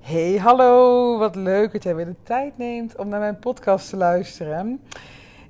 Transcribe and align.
Hey, 0.00 0.36
hallo. 0.36 1.18
Wat 1.18 1.34
leuk 1.34 1.72
dat 1.72 1.82
jij 1.82 1.94
weer 1.94 2.04
de 2.04 2.22
tijd 2.22 2.58
neemt 2.58 2.96
om 2.96 3.08
naar 3.08 3.20
mijn 3.20 3.38
podcast 3.38 3.90
te 3.90 3.96
luisteren. 3.96 4.80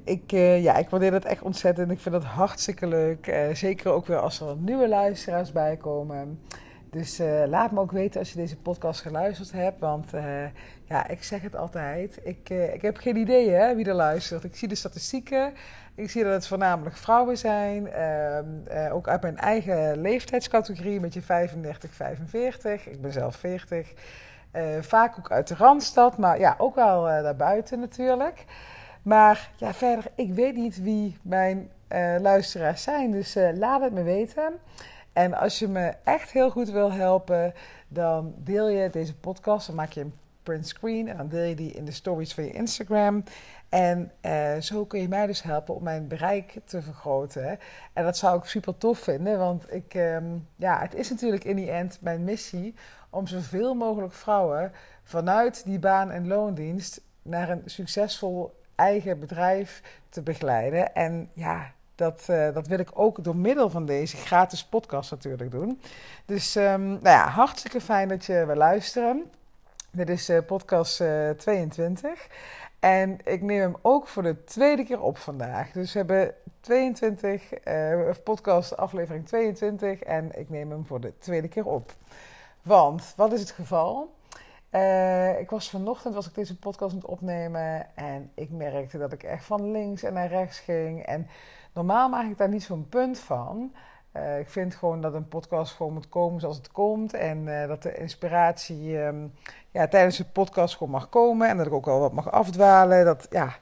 Ik, 0.04 0.32
uh, 0.32 0.62
ja, 0.62 0.76
ik 0.76 0.88
waardeer 0.88 1.10
dat 1.10 1.24
echt 1.24 1.42
ontzettend. 1.42 1.90
Ik 1.90 2.00
vind 2.00 2.14
dat 2.14 2.24
hartstikke 2.24 2.86
leuk. 2.86 3.26
Uh, 3.26 3.54
zeker 3.54 3.92
ook 3.92 4.06
weer 4.06 4.18
als 4.18 4.40
er 4.40 4.56
nieuwe 4.56 4.88
luisteraars 4.88 5.52
bij 5.52 5.76
komen. 5.76 6.40
Dus 6.90 7.20
uh, 7.20 7.42
laat 7.46 7.70
me 7.70 7.80
ook 7.80 7.92
weten 7.92 8.20
als 8.20 8.32
je 8.32 8.36
deze 8.36 8.56
podcast 8.56 9.00
geluisterd 9.00 9.52
hebt. 9.52 9.80
Want 9.80 10.10
ja, 10.84 11.08
ik 11.08 11.22
zeg 11.22 11.42
het 11.42 11.56
altijd. 11.56 12.18
Ik, 12.22 12.50
ik 12.50 12.82
heb 12.82 12.96
geen 12.96 13.16
idee 13.16 13.50
hè, 13.50 13.74
wie 13.74 13.84
er 13.84 13.94
luistert. 13.94 14.44
Ik 14.44 14.56
zie 14.56 14.68
de 14.68 14.74
statistieken. 14.74 15.52
Ik 15.94 16.10
zie 16.10 16.24
dat 16.24 16.32
het 16.32 16.46
voornamelijk 16.46 16.96
vrouwen 16.96 17.38
zijn. 17.38 17.88
Ehm, 17.88 18.92
ook 18.92 19.08
uit 19.08 19.22
mijn 19.22 19.36
eigen 19.36 20.00
leeftijdscategorie, 20.00 21.00
met 21.00 21.14
je 21.14 21.22
35, 21.22 21.94
45. 21.94 22.88
Ik 22.88 23.00
ben 23.00 23.12
zelf 23.12 23.36
40. 23.36 23.92
Uh, 24.52 24.62
vaak 24.80 25.18
ook 25.18 25.30
uit 25.30 25.48
de 25.48 25.54
Randstad, 25.54 26.18
maar 26.18 26.38
ja, 26.38 26.54
ook 26.58 26.74
wel 26.74 27.08
uh, 27.08 27.22
daarbuiten 27.22 27.80
natuurlijk. 27.80 28.44
Maar 29.02 29.50
ja, 29.56 29.74
verder, 29.74 30.04
ik 30.14 30.32
weet 30.34 30.56
niet 30.56 30.82
wie 30.82 31.18
mijn 31.22 31.70
uh, 31.88 32.16
luisteraars 32.20 32.82
zijn, 32.82 33.10
dus 33.10 33.36
laat 33.54 33.80
het 33.80 33.92
me 33.92 34.02
weten. 34.02 34.52
En 35.12 35.34
als 35.34 35.58
je 35.58 35.68
me 35.68 35.94
echt 36.04 36.30
heel 36.30 36.50
goed 36.50 36.70
wil 36.70 36.92
helpen, 36.92 37.54
dan 37.88 38.34
deel 38.36 38.68
je 38.68 38.90
deze 38.90 39.16
podcast, 39.16 39.66
dan 39.66 39.76
maak 39.76 39.92
je 39.92 40.00
een 40.00 40.14
print 40.42 40.68
screen 40.68 41.08
en 41.08 41.16
dan 41.16 41.28
deel 41.28 41.44
je 41.44 41.54
die 41.54 41.72
in 41.72 41.84
de 41.84 41.92
stories 41.92 42.34
van 42.34 42.44
je 42.44 42.52
Instagram. 42.52 43.24
En 43.68 44.12
zo 44.60 44.84
kun 44.84 45.00
je 45.00 45.08
mij 45.08 45.26
dus 45.26 45.42
helpen 45.42 45.74
om 45.74 45.82
mijn 45.82 46.08
bereik 46.08 46.58
te 46.64 46.82
vergroten. 46.82 47.58
En 47.92 48.04
dat 48.04 48.16
zou 48.16 48.38
ik 48.38 48.44
super 48.44 48.78
tof 48.78 48.98
vinden, 48.98 49.38
want 49.38 49.74
ik, 49.74 49.94
um, 49.94 50.48
ja, 50.56 50.78
het 50.80 50.94
is 50.94 51.10
natuurlijk 51.10 51.44
in 51.44 51.56
die 51.56 51.70
end 51.70 51.98
mijn 52.00 52.24
missie 52.24 52.74
om 53.10 53.26
zoveel 53.26 53.74
mogelijk 53.74 54.12
vrouwen 54.12 54.72
vanuit 55.02 55.64
die 55.64 55.78
baan- 55.78 56.10
en 56.10 56.26
loondienst 56.26 57.00
naar 57.22 57.48
een 57.48 57.62
succesvol 57.64 58.58
eigen 58.74 59.18
bedrijf 59.18 59.82
te 60.08 60.22
begeleiden. 60.22 60.94
En 60.94 61.30
ja, 61.32 61.72
dat, 61.94 62.26
uh, 62.30 62.54
dat 62.54 62.66
wil 62.66 62.78
ik 62.78 62.88
ook 62.92 63.24
door 63.24 63.36
middel 63.36 63.70
van 63.70 63.86
deze 63.86 64.16
gratis 64.16 64.64
podcast 64.64 65.10
natuurlijk 65.10 65.50
doen. 65.50 65.80
Dus 66.24 66.54
um, 66.54 66.86
nou 66.88 67.00
ja, 67.02 67.28
hartstikke 67.28 67.80
fijn 67.80 68.08
dat 68.08 68.24
je 68.24 68.46
wil 68.46 68.56
luisteren. 68.56 69.30
Dit 69.90 70.08
is 70.08 70.30
uh, 70.30 70.38
podcast 70.46 71.00
uh, 71.00 71.30
22. 71.30 72.26
En 72.78 73.18
ik 73.24 73.42
neem 73.42 73.60
hem 73.60 73.76
ook 73.82 74.08
voor 74.08 74.22
de 74.22 74.44
tweede 74.44 74.84
keer 74.84 75.00
op 75.00 75.18
vandaag. 75.18 75.70
Dus 75.72 75.92
we 75.92 75.98
hebben 75.98 76.34
22, 76.60 77.42
podcast 78.24 78.76
aflevering 78.76 79.26
22 79.26 80.00
en 80.00 80.38
ik 80.38 80.50
neem 80.50 80.70
hem 80.70 80.86
voor 80.86 81.00
de 81.00 81.12
tweede 81.18 81.48
keer 81.48 81.66
op. 81.66 81.92
Want, 82.62 83.12
wat 83.16 83.32
is 83.32 83.40
het 83.40 83.50
geval? 83.50 84.14
Uh, 84.70 85.40
ik 85.40 85.50
was 85.50 85.70
vanochtend 85.70 86.14
was 86.14 86.26
ik 86.26 86.34
deze 86.34 86.58
podcast 86.58 86.92
aan 86.92 86.98
het 86.98 87.08
opnemen 87.08 87.96
en 87.96 88.30
ik 88.34 88.50
merkte 88.50 88.98
dat 88.98 89.12
ik 89.12 89.22
echt 89.22 89.44
van 89.44 89.70
links 89.70 90.02
en 90.02 90.12
naar 90.12 90.28
rechts 90.28 90.58
ging. 90.58 91.06
En 91.06 91.26
normaal 91.72 92.08
maak 92.08 92.30
ik 92.30 92.38
daar 92.38 92.48
niet 92.48 92.62
zo'n 92.62 92.88
punt 92.88 93.18
van. 93.18 93.72
Uh, 94.16 94.38
ik 94.38 94.50
vind 94.50 94.74
gewoon 94.74 95.00
dat 95.00 95.14
een 95.14 95.28
podcast 95.28 95.72
gewoon 95.72 95.92
moet 95.92 96.08
komen 96.08 96.40
zoals 96.40 96.56
het 96.56 96.72
komt. 96.72 97.14
En 97.14 97.46
uh, 97.46 97.68
dat 97.68 97.82
de 97.82 97.94
inspiratie 97.94 98.98
um, 98.98 99.32
ja, 99.70 99.88
tijdens 99.88 100.16
de 100.16 100.24
podcast 100.24 100.76
gewoon 100.76 100.92
mag 100.92 101.08
komen. 101.08 101.48
En 101.48 101.56
dat 101.56 101.66
ik 101.66 101.72
ook 101.72 101.84
wel 101.84 102.00
wat 102.00 102.12
mag 102.12 102.30
afdwalen. 102.30 103.04
Dat, 103.04 103.26
ja, 103.30 103.56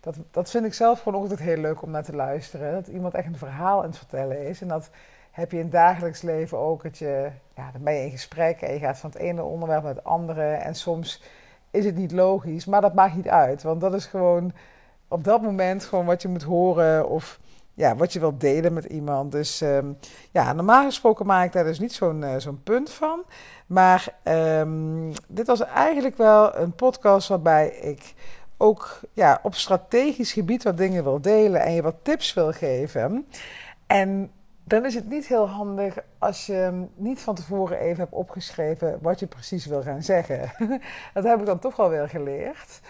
dat, 0.00 0.16
dat 0.30 0.50
vind 0.50 0.64
ik 0.64 0.74
zelf 0.74 1.00
gewoon 1.00 1.20
altijd 1.20 1.40
heel 1.40 1.56
leuk 1.56 1.82
om 1.82 1.90
naar 1.90 2.04
te 2.04 2.16
luisteren. 2.16 2.72
Dat 2.72 2.86
iemand 2.86 3.14
echt 3.14 3.26
een 3.26 3.36
verhaal 3.36 3.78
aan 3.78 3.88
het 3.88 3.98
vertellen 3.98 4.46
is. 4.46 4.60
En 4.60 4.68
dat 4.68 4.90
heb 5.32 5.50
je 5.50 5.56
in 5.56 5.62
het 5.62 5.72
dagelijks 5.72 6.22
leven 6.22 6.58
ook 6.58 6.82
dat 6.82 6.98
je, 6.98 7.30
ja, 7.56 7.70
dan 7.72 7.82
ben 7.82 7.94
je 7.94 8.04
in 8.04 8.10
gesprek 8.10 8.60
en 8.60 8.72
je 8.72 8.78
gaat 8.78 8.98
van 8.98 9.10
het 9.10 9.18
ene 9.18 9.42
onderwerp 9.42 9.82
naar 9.82 9.94
het 9.94 10.04
andere. 10.04 10.42
En 10.42 10.74
soms 10.74 11.22
is 11.70 11.84
het 11.84 11.96
niet 11.96 12.12
logisch, 12.12 12.64
maar 12.64 12.80
dat 12.80 12.94
maakt 12.94 13.16
niet 13.16 13.28
uit. 13.28 13.62
Want 13.62 13.80
dat 13.80 13.94
is 13.94 14.06
gewoon 14.06 14.52
op 15.08 15.24
dat 15.24 15.42
moment 15.42 15.84
gewoon 15.84 16.04
wat 16.04 16.22
je 16.22 16.28
moet 16.28 16.42
horen 16.42 17.08
of 17.08 17.40
ja, 17.74 17.96
wat 17.96 18.12
je 18.12 18.20
wilt 18.20 18.40
delen 18.40 18.72
met 18.72 18.84
iemand. 18.84 19.32
Dus 19.32 19.60
um, 19.60 19.98
ja, 20.30 20.52
normaal 20.52 20.84
gesproken 20.84 21.26
maak 21.26 21.46
ik 21.46 21.52
daar 21.52 21.64
dus 21.64 21.78
niet 21.78 21.92
zo'n 21.92 22.22
uh, 22.22 22.34
zo'n 22.36 22.62
punt 22.62 22.90
van. 22.90 23.22
Maar 23.66 24.14
um, 24.24 25.12
dit 25.28 25.46
was 25.46 25.60
eigenlijk 25.64 26.16
wel 26.16 26.56
een 26.56 26.74
podcast 26.74 27.28
waarbij 27.28 27.68
ik 27.68 28.14
ook 28.56 29.00
ja, 29.12 29.40
op 29.42 29.54
strategisch 29.54 30.32
gebied 30.32 30.62
wat 30.62 30.76
dingen 30.76 31.04
wil 31.04 31.20
delen 31.20 31.60
en 31.60 31.72
je 31.72 31.82
wat 31.82 31.96
tips 32.02 32.34
wil 32.34 32.52
geven. 32.52 33.26
En 33.86 34.30
dan 34.64 34.84
is 34.84 34.94
het 34.94 35.08
niet 35.08 35.26
heel 35.26 35.48
handig 35.48 35.98
als 36.18 36.46
je 36.46 36.86
niet 36.94 37.20
van 37.20 37.34
tevoren 37.34 37.78
even 37.78 37.98
hebt 37.98 38.12
opgeschreven 38.12 38.98
wat 39.00 39.20
je 39.20 39.26
precies 39.26 39.66
wil 39.66 39.82
gaan 39.82 40.02
zeggen. 40.02 40.52
dat 41.14 41.24
heb 41.24 41.40
ik 41.40 41.46
dan 41.46 41.58
toch 41.58 41.76
wel 41.76 41.88
weer 41.88 42.08
geleerd. 42.08 42.80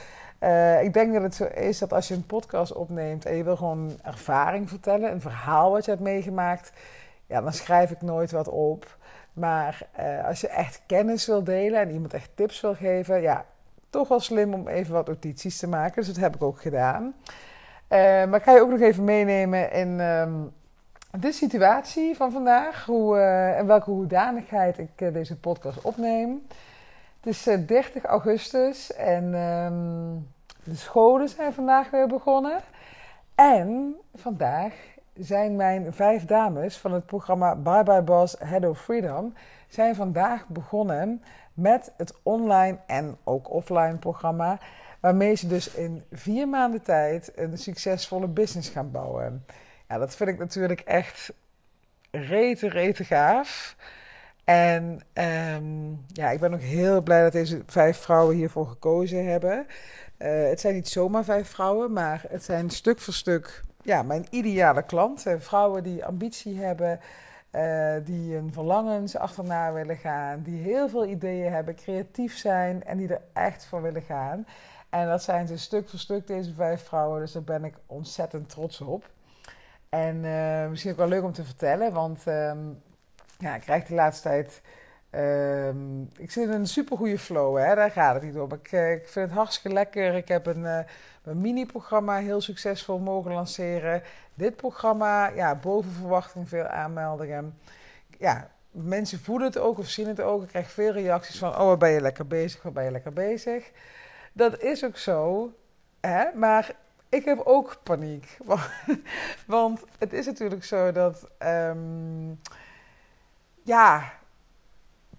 Uh, 0.40 0.82
ik 0.82 0.92
denk 0.92 1.12
dat 1.12 1.22
het 1.22 1.34
zo 1.34 1.44
is 1.44 1.78
dat 1.78 1.92
als 1.92 2.08
je 2.08 2.14
een 2.14 2.26
podcast 2.26 2.72
opneemt 2.72 3.24
en 3.24 3.36
je 3.36 3.44
wil 3.44 3.56
gewoon 3.56 3.98
ervaring 4.02 4.68
vertellen, 4.68 5.12
een 5.12 5.20
verhaal 5.20 5.70
wat 5.70 5.84
je 5.84 5.90
hebt 5.90 6.02
meegemaakt, 6.02 6.72
ja, 7.26 7.40
dan 7.40 7.52
schrijf 7.52 7.90
ik 7.90 8.02
nooit 8.02 8.30
wat 8.30 8.48
op. 8.48 8.96
Maar 9.32 9.88
uh, 10.00 10.26
als 10.26 10.40
je 10.40 10.48
echt 10.48 10.82
kennis 10.86 11.26
wil 11.26 11.44
delen 11.44 11.80
en 11.80 11.90
iemand 11.90 12.14
echt 12.14 12.30
tips 12.34 12.60
wil 12.60 12.74
geven, 12.74 13.20
ja, 13.20 13.44
toch 13.90 14.08
wel 14.08 14.20
slim 14.20 14.54
om 14.54 14.68
even 14.68 14.92
wat 14.92 15.06
notities 15.06 15.58
te 15.58 15.68
maken. 15.68 15.94
Dus 15.94 16.06
dat 16.06 16.22
heb 16.22 16.34
ik 16.34 16.42
ook 16.42 16.60
gedaan. 16.60 17.02
Uh, 17.02 17.98
maar 17.98 18.34
ik 18.34 18.42
ga 18.42 18.52
je 18.52 18.60
ook 18.60 18.70
nog 18.70 18.80
even 18.80 19.04
meenemen 19.04 19.72
in. 19.72 20.00
Um, 20.00 20.52
de 21.20 21.32
situatie 21.32 22.16
van 22.16 22.32
vandaag 22.32 22.84
hoe, 22.84 23.16
uh, 23.16 23.58
en 23.58 23.66
welke 23.66 23.90
hoedanigheid 23.90 24.78
ik 24.78 25.00
uh, 25.00 25.12
deze 25.12 25.36
podcast 25.36 25.80
opneem. 25.80 26.46
Het 27.20 27.26
is 27.26 27.46
uh, 27.46 27.66
30 27.66 28.04
augustus 28.04 28.92
en 28.92 29.34
um, 29.34 30.28
de 30.64 30.74
scholen 30.74 31.28
zijn 31.28 31.52
vandaag 31.52 31.90
weer 31.90 32.06
begonnen. 32.06 32.60
En 33.34 33.94
vandaag 34.14 34.72
zijn 35.14 35.56
mijn 35.56 35.94
vijf 35.94 36.24
dames 36.24 36.76
van 36.76 36.92
het 36.92 37.06
programma 37.06 37.56
Bye 37.56 37.82
Bye 37.82 38.02
Boss 38.02 38.36
Head 38.38 38.64
of 38.64 38.80
Freedom 38.80 39.34
zijn 39.68 39.94
vandaag 39.94 40.48
begonnen 40.48 41.22
met 41.54 41.92
het 41.96 42.14
online 42.22 42.78
en 42.86 43.16
ook 43.24 43.50
offline 43.50 43.96
programma. 43.96 44.58
Waarmee 45.00 45.34
ze 45.34 45.46
dus 45.46 45.74
in 45.74 46.02
vier 46.12 46.48
maanden 46.48 46.82
tijd 46.82 47.32
een 47.34 47.58
succesvolle 47.58 48.28
business 48.28 48.68
gaan 48.68 48.90
bouwen. 48.90 49.44
Ja, 49.92 49.98
dat 49.98 50.16
vind 50.16 50.30
ik 50.30 50.38
natuurlijk 50.38 50.80
echt 50.80 51.32
rete, 52.10 52.68
rete 52.68 53.04
gaaf. 53.04 53.76
En 54.44 55.00
um, 55.54 56.04
ja, 56.06 56.30
ik 56.30 56.40
ben 56.40 56.54
ook 56.54 56.60
heel 56.60 57.02
blij 57.02 57.22
dat 57.22 57.32
deze 57.32 57.62
vijf 57.66 57.98
vrouwen 57.98 58.36
hiervoor 58.36 58.66
gekozen 58.66 59.26
hebben. 59.26 59.66
Uh, 60.18 60.48
het 60.48 60.60
zijn 60.60 60.74
niet 60.74 60.88
zomaar 60.88 61.24
vijf 61.24 61.48
vrouwen, 61.48 61.92
maar 61.92 62.24
het 62.28 62.44
zijn 62.44 62.70
stuk 62.70 63.00
voor 63.00 63.14
stuk 63.14 63.62
ja, 63.82 64.02
mijn 64.02 64.26
ideale 64.30 64.82
klanten. 64.82 65.42
Vrouwen 65.42 65.82
die 65.82 66.04
ambitie 66.04 66.58
hebben, 66.58 67.00
uh, 67.50 67.94
die 68.04 68.36
een 68.36 68.52
verlangens 68.52 69.16
achterna 69.16 69.72
willen 69.72 69.96
gaan, 69.96 70.42
die 70.42 70.62
heel 70.62 70.88
veel 70.88 71.06
ideeën 71.06 71.52
hebben, 71.52 71.74
creatief 71.74 72.36
zijn 72.36 72.84
en 72.84 72.98
die 72.98 73.08
er 73.08 73.22
echt 73.32 73.64
voor 73.64 73.82
willen 73.82 74.02
gaan. 74.02 74.46
En 74.90 75.08
dat 75.08 75.22
zijn 75.22 75.46
ze 75.46 75.58
stuk 75.58 75.88
voor 75.88 75.98
stuk, 75.98 76.26
deze 76.26 76.54
vijf 76.54 76.82
vrouwen. 76.82 77.20
Dus 77.20 77.32
daar 77.32 77.42
ben 77.42 77.64
ik 77.64 77.74
ontzettend 77.86 78.48
trots 78.48 78.80
op. 78.80 79.10
En 79.92 80.24
uh, 80.24 80.68
misschien 80.68 80.90
ook 80.90 80.96
wel 80.96 81.08
leuk 81.08 81.22
om 81.22 81.32
te 81.32 81.44
vertellen, 81.44 81.92
want 81.92 82.26
um, 82.26 82.82
ja, 83.38 83.54
ik 83.54 83.60
krijg 83.60 83.84
de 83.84 83.94
laatste 83.94 84.28
tijd. 84.28 84.62
Um, 85.10 86.08
ik 86.16 86.30
zit 86.30 86.44
in 86.44 86.50
een 86.50 86.66
supergoeie 86.66 87.18
flow, 87.18 87.58
hè? 87.58 87.74
daar 87.74 87.90
gaat 87.90 88.14
het 88.14 88.22
niet 88.22 88.38
om. 88.38 88.52
Ik, 88.52 88.72
ik 88.72 89.08
vind 89.08 89.28
het 89.28 89.30
hartstikke 89.30 89.76
lekker. 89.76 90.14
Ik 90.14 90.28
heb 90.28 90.46
een, 90.46 90.62
uh, 90.62 90.78
een 91.22 91.40
mini-programma 91.40 92.18
heel 92.18 92.40
succesvol 92.40 92.98
mogen 92.98 93.32
lanceren. 93.32 94.02
Dit 94.34 94.56
programma, 94.56 95.28
ja, 95.28 95.54
boven 95.54 95.92
verwachting 95.92 96.48
veel 96.48 96.66
aanmeldingen. 96.66 97.58
Ja, 98.18 98.50
mensen 98.70 99.20
voelen 99.20 99.46
het 99.46 99.58
ook 99.58 99.78
of 99.78 99.88
zien 99.88 100.08
het 100.08 100.20
ook. 100.20 100.42
Ik 100.42 100.48
krijg 100.48 100.70
veel 100.70 100.92
reacties 100.92 101.38
van: 101.38 101.50
Oh, 101.50 101.66
wat 101.66 101.78
ben 101.78 101.90
je 101.90 102.00
lekker 102.00 102.26
bezig? 102.26 102.62
Wat 102.62 102.72
ben 102.72 102.84
je 102.84 102.90
lekker 102.90 103.12
bezig? 103.12 103.70
Dat 104.32 104.62
is 104.62 104.84
ook 104.84 104.96
zo, 104.96 105.52
hè? 106.00 106.24
maar 106.34 106.74
ik 107.12 107.24
heb 107.24 107.40
ook 107.44 107.76
paniek. 107.82 108.38
Want 109.46 109.84
het 109.98 110.12
is 110.12 110.26
natuurlijk 110.26 110.64
zo 110.64 110.92
dat. 110.92 111.28
Um, 111.38 112.40
ja. 113.62 114.12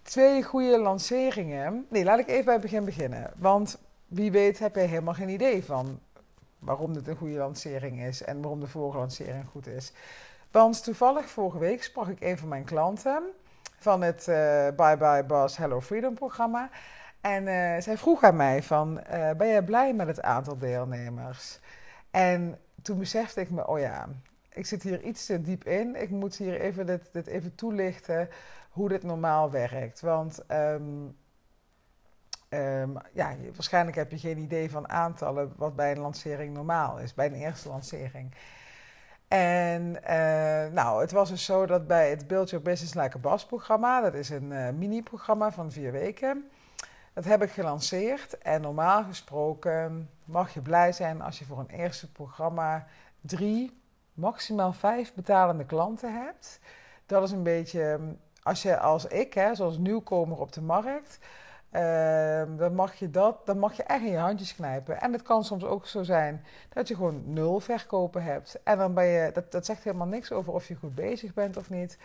Twee 0.02 0.44
goede 0.44 0.80
lanceringen. 0.80 1.86
Nee, 1.90 2.04
laat 2.04 2.20
ik 2.20 2.28
even 2.28 2.46
bij 2.46 2.54
het 2.54 2.62
begin 2.62 2.86
beginnen. 2.86 3.32
Want 3.38 3.78
wie 4.08 4.32
weet 4.32 4.60
heb 4.60 4.76
je 4.76 4.82
helemaal 4.82 5.14
geen 5.14 5.30
idee 5.30 5.64
van 5.64 6.00
waarom 6.60 6.94
dit 6.94 7.08
een 7.08 7.16
goede 7.16 7.38
lancering 7.38 8.02
is 8.02 8.24
en 8.24 8.42
waarom 8.42 8.60
de 8.60 8.68
vorige 8.68 8.98
lancering 8.98 9.46
goed 9.52 9.68
is. 9.68 9.94
Want 10.52 10.84
toevallig 10.84 11.30
vorige 11.30 11.58
week 11.58 11.84
sprak 11.84 12.08
ik 12.08 12.22
een 12.22 12.38
van 12.38 12.48
mijn 12.48 12.64
klanten 12.64 13.24
van 13.78 14.02
het 14.02 14.28
uh, 14.28 14.36
Bye 14.76 14.98
Bye 14.98 15.24
Boss 15.28 15.58
Hello 15.58 15.82
Freedom 15.82 16.14
programma. 16.14 16.70
En 17.22 17.44
uh, 17.48 17.82
zij 17.82 17.98
vroeg 17.98 18.24
aan 18.24 18.36
mij 18.36 18.64
van, 18.64 19.00
uh, 19.14 19.32
ben 19.32 19.48
jij 19.48 19.64
blij 19.64 19.94
met 19.94 20.08
het 20.08 20.22
aantal 20.22 20.58
deelnemers? 20.58 21.60
En 22.14 22.60
toen 22.82 23.00
besefte 23.00 23.42
ik 23.42 23.50
me, 23.50 23.68
oh 23.68 23.80
ja, 23.80 24.08
ik 24.50 24.66
zit 24.66 24.84
hier 24.84 25.02
iets 25.02 25.26
te 25.26 25.42
diep 25.42 25.64
in. 25.66 26.02
Ik 26.02 26.10
moet 26.10 26.36
hier 26.36 26.60
even 26.60 26.86
dit, 27.12 27.28
even 27.28 27.56
toelichten 27.56 28.30
hoe 28.70 28.90
dit 28.90 29.04
normaal 29.04 29.52
werkt. 29.52 30.02
Want 30.02 30.44
um, 30.52 31.18
ehm, 32.50 32.90
ja, 33.14 33.36
waarschijnlijk 33.54 33.96
heb 33.96 34.12
je 34.12 34.18
geen 34.18 34.38
idee 34.38 34.72
van 34.72 34.90
aantallen 34.90 35.54
wat 35.56 35.76
bij 35.76 35.92
een 35.92 36.00
lancering 36.00 36.54
normaal 36.54 37.00
is, 37.00 37.14
bij 37.14 37.26
een 37.26 37.34
eerste 37.34 37.70
lancering. 37.70 38.36
En 39.28 40.04
eh, 40.04 40.72
nou, 40.72 41.02
het 41.02 41.12
was 41.12 41.30
dus 41.30 41.46
zo 41.46 41.66
dat 41.66 41.88
bij 41.88 42.10
het 42.10 42.28
Build 42.28 42.50
Your 42.50 42.66
Business 42.66 42.94
Like 42.94 43.18
a 43.18 43.20
Boss 43.20 43.46
programma, 43.46 44.02
dat 44.02 44.14
is 44.14 44.30
een 44.30 44.52
uh, 44.52 44.70
mini-programma 44.70 45.52
van 45.52 45.72
vier 45.72 45.92
weken, 45.92 46.50
dat 47.14 47.26
heb 47.26 47.44
ik 47.44 47.50
gelanceerd. 47.50 48.38
En 48.38 48.62
normaal 48.62 49.04
gesproken 49.04 50.10
mag 50.26 50.54
je 50.54 50.62
blij 50.62 50.92
zijn 50.92 51.22
als 51.22 51.40
je 51.40 51.46
voor 51.46 51.60
een 51.60 51.70
eerste 51.80 52.12
programma 52.12 52.88
drie, 53.22 53.82
maximaal 54.14 54.74
vijf 54.74 55.14
betalende 55.14 55.66
klanten 55.66 56.24
hebt. 56.24 56.60
Dat 57.06 57.24
is 57.24 57.32
een 57.32 57.44
beetje, 57.44 58.00
als 58.44 58.62
je 58.62 58.80
als 58.80 59.06
ik, 59.06 59.34
hè, 59.34 59.56
zoals 59.56 59.78
nieuwkomer 59.78 60.40
op 60.40 60.52
de 60.52 60.62
markt, 60.62 61.20
uh, 61.72 62.44
dan, 62.58 62.76
mag 62.76 62.94
je 62.94 63.10
dat, 63.10 63.46
dan 63.46 63.60
mag 63.60 63.74
je 63.74 63.84
echt 63.84 64.04
in 64.04 64.12
je 64.12 64.18
handjes 64.18 64.56
knijpen. 64.56 65.02
En 65.02 65.12
het 65.12 65.22
kan 65.22 65.44
soms 65.44 65.64
ook 65.64 65.86
zo 65.86 66.04
zijn 66.04 66.46
dat 66.70 66.88
je 66.88 66.96
gewoon 66.96 67.22
nul 67.26 67.60
verkopen 67.60 68.24
hebt. 68.24 68.60
En 68.64 68.78
dan 68.78 68.94
ben 68.94 69.06
je, 69.06 69.32
dat, 69.32 69.52
dat 69.52 69.66
zegt 69.66 69.84
helemaal 69.84 70.08
niks 70.08 70.32
over 70.32 70.54
of 70.54 70.68
je 70.68 70.76
goed 70.76 70.96
bezig 70.96 71.34
bent 71.34 71.58
of 71.58 71.70
niet. 71.70 71.98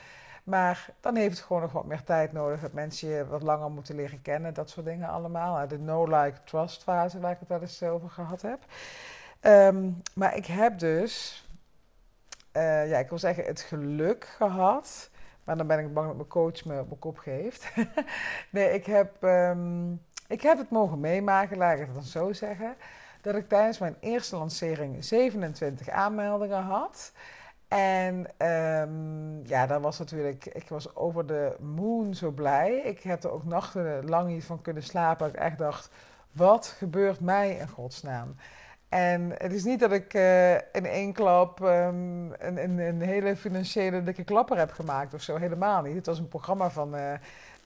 Maar 0.48 0.88
dan 1.00 1.16
heeft 1.16 1.36
het 1.36 1.46
gewoon 1.46 1.62
nog 1.62 1.72
wat 1.72 1.84
meer 1.84 2.04
tijd 2.04 2.32
nodig. 2.32 2.60
Dat 2.60 2.72
mensen 2.72 3.08
je 3.08 3.26
wat 3.26 3.42
langer 3.42 3.70
moeten 3.70 3.94
leren 3.94 4.22
kennen. 4.22 4.54
Dat 4.54 4.70
soort 4.70 4.86
dingen 4.86 5.08
allemaal. 5.08 5.68
De 5.68 5.78
no-like-trust 5.78 6.82
fase 6.82 7.20
waar 7.20 7.32
ik 7.32 7.38
het 7.38 7.48
wel 7.48 7.60
eens 7.60 7.82
over 7.82 8.10
gehad 8.10 8.42
heb. 8.42 8.58
Um, 9.40 10.02
maar 10.14 10.36
ik 10.36 10.46
heb 10.46 10.78
dus, 10.78 11.46
uh, 12.52 12.90
ja, 12.90 12.98
ik 12.98 13.08
wil 13.08 13.18
zeggen, 13.18 13.44
het 13.44 13.60
geluk 13.60 14.24
gehad 14.24 15.10
maar 15.48 15.56
dan 15.56 15.66
ben 15.66 15.78
ik 15.78 15.94
bang 15.94 16.06
dat 16.06 16.16
mijn 16.16 16.28
coach 16.28 16.64
me 16.64 16.80
op 16.80 16.86
mijn 16.86 16.98
kop 16.98 17.18
geeft. 17.18 17.68
nee, 18.50 18.72
ik 18.74 18.86
heb, 18.86 19.22
um, 19.22 20.02
ik 20.26 20.42
heb 20.42 20.58
het 20.58 20.70
mogen 20.70 21.00
meemaken, 21.00 21.56
laat 21.56 21.78
ik 21.78 21.86
het 21.86 21.94
dan 21.94 22.02
zo 22.02 22.32
zeggen. 22.32 22.74
Dat 23.20 23.34
ik 23.34 23.48
tijdens 23.48 23.78
mijn 23.78 23.96
eerste 24.00 24.36
lancering 24.36 25.04
27 25.04 25.88
aanmeldingen 25.88 26.62
had. 26.62 27.12
En 27.68 28.26
um, 28.48 29.46
ja, 29.46 29.66
dat 29.66 29.80
was 29.80 29.98
natuurlijk, 29.98 30.46
ik 30.46 30.68
was 30.68 30.96
over 30.96 31.26
de 31.26 31.56
moon 31.60 32.14
zo 32.14 32.30
blij. 32.30 32.76
Ik 32.76 33.02
heb 33.02 33.24
er 33.24 33.30
ook 33.30 33.44
nachten 33.44 34.08
lang 34.08 34.28
niet 34.28 34.44
van 34.44 34.62
kunnen 34.62 34.82
slapen. 34.82 35.28
Ik 35.28 35.34
echt 35.34 35.58
dacht, 35.58 35.90
wat 36.32 36.66
gebeurt 36.66 37.20
mij 37.20 37.56
in 37.56 37.68
godsnaam? 37.68 38.34
En 38.88 39.30
het 39.38 39.52
is 39.52 39.64
niet 39.64 39.80
dat 39.80 39.92
ik 39.92 40.14
uh, 40.14 40.54
in 40.54 40.86
één 40.86 41.12
klap 41.12 41.60
um, 41.60 42.32
een, 42.38 42.62
een, 42.62 42.78
een, 42.78 43.00
hele 43.00 43.36
financiële 43.36 44.02
dikke 44.02 44.24
klapper 44.24 44.58
heb 44.58 44.72
gemaakt 44.72 45.14
of 45.14 45.22
zo. 45.22 45.36
Helemaal 45.36 45.82
niet. 45.82 45.94
Het 45.94 46.06
was 46.06 46.18
een 46.18 46.28
programma 46.28 46.70
van. 46.70 46.94
Uh, 46.94 47.12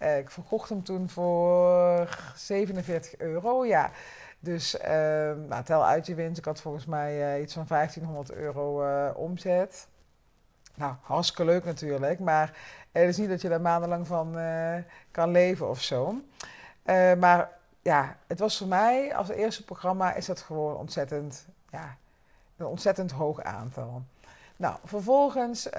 uh, 0.02 0.19
ik 0.19 0.31
verkocht 0.31 0.69
hem 0.69 0.82
toen 0.82 1.08
voor 1.08 2.19
47 2.37 3.16
euro. 3.19 3.64
Ja. 3.66 3.90
Dus 4.38 4.78
ehm, 4.78 5.46
nou, 5.49 5.64
tel 5.64 5.84
uit 5.84 6.06
je 6.06 6.14
winst. 6.14 6.38
Ik 6.38 6.44
had 6.44 6.60
volgens 6.60 6.87
mij 6.87 7.40
iets 7.43 7.54
van 7.54 7.64
1500 7.69 8.32
euro 8.32 8.82
omzet. 9.12 9.88
Nou, 10.75 10.95
hartstikke 11.01 11.45
leuk 11.45 11.65
natuurlijk. 11.65 12.21
Maar 12.21 12.57
het 12.93 13.09
is 13.09 13.17
niet 13.17 13.29
dat 13.29 13.41
je 13.41 13.49
daar 13.49 13.61
maandenlang 13.61 14.07
van 14.07 14.37
kan 15.11 15.31
leven 15.31 15.69
of 15.69 15.83
zo. 15.83 16.21
maar 17.19 17.49
ja, 17.83 18.17
het 18.27 18.39
was 18.39 18.59
voor 18.59 18.67
mij 18.67 19.15
als 19.15 19.29
eerste 19.29 19.65
programma 19.65 20.15
is 20.15 20.27
dat 20.27 20.41
gewoon 20.41 20.77
ontzettend, 20.77 21.47
ja, 21.71 21.97
een 22.57 22.67
ontzettend 22.67 23.11
hoog 23.11 23.43
aantal. 23.43 24.03
Nou, 24.57 24.77
vervolgens 24.85 25.67
uh, 25.67 25.73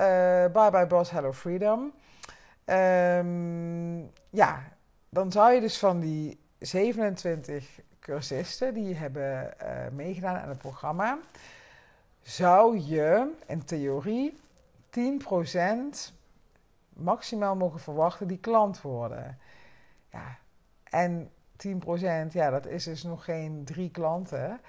Bye 0.54 0.70
Bye 0.72 0.88
Boss 0.88 1.12
Hello 1.12 1.34
Freedom. 1.34 1.94
Um, 2.66 4.12
ja, 4.30 4.64
dan 5.10 5.32
zou 5.32 5.54
je 5.54 5.60
dus 5.60 5.80
van 5.80 6.00
die 6.00 6.40
27 6.60 7.80
cursisten 8.00 8.74
die 8.74 8.96
hebben 8.96 9.54
meegedaan 9.92 10.38
aan 10.38 10.50
het 10.50 10.58
programma, 10.58 11.18
zou 12.22 12.80
je 12.80 13.32
in 13.46 13.66
theorie 13.66 14.40
10% 15.00 16.14
maximaal 16.94 17.56
mogen 17.56 17.80
verwachten 17.80 18.28
die 18.28 18.38
klant 18.38 18.82
worden. 18.82 19.38
Ja, 20.12 20.38
en 20.84 21.30
10%, 21.68 22.32
ja, 22.32 22.50
dat 22.50 22.66
is 22.66 22.84
dus 22.84 23.04
nog 23.04 23.24
geen 23.24 23.62
drie 23.66 23.92
klanten. 23.92 24.60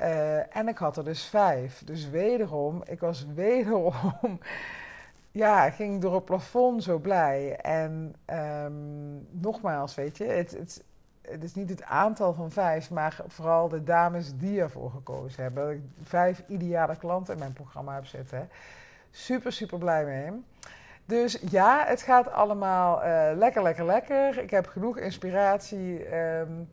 Uh, 0.00 0.56
en 0.56 0.68
ik 0.68 0.78
had 0.78 0.96
er 0.96 1.04
dus 1.04 1.24
vijf. 1.24 1.82
Dus 1.84 2.08
wederom, 2.08 2.82
ik 2.84 3.00
was 3.00 3.26
wederom, 3.34 4.38
ja, 5.30 5.70
ging 5.70 6.00
door 6.00 6.14
het 6.14 6.24
plafond 6.24 6.82
zo 6.82 6.98
blij. 6.98 7.56
En 7.56 8.14
um, 8.64 9.26
nogmaals, 9.30 9.94
weet 9.94 10.16
je, 10.16 10.24
het, 10.24 10.50
het, 10.50 10.84
het, 11.20 11.44
is 11.44 11.54
niet 11.54 11.68
het 11.68 11.82
aantal 11.82 12.34
van 12.34 12.50
vijf, 12.50 12.90
maar 12.90 13.20
vooral 13.26 13.68
de 13.68 13.82
dames 13.82 14.36
die 14.36 14.60
ervoor 14.60 14.90
gekozen 14.90 15.42
hebben. 15.42 15.64
Dat 15.64 15.72
ik 15.72 15.82
vijf 16.02 16.42
ideale 16.48 16.96
klanten 16.96 17.32
in 17.32 17.38
mijn 17.38 17.52
programma 17.52 17.94
heb 17.94 18.06
zitten. 18.06 18.48
Super, 19.14 19.52
super 19.52 19.78
blij 19.78 20.04
mee. 20.04 20.42
Dus 21.04 21.38
ja, 21.50 21.84
het 21.86 22.02
gaat 22.02 22.30
allemaal 22.30 23.04
uh, 23.04 23.30
lekker, 23.34 23.62
lekker, 23.62 23.84
lekker. 23.84 24.38
Ik 24.38 24.50
heb 24.50 24.66
genoeg 24.66 24.98
inspiratie. 24.98 26.16
Um, 26.16 26.68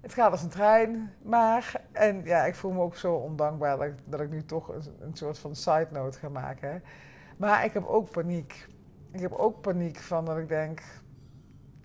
het 0.00 0.14
gaat 0.14 0.30
als 0.30 0.42
een 0.42 0.48
trein. 0.48 1.12
Maar, 1.22 1.80
en 1.92 2.24
ja, 2.24 2.44
ik 2.44 2.54
voel 2.54 2.72
me 2.72 2.80
ook 2.80 2.96
zo 2.96 3.14
ondankbaar 3.14 3.76
dat 3.76 3.86
ik, 3.86 3.94
dat 4.04 4.20
ik 4.20 4.30
nu 4.30 4.44
toch 4.44 4.68
een, 4.68 4.82
een, 5.00 5.14
soort 5.14 5.38
van 5.38 5.56
side 5.56 5.88
note 5.90 6.18
ga 6.18 6.28
maken. 6.28 6.82
Maar 7.36 7.64
ik 7.64 7.72
heb 7.72 7.84
ook 7.84 8.10
paniek. 8.10 8.66
Ik 9.12 9.20
heb 9.20 9.32
ook 9.32 9.60
paniek 9.60 9.98
van 9.98 10.24
dat 10.24 10.38
ik 10.38 10.48
denk: 10.48 10.82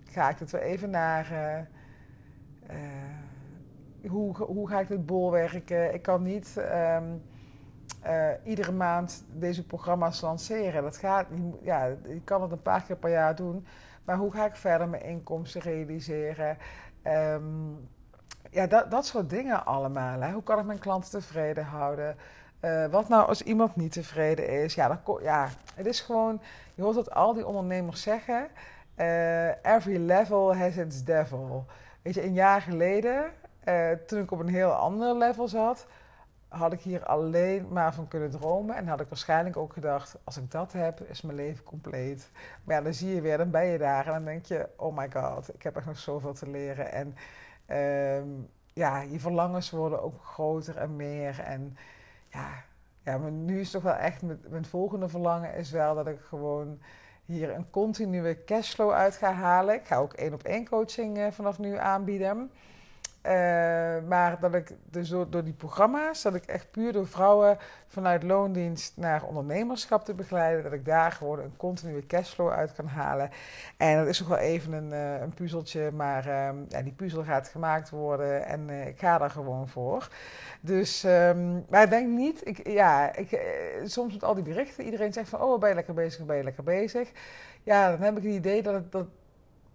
ga 0.04 0.30
ik 0.30 0.38
het 0.38 0.50
weer 0.50 0.62
even 0.62 0.90
naar. 0.90 1.32
Uh, 1.32 2.76
uh, 2.76 4.10
hoe, 4.10 4.36
hoe 4.36 4.68
ga 4.68 4.80
ik 4.80 4.88
dit 4.88 5.06
bolwerken? 5.06 5.94
Ik 5.94 6.02
kan 6.02 6.22
niet. 6.22 6.54
Um, 6.56 7.22
uh, 8.08 8.28
iedere 8.44 8.72
maand 8.72 9.24
deze 9.32 9.66
programma's 9.66 10.20
lanceren. 10.20 10.82
Dat 10.82 10.96
gaat, 10.96 11.26
ja, 11.62 11.84
je 11.84 12.20
kan 12.24 12.42
het 12.42 12.52
een 12.52 12.62
paar 12.62 12.82
keer 12.82 12.96
per 12.96 13.10
jaar 13.10 13.34
doen. 13.34 13.66
Maar 14.04 14.16
hoe 14.16 14.32
ga 14.32 14.46
ik 14.46 14.56
verder 14.56 14.88
mijn 14.88 15.02
inkomsten 15.02 15.60
realiseren? 15.60 16.56
Um, 17.06 17.88
ja, 18.50 18.66
dat, 18.66 18.90
dat 18.90 19.06
soort 19.06 19.30
dingen 19.30 19.64
allemaal. 19.66 20.20
Hè. 20.20 20.32
Hoe 20.32 20.42
kan 20.42 20.58
ik 20.58 20.64
mijn 20.64 20.78
klanten 20.78 21.10
tevreden 21.10 21.64
houden? 21.64 22.16
Uh, 22.60 22.86
wat 22.86 23.08
nou 23.08 23.28
als 23.28 23.42
iemand 23.42 23.76
niet 23.76 23.92
tevreden 23.92 24.48
is? 24.48 24.74
Ja, 24.74 24.88
dat, 24.88 25.20
ja, 25.22 25.48
het 25.74 25.86
is 25.86 26.00
gewoon, 26.00 26.40
je 26.74 26.82
hoort 26.82 26.96
het 26.96 27.14
al 27.14 27.34
die 27.34 27.46
ondernemers 27.46 28.02
zeggen. 28.02 28.48
Uh, 28.96 29.48
every 29.48 29.96
level 29.96 30.56
has 30.56 30.76
its 30.76 31.04
devil. 31.04 31.66
Weet 32.02 32.14
je, 32.14 32.24
een 32.24 32.32
jaar 32.32 32.60
geleden, 32.60 33.24
toen 34.06 34.22
ik 34.22 34.30
op 34.30 34.38
een 34.38 34.48
heel 34.48 34.72
ander 34.72 35.16
level 35.16 35.48
zat, 35.48 35.86
had 36.48 36.72
ik 36.72 36.80
hier 36.80 37.04
alleen 37.04 37.68
maar 37.68 37.94
van 37.94 38.08
kunnen 38.08 38.30
dromen. 38.30 38.76
En 38.76 38.86
had 38.86 39.00
ik 39.00 39.08
waarschijnlijk 39.08 39.56
ook 39.56 39.72
gedacht, 39.72 40.16
als 40.24 40.36
ik 40.36 40.50
dat 40.50 40.72
heb, 40.72 41.00
is 41.00 41.22
mijn 41.22 41.36
leven 41.36 41.64
compleet. 41.64 42.30
Maar 42.64 42.76
ja, 42.76 42.82
dan 42.82 42.94
zie 42.94 43.14
je 43.14 43.20
weer, 43.20 43.36
dan 43.36 43.50
ben 43.50 43.66
je 43.66 43.78
daar 43.78 44.06
en 44.06 44.12
dan 44.12 44.24
denk 44.24 44.44
je, 44.44 44.68
oh 44.76 44.96
my 44.96 45.10
god, 45.10 45.54
ik 45.54 45.62
heb 45.62 45.76
echt 45.76 45.86
nog 45.86 45.98
zoveel 45.98 46.32
te 46.32 46.50
leren. 46.50 46.92
En 46.92 47.16
um, 48.22 48.48
ja, 48.72 49.00
je 49.00 49.20
verlangens 49.20 49.70
worden 49.70 50.02
ook 50.02 50.24
groter 50.24 50.76
en 50.76 50.96
meer. 50.96 51.40
En 51.40 51.76
ja, 52.28 52.48
ja 53.02 53.18
maar 53.18 53.30
nu 53.30 53.60
is 53.60 53.70
toch 53.70 53.82
wel 53.82 53.94
echt, 53.94 54.22
mijn 54.48 54.64
volgende 54.64 55.08
verlangen 55.08 55.54
is 55.54 55.70
wel 55.70 55.94
dat 55.94 56.06
ik 56.06 56.20
gewoon 56.20 56.80
hier 57.24 57.54
een 57.54 57.70
continue 57.70 58.44
cashflow 58.44 58.90
uit 58.90 59.16
ga 59.16 59.32
halen. 59.32 59.74
Ik 59.74 59.86
ga 59.86 59.96
ook 59.96 60.12
één 60.12 60.32
op 60.32 60.42
één 60.42 60.68
coaching 60.68 61.18
uh, 61.18 61.26
vanaf 61.30 61.58
nu 61.58 61.76
aanbieden. 61.76 62.50
Uh, 63.28 63.34
maar 64.08 64.40
dat 64.40 64.54
ik 64.54 64.72
door, 65.30 65.44
die 65.44 65.52
programma's, 65.52 66.22
dat 66.22 66.34
ik 66.34 66.44
echt 66.44 66.70
puur 66.70 66.92
door 66.92 67.06
vrouwen 67.06 67.58
vanuit 67.86 68.22
loondienst 68.22 68.96
naar 68.96 69.24
ondernemerschap 69.24 70.04
te 70.04 70.14
begeleiden, 70.14 70.62
dat 70.62 70.72
ik 70.72 70.84
daar 70.84 71.12
gewoon 71.12 71.38
een 71.38 71.56
continue 71.56 72.06
cashflow 72.06 72.50
uit 72.50 72.72
kan 72.72 72.86
halen. 72.86 73.30
En 73.76 73.98
dat 73.98 74.06
is 74.06 74.18
nog 74.18 74.28
wel 74.28 74.38
even 74.38 74.72
een, 74.72 74.92
uh, 74.92 75.20
een 75.20 75.34
puzzeltje, 75.34 75.90
maar 75.92 76.26
uh, 76.26 76.48
ja, 76.68 76.82
die 76.82 76.92
puzzel 76.92 77.22
gaat 77.22 77.48
gemaakt 77.48 77.90
worden 77.90 78.46
en 78.46 78.70
eh, 78.70 78.86
ik 78.86 78.98
ga 78.98 79.18
daar 79.18 79.30
gewoon 79.30 79.68
voor. 79.68 80.08
Dus, 80.60 81.04
um, 81.04 81.64
maar 81.68 81.82
ik 81.82 81.90
denk 81.90 82.08
niet, 82.08 82.46
ik, 82.46 82.68
ja, 82.68 83.14
ik, 83.16 83.40
soms 83.84 84.12
met 84.12 84.24
al 84.24 84.34
die 84.34 84.44
berichten, 84.44 84.84
iedereen 84.84 85.12
zegt 85.12 85.28
van, 85.28 85.40
oh 85.40 85.60
ben 85.60 85.68
je 85.68 85.74
lekker 85.74 85.94
bezig, 85.94 86.24
ben 86.24 86.36
je 86.36 86.44
lekker 86.44 86.64
bezig. 86.64 87.10
Ja, 87.62 87.90
dan 87.90 88.00
heb 88.00 88.16
ik 88.16 88.22
het 88.22 88.32
idee 88.32 88.62
dat 88.62 88.74
het, 88.74 88.92
dat, 88.92 89.06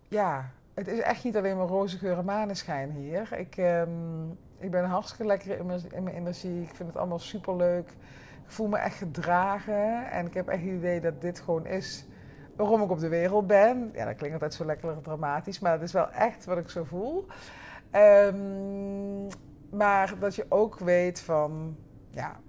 ja, 0.08 0.52
het 0.74 0.88
is 0.88 1.00
echt 1.00 1.24
niet 1.24 1.38
alleen 1.38 1.58
maar 1.58 1.68
roze 1.68 1.98
geur 1.98 2.18
en 2.18 2.26
maneschijn 2.26 2.92
hier. 2.92 3.34
Ik, 3.38 3.58
um, 3.58 4.38
ik 4.58 4.72
ben 4.72 4.86
hartstikke 4.86 5.26
lekker 5.26 5.58
in 5.58 5.66
mijn, 5.66 6.16
energie. 6.16 6.62
Ik 6.62 6.76
vind 6.76 6.90
het 6.90 6.98
allemaal 6.98 7.20
super 7.20 7.56
leuk. 7.56 7.90
Ik 8.46 8.52
voel 8.52 8.68
me 8.68 8.78
echt 8.78 8.96
gedragen. 8.96 10.12
En 10.12 10.26
ik 10.26 10.34
heb 10.34 10.48
echt 10.48 10.62
het 10.62 10.72
idee 10.72 11.02
dat 11.02 11.22
dit 11.22 11.40
gewoon 11.40 11.66
is 11.66 12.06
waarom 12.56 12.82
ik 12.82 12.90
op 12.90 13.00
de 13.00 13.08
wereld 13.08 13.48
ben. 13.48 13.92
Ja, 13.94 14.06
dat 14.06 14.16
klinkt 14.16 14.34
altijd 14.34 14.54
zo 14.54 14.66
lekker 14.66 15.02
dramatisch. 15.02 15.60
Maar 15.60 15.72
het 15.72 15.82
is 15.82 15.92
wel 15.92 16.10
echt 16.10 16.46
wat 16.46 16.58
ik 16.58 16.70
zo 16.70 16.84
voel. 16.84 17.26
Um, 17.92 19.28
maar 19.70 20.20
dat 20.20 20.36
je 20.36 20.46
ook 20.50 20.80
weet 20.80 21.20
van... 21.20 21.78
Ja, 22.10 22.40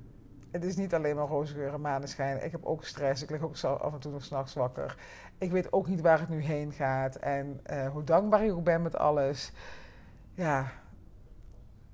het 0.54 0.64
is 0.64 0.76
niet 0.76 0.94
alleen 0.94 1.16
maar 1.16 1.26
roze 1.26 1.54
geur 1.54 1.72
en 1.72 1.80
maneschijn. 1.80 2.44
Ik 2.44 2.52
heb 2.52 2.64
ook 2.64 2.84
stress. 2.84 3.22
Ik 3.22 3.30
lig 3.30 3.42
ook 3.42 3.56
af 3.62 3.92
en 3.92 3.98
toe 3.98 4.12
nog 4.12 4.24
s'nachts 4.24 4.54
wakker. 4.54 4.96
Ik 5.38 5.50
weet 5.50 5.72
ook 5.72 5.86
niet 5.86 6.00
waar 6.00 6.20
het 6.20 6.28
nu 6.28 6.40
heen 6.40 6.72
gaat 6.72 7.16
en 7.16 7.60
uh, 7.70 7.88
hoe 7.88 8.04
dankbaar 8.04 8.44
ik 8.44 8.52
ook 8.52 8.64
ben 8.64 8.82
met 8.82 8.96
alles. 8.96 9.52
ja, 10.34 10.72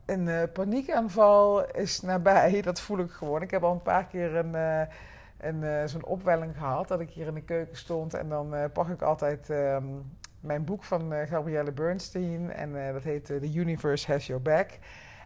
een 0.07 0.27
uh, 0.27 0.43
paniekaanval 0.53 1.71
is 1.71 2.01
nabij. 2.01 2.61
Dat 2.63 2.81
voel 2.81 2.99
ik 2.99 3.11
gewoon. 3.11 3.43
Ik 3.43 3.51
heb 3.51 3.63
al 3.63 3.73
een 3.73 3.83
paar 3.83 4.07
keer 4.07 4.37
een, 4.37 5.63
uh, 5.65 5.85
zo'n 5.85 6.05
opwelling 6.05 6.57
gehad. 6.57 6.89
Dat 6.89 7.01
ik 7.01 7.11
hier 7.11 7.27
in 7.27 7.35
de 7.35 7.43
keuken 7.43 7.77
stond. 7.77 8.15
En 8.15 8.29
dan 8.29 8.55
pak 8.73 8.89
ik 8.89 9.03
altijd 9.03 9.49
um, 9.49 10.11
mijn 10.41 10.65
boek 10.65 10.85
van 10.85 11.13
Gabrielle 11.27 11.73
Bernstein. 11.73 12.53
En 12.53 12.93
dat 12.93 13.03
heet 13.03 13.25
The 13.25 13.53
Universe 13.55 14.13
Has 14.13 14.27
Your 14.27 14.43
Back. 14.43 14.79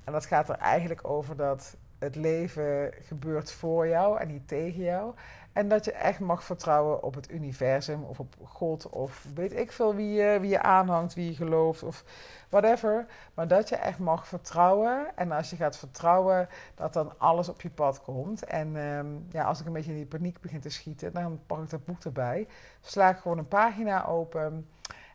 En 0.05 0.13
dat 0.13 0.27
gaat 0.27 0.49
er 0.49 0.57
eigenlijk 0.57 1.09
over 1.09 1.37
dat 1.37 1.77
het 2.05 2.17
leven 2.17 2.93
gebeurt 3.01 3.53
voor 3.53 3.89
jou 3.89 4.21
en 4.21 4.29
niet 4.29 4.49
tegen 4.49 4.83
jou. 4.83 5.15
En 5.55 5.69
dat 5.69 5.85
je 5.85 5.93
echt 5.93 6.21
mag 6.21 6.45
vertrouwen 6.45 7.03
op 7.03 7.15
het 7.15 7.31
universum 7.31 8.03
of 8.03 8.21
op 8.21 8.35
God 8.43 8.89
of 8.89 9.27
weet 9.35 9.53
ik 9.53 9.73
veel 9.73 9.95
wie 9.95 10.13
je, 10.13 10.39
wie 10.41 10.51
je 10.51 10.63
aanhangt, 10.63 11.15
wie 11.15 11.27
je 11.27 11.35
gelooft 11.35 11.83
of 11.83 12.05
whatever. 12.49 13.07
Maar 13.35 13.49
dat 13.49 13.69
je 13.69 13.77
echt 13.77 13.99
mag 13.99 14.29
vertrouwen. 14.29 15.17
En 15.17 15.33
als 15.33 15.51
je 15.51 15.57
gaat 15.57 15.77
vertrouwen, 15.77 16.49
dat 16.75 16.93
dan 16.93 17.19
alles 17.19 17.49
op 17.49 17.61
je 17.61 17.71
pad 17.71 18.03
komt. 18.03 18.45
En 18.45 18.77
ehm, 18.77 19.07
ja, 19.31 19.45
als 19.45 19.61
ik 19.61 19.67
een 19.67 19.73
beetje 19.73 19.91
in 19.91 19.97
die 19.97 20.07
paniek 20.07 20.41
begin 20.41 20.61
te 20.61 20.69
schieten, 20.69 21.13
dan 21.13 21.41
pak 21.47 21.63
ik 21.63 21.71
dat 21.71 21.85
boek 21.85 22.05
erbij. 22.05 22.49
Sla 22.81 23.09
ik 23.11 23.17
gewoon 23.17 23.39
een 23.39 23.49
pagina 23.49 24.07
open. 24.07 24.69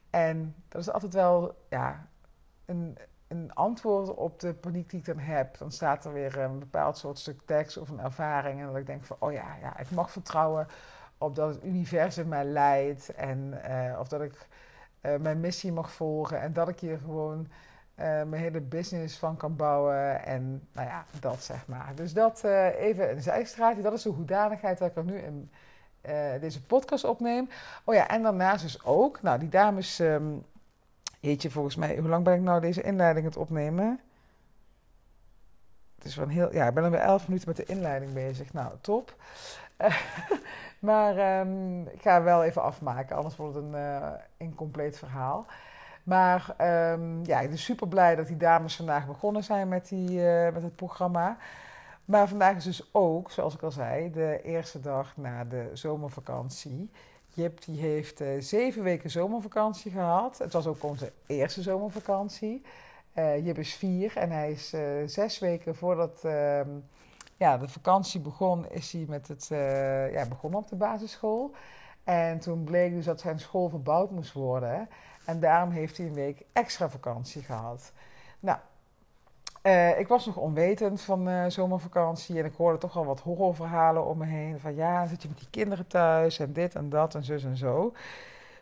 En 0.09 0.55
dat 0.67 0.81
is 0.81 0.91
altijd 0.91 1.13
wel 1.13 1.55
ja, 1.69 2.07
een, 2.65 2.97
een 3.29 3.53
antwoord 3.53 4.15
op 4.15 4.39
de 4.39 4.53
paniek 4.53 4.89
die 4.89 4.99
ik 4.99 5.05
dan 5.05 5.19
heb. 5.19 5.57
Dan 5.57 5.71
staat 5.71 6.05
er 6.05 6.13
weer 6.13 6.37
een 6.37 6.59
bepaald 6.59 6.97
soort 6.97 7.19
stuk 7.19 7.41
tekst 7.45 7.77
of 7.77 7.89
een 7.89 7.99
ervaring. 7.99 8.59
En 8.59 8.67
dat 8.67 8.75
ik 8.75 8.85
denk 8.85 9.03
van, 9.03 9.15
oh 9.19 9.31
ja, 9.31 9.55
ja 9.61 9.79
ik 9.79 9.91
mag 9.91 10.11
vertrouwen 10.11 10.67
op 11.17 11.35
dat 11.35 11.49
het 11.49 11.63
universum 11.63 12.27
mij 12.27 12.45
leidt. 12.45 13.09
En 13.09 13.61
uh, 13.69 13.99
of 13.99 14.07
dat 14.07 14.21
ik 14.21 14.47
uh, 15.01 15.15
mijn 15.15 15.39
missie 15.39 15.71
mag 15.71 15.91
volgen. 15.91 16.41
En 16.41 16.53
dat 16.53 16.67
ik 16.69 16.79
hier 16.79 16.97
gewoon 16.97 17.39
uh, 17.39 18.05
mijn 18.05 18.33
hele 18.33 18.61
business 18.61 19.17
van 19.17 19.37
kan 19.37 19.55
bouwen. 19.55 20.25
En 20.25 20.67
nou 20.71 20.87
ja, 20.87 21.05
dat 21.19 21.43
zeg 21.43 21.67
maar. 21.67 21.91
Dus 21.95 22.13
dat 22.13 22.43
even 22.43 23.11
een 23.11 23.21
zijstraatje. 23.21 23.81
Dat 23.81 23.93
is 23.93 24.01
de 24.01 24.09
hoedanigheid 24.09 24.77
dat 24.77 24.89
ik 24.89 24.95
er 24.95 25.03
nu 25.03 25.17
in 25.17 25.51
deze 26.39 26.63
podcast 26.63 27.03
opneem. 27.03 27.49
Oh 27.83 27.95
ja, 27.95 28.07
en 28.07 28.21
daarnaast 28.21 28.61
dus 28.61 28.83
ook. 28.83 29.21
Nou, 29.21 29.39
die 29.39 29.49
dames... 29.49 29.99
Um, 29.99 30.45
Jeetje, 31.19 31.51
volgens 31.51 31.75
mij, 31.75 31.97
hoe 31.97 32.09
lang 32.09 32.23
ben 32.23 32.33
ik 32.33 32.41
nou 32.41 32.61
deze 32.61 32.81
inleiding 32.81 33.25
het 33.25 33.37
opnemen? 33.37 33.99
Het 35.95 36.05
is 36.05 36.15
wel 36.15 36.25
een 36.25 36.31
heel, 36.31 36.53
ja, 36.53 36.67
ik 36.67 36.73
ben 36.73 36.83
alweer 36.83 36.99
elf 36.99 37.27
minuten 37.27 37.47
met 37.47 37.57
de 37.57 37.65
inleiding 37.65 38.13
bezig. 38.13 38.53
Nou, 38.53 38.73
top. 38.81 39.15
maar 40.89 41.39
um, 41.39 41.87
ik 41.87 42.01
ga 42.01 42.23
wel 42.23 42.43
even 42.43 42.63
afmaken, 42.63 43.15
anders 43.15 43.35
wordt 43.35 43.55
het 43.55 43.63
een 43.63 43.73
uh, 43.73 44.11
incompleet 44.37 44.97
verhaal. 44.97 45.45
Maar 46.03 46.55
um, 46.91 47.25
ja, 47.25 47.39
ik 47.39 47.49
ben 47.49 47.57
super 47.57 47.87
blij 47.87 48.15
dat 48.15 48.27
die 48.27 48.37
dames 48.37 48.75
vandaag 48.75 49.07
begonnen 49.07 49.43
zijn 49.43 49.67
met, 49.67 49.87
die, 49.87 50.09
uh, 50.09 50.51
met 50.53 50.63
het 50.63 50.75
programma. 50.75 51.37
Maar 52.05 52.27
vandaag 52.27 52.55
is 52.55 52.63
dus 52.63 52.89
ook, 52.91 53.31
zoals 53.31 53.53
ik 53.53 53.61
al 53.61 53.71
zei, 53.71 54.11
de 54.11 54.41
eerste 54.43 54.79
dag 54.79 55.17
na 55.17 55.43
de 55.43 55.69
zomervakantie. 55.73 56.91
Jip 57.33 57.65
die 57.65 57.79
heeft 57.79 58.21
uh, 58.21 58.27
zeven 58.39 58.83
weken 58.83 59.09
zomervakantie 59.09 59.91
gehad. 59.91 60.37
Het 60.37 60.53
was 60.53 60.67
ook 60.67 60.83
onze 60.83 61.11
eerste 61.25 61.61
zomervakantie. 61.61 62.61
Uh, 63.15 63.45
Jip 63.45 63.57
is 63.57 63.73
vier 63.73 64.17
en 64.17 64.31
hij 64.31 64.51
is 64.51 64.73
uh, 64.73 64.81
zes 65.05 65.39
weken 65.39 65.75
voordat 65.75 66.21
uh, 66.25 66.61
ja, 67.37 67.57
de 67.57 67.67
vakantie 67.67 68.19
begon, 68.19 68.69
is 68.69 68.91
hij 68.91 69.05
met 69.07 69.27
het, 69.27 69.47
ja, 70.11 70.25
begonnen 70.27 70.59
op 70.59 70.67
de 70.67 70.75
basisschool. 70.75 71.51
En 72.03 72.39
toen 72.39 72.63
bleek 72.63 72.93
dus 72.93 73.05
dat 73.05 73.19
zijn 73.19 73.39
school 73.39 73.69
verbouwd 73.69 74.11
moest 74.11 74.33
worden. 74.33 74.89
En 75.25 75.39
daarom 75.39 75.71
heeft 75.71 75.97
hij 75.97 76.05
een 76.05 76.13
week 76.13 76.45
extra 76.53 76.89
vakantie 76.89 77.41
gehad. 77.41 77.91
Nou, 78.39 78.59
uh, 79.63 79.99
ik 79.99 80.07
was 80.07 80.25
nog 80.25 80.37
onwetend 80.37 81.01
van 81.01 81.29
uh, 81.29 81.45
zomervakantie 81.47 82.39
en 82.39 82.45
ik 82.45 82.53
hoorde 82.55 82.77
toch 82.77 82.97
al 82.97 83.05
wat 83.05 83.19
horrorverhalen 83.19 84.05
om 84.05 84.17
me 84.17 84.25
heen. 84.25 84.59
Van 84.59 84.75
ja, 84.75 85.05
zit 85.05 85.21
je 85.21 85.27
met 85.27 85.37
die 85.37 85.49
kinderen 85.49 85.87
thuis 85.87 86.39
en 86.39 86.53
dit 86.53 86.75
en 86.75 86.89
dat 86.89 87.15
en 87.15 87.23
zus 87.23 87.43
en 87.43 87.57
zo. 87.57 87.93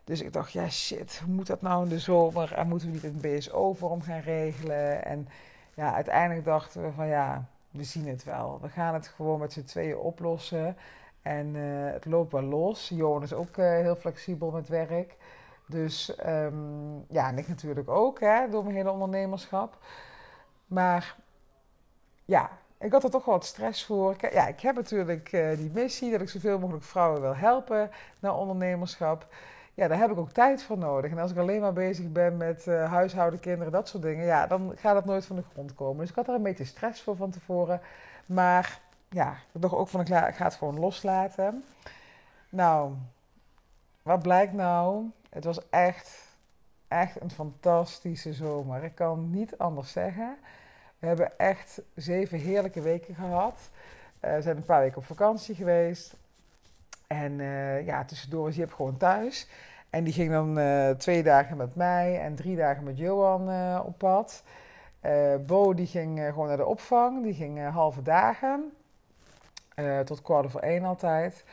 Dus 0.03 0.21
ik 0.21 0.33
dacht, 0.33 0.51
ja 0.51 0.69
shit, 0.69 1.21
hoe 1.25 1.33
moet 1.33 1.47
dat 1.47 1.61
nou 1.61 1.83
in 1.83 1.89
de 1.89 1.99
zomer? 1.99 2.53
En 2.53 2.67
moeten 2.67 2.87
we 2.87 2.93
niet 2.93 3.03
een 3.03 3.37
BSO 3.37 3.73
voor 3.73 3.91
hem 3.91 4.01
gaan 4.01 4.19
regelen? 4.19 5.05
En 5.05 5.27
ja, 5.73 5.93
uiteindelijk 5.93 6.45
dachten 6.45 6.81
we 6.81 6.91
van 6.91 7.07
ja, 7.07 7.45
we 7.71 7.83
zien 7.83 8.07
het 8.07 8.23
wel. 8.23 8.59
We 8.61 8.69
gaan 8.69 8.93
het 8.93 9.07
gewoon 9.07 9.39
met 9.39 9.53
z'n 9.53 9.63
tweeën 9.63 9.97
oplossen. 9.97 10.77
En 11.21 11.55
uh, 11.55 11.91
het 11.91 12.05
loopt 12.05 12.31
wel 12.31 12.41
los. 12.41 12.89
Johan 12.89 13.23
is 13.23 13.33
ook 13.33 13.55
heel 13.55 13.95
flexibel 13.95 14.51
met 14.51 14.67
werk. 14.67 15.15
Dus 15.65 16.17
um, 16.25 17.05
ja, 17.09 17.27
en 17.27 17.37
ik 17.37 17.47
natuurlijk 17.47 17.89
ook, 17.89 18.19
hè, 18.19 18.49
door 18.49 18.63
mijn 18.63 18.75
hele 18.75 18.91
ondernemerschap. 18.91 19.77
Maar 20.67 21.15
ja, 22.25 22.49
ik 22.77 22.91
had 22.91 23.03
er 23.03 23.09
toch 23.09 23.25
wel 23.25 23.35
wat 23.35 23.45
stress 23.45 23.85
voor. 23.85 24.15
Ja, 24.31 24.47
ik 24.47 24.59
heb 24.59 24.75
natuurlijk 24.75 25.31
uh, 25.31 25.57
die 25.57 25.71
missie 25.73 26.11
dat 26.11 26.21
ik 26.21 26.29
zoveel 26.29 26.59
mogelijk 26.59 26.85
vrouwen 26.85 27.21
wil 27.21 27.35
helpen 27.35 27.91
naar 28.19 28.35
ondernemerschap. 28.35 29.27
Ja, 29.73 29.87
daar 29.87 29.99
heb 29.99 30.11
ik 30.11 30.17
ook 30.17 30.31
tijd 30.31 30.63
voor 30.63 30.77
nodig. 30.77 31.11
En 31.11 31.17
als 31.17 31.31
ik 31.31 31.37
alleen 31.37 31.61
maar 31.61 31.73
bezig 31.73 32.11
ben 32.11 32.37
met 32.37 32.65
uh, 32.67 32.91
huishouden, 32.91 33.39
kinderen, 33.39 33.71
dat 33.71 33.87
soort 33.87 34.03
dingen, 34.03 34.25
ja, 34.25 34.47
dan 34.47 34.73
gaat 34.75 34.93
dat 34.93 35.05
nooit 35.05 35.25
van 35.25 35.35
de 35.35 35.43
grond 35.51 35.75
komen. 35.75 35.97
Dus 35.97 36.09
ik 36.09 36.15
had 36.15 36.27
er 36.27 36.33
een 36.33 36.43
beetje 36.43 36.65
stress 36.65 37.01
voor 37.01 37.15
van 37.15 37.29
tevoren. 37.29 37.81
Maar 38.25 38.79
ja, 39.09 39.37
ik 39.51 39.73
ook 39.73 39.87
van, 39.87 40.01
ik, 40.01 40.07
ga 40.07 40.43
het 40.43 40.55
gewoon 40.55 40.79
loslaten. 40.79 41.63
Nou, 42.49 42.93
wat 44.01 44.21
blijkt 44.21 44.53
nou? 44.53 45.05
Het 45.29 45.43
was 45.43 45.69
echt 45.69 46.26
echt 46.87 47.21
een 47.21 47.31
fantastische 47.31 48.33
zomer. 48.33 48.83
Ik 48.83 48.95
kan 48.95 49.29
niet 49.29 49.57
anders 49.57 49.91
zeggen. 49.91 50.37
We 50.99 51.07
hebben 51.07 51.37
echt 51.37 51.81
zeven 51.95 52.39
heerlijke 52.39 52.81
weken 52.81 53.15
gehad. 53.15 53.69
Uh, 54.21 54.35
we 54.35 54.41
zijn 54.41 54.57
een 54.57 54.65
paar 54.65 54.81
weken 54.81 54.97
op 54.97 55.05
vakantie 55.05 55.55
geweest. 55.55 56.15
En 57.07 57.39
uh, 57.39 57.85
ja, 57.85 58.05
tussendoor 58.05 58.43
was 58.43 58.55
Jip 58.55 58.73
gewoon 58.73 58.97
thuis. 58.97 59.47
En 59.89 60.03
die 60.03 60.13
ging 60.13 60.31
dan 60.31 60.59
uh, 60.59 60.89
twee 60.89 61.23
dagen 61.23 61.57
met 61.57 61.75
mij 61.75 62.19
en 62.21 62.35
drie 62.35 62.55
dagen 62.55 62.83
met 62.83 62.97
Johan 62.97 63.81
op 63.85 63.97
pad. 63.97 64.43
Bo 65.45 65.73
die 65.73 65.87
ging 65.87 66.19
gewoon 66.19 66.47
naar 66.47 66.57
de 66.57 66.65
opvang. 66.65 67.23
Die 67.23 67.33
ging 67.33 67.69
halve 67.69 68.01
dagen. 68.01 68.71
tot 70.05 70.21
kwart 70.21 70.51
voor 70.51 70.61
één 70.61 70.83
altijd. 70.83 71.43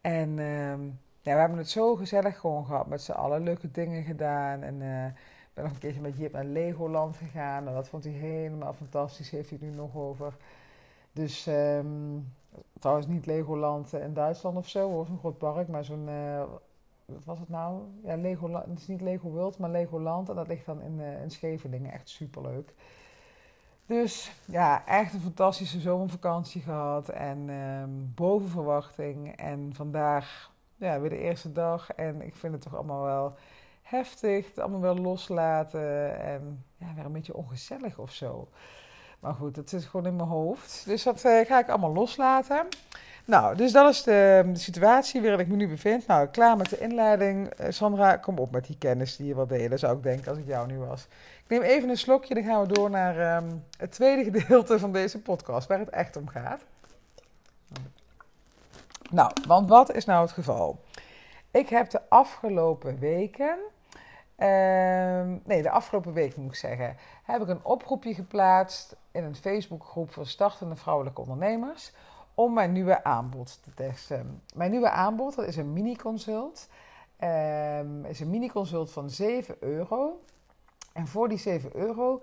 En 0.00 0.38
ehm, 0.38 0.80
we 1.34 1.40
hebben 1.40 1.58
het 1.58 1.70
zo 1.70 1.96
gezellig 1.96 2.38
gewoon 2.38 2.66
gehad 2.66 2.86
met 2.86 3.02
z'n 3.02 3.12
allen. 3.12 3.42
Leuke 3.42 3.70
dingen 3.70 4.02
gedaan. 4.02 4.62
En 4.62 4.74
ik 4.74 5.54
ben 5.54 5.64
nog 5.64 5.72
een 5.72 5.78
keertje 5.78 6.00
met 6.00 6.16
Jip 6.16 6.32
naar 6.32 6.44
Legoland 6.44 7.16
gegaan. 7.16 7.68
En 7.68 7.74
dat 7.74 7.88
vond 7.88 8.04
hij 8.04 8.12
helemaal 8.12 8.72
fantastisch. 8.72 9.30
Heeft 9.30 9.50
hij 9.50 9.58
nu 9.62 9.70
nog 9.70 9.96
over. 9.96 10.36
Dus 11.12 11.46
um, 11.46 12.32
trouwens 12.78 13.06
niet 13.06 13.26
Legoland 13.26 13.92
in 13.92 14.14
Duitsland 14.14 14.56
of 14.56 14.68
zo. 14.68 14.90
hoor, 14.90 15.06
zo'n 15.06 15.18
groot 15.18 15.38
park. 15.38 15.68
Maar 15.68 15.84
zo'n, 15.84 16.08
uh, 16.08 16.42
wat 17.04 17.24
was 17.24 17.38
het 17.38 17.48
nou? 17.48 17.82
Ja, 18.02 18.16
Legoland. 18.16 18.66
Het 18.66 18.78
is 18.78 18.86
niet 18.86 19.00
Lego 19.00 19.28
World, 19.28 19.58
maar 19.58 19.70
Legoland. 19.70 20.28
En 20.28 20.34
dat 20.34 20.48
ligt 20.48 20.66
dan 20.66 20.82
in, 20.82 20.98
uh, 20.98 21.22
in 21.22 21.30
Scheveningen. 21.30 21.92
Echt 21.92 22.08
superleuk. 22.08 22.74
Dus 23.86 24.32
ja, 24.44 24.86
echt 24.86 25.14
een 25.14 25.20
fantastische 25.20 25.80
zomervakantie 25.80 26.62
gehad. 26.62 27.08
En 27.08 27.48
um, 27.48 28.12
boven 28.14 28.48
verwachting. 28.48 29.36
En 29.36 29.74
vandaag 29.74 30.50
ja, 30.78 31.00
weer 31.00 31.10
de 31.10 31.18
eerste 31.18 31.52
dag. 31.52 31.92
En 31.92 32.22
ik 32.22 32.34
vind 32.34 32.52
het 32.52 32.62
toch 32.62 32.74
allemaal 32.74 33.02
wel 33.02 33.34
heftig. 33.82 34.46
Het 34.46 34.58
allemaal 34.58 34.80
wel 34.80 34.96
loslaten. 34.96 36.20
En 36.20 36.64
ja, 36.76 36.86
weer 36.94 37.04
een 37.04 37.12
beetje 37.12 37.34
ongezellig 37.34 37.98
of 37.98 38.12
zo. 38.12 38.48
Maar 39.20 39.34
goed, 39.34 39.56
het 39.56 39.70
zit 39.70 39.84
gewoon 39.84 40.06
in 40.06 40.16
mijn 40.16 40.28
hoofd. 40.28 40.82
Dus 40.86 41.02
dat 41.02 41.24
uh, 41.24 41.46
ga 41.46 41.58
ik 41.58 41.68
allemaal 41.68 41.92
loslaten. 41.92 42.66
Nou, 43.24 43.56
dus 43.56 43.72
dat 43.72 43.90
is 43.90 44.02
de, 44.02 44.50
situatie 44.52 45.20
waarin 45.20 45.40
ik 45.40 45.48
me 45.48 45.56
nu 45.56 45.68
bevind. 45.68 46.06
Nou, 46.06 46.26
klaar 46.26 46.56
met 46.56 46.68
de 46.68 46.78
inleiding. 46.78 47.60
Uh, 47.60 47.66
Sandra, 47.70 48.16
kom 48.16 48.38
op 48.38 48.50
met 48.50 48.66
die 48.66 48.78
kennis 48.78 49.16
die 49.16 49.26
je 49.26 49.34
wil 49.34 49.46
delen, 49.46 49.78
zou 49.78 49.96
ik 49.96 50.02
denken 50.02 50.28
als 50.28 50.38
ik 50.38 50.46
jou 50.46 50.66
nu 50.66 50.78
was. 50.78 51.06
Ik 51.44 51.48
neem 51.48 51.62
even 51.62 51.88
een 51.88 51.96
slokje, 51.96 52.34
dan 52.34 52.44
gaan 52.44 52.66
we 52.66 52.72
door 52.72 52.90
naar 52.90 53.36
um, 53.42 53.64
het 53.78 53.92
tweede 53.92 54.24
gedeelte 54.30 54.78
van 54.78 54.92
deze 54.92 55.20
podcast, 55.20 55.68
waar 55.68 55.78
het 55.78 55.90
echt 55.90 56.16
om 56.16 56.28
gaat. 56.28 56.60
Nou, 59.10 59.30
want 59.46 59.68
wat 59.68 59.94
is 59.94 60.04
nou 60.04 60.22
het 60.22 60.32
geval? 60.32 60.78
Ik 61.50 61.68
heb 61.68 61.90
de 61.90 62.00
afgelopen 62.08 62.98
weken, 62.98 63.58
uh, 64.38 64.46
nee, 65.44 65.62
de 65.62 65.70
afgelopen 65.70 66.12
week 66.12 66.36
moet 66.36 66.50
ik 66.50 66.54
zeggen, 66.54 66.96
heb 67.22 67.42
ik 67.42 67.48
een 67.48 67.64
oproepje 67.64 68.14
geplaatst 68.14 68.96
in 69.10 69.24
een 69.24 69.36
Facebookgroep 69.36 70.12
voor 70.12 70.26
startende 70.26 70.76
vrouwelijke 70.76 71.20
ondernemers 71.20 71.92
om 72.34 72.52
mijn 72.52 72.72
nieuwe 72.72 73.04
aanbod 73.04 73.62
te 73.62 73.74
testen. 73.74 74.42
Mijn 74.54 74.70
nieuwe 74.70 74.90
aanbod, 74.90 75.36
dat 75.36 75.46
is 75.46 75.56
een 75.56 75.72
mini-consult. 75.72 76.68
Um, 77.20 78.04
is 78.04 78.20
een 78.20 78.30
mini-consult 78.30 78.90
van 78.92 79.10
7 79.10 79.56
euro. 79.60 80.20
En 80.92 81.06
voor 81.06 81.28
die 81.28 81.38
7 81.38 81.76
euro 81.76 82.20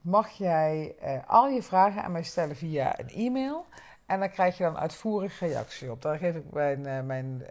mag 0.00 0.30
jij 0.30 0.96
uh, 1.04 1.18
al 1.26 1.48
je 1.48 1.62
vragen 1.62 2.02
aan 2.02 2.12
mij 2.12 2.22
stellen 2.22 2.56
via 2.56 2.98
een 2.98 3.08
e-mail. 3.08 3.66
En 4.06 4.18
daar 4.18 4.28
krijg 4.28 4.56
je 4.56 4.64
dan 4.64 4.78
uitvoerig 4.78 5.40
reactie 5.40 5.90
op. 5.90 6.02
Daar 6.02 6.18
geef 6.18 6.34
ik 6.34 6.52
mijn, 6.52 6.80
uh, 6.80 7.00
mijn 7.00 7.46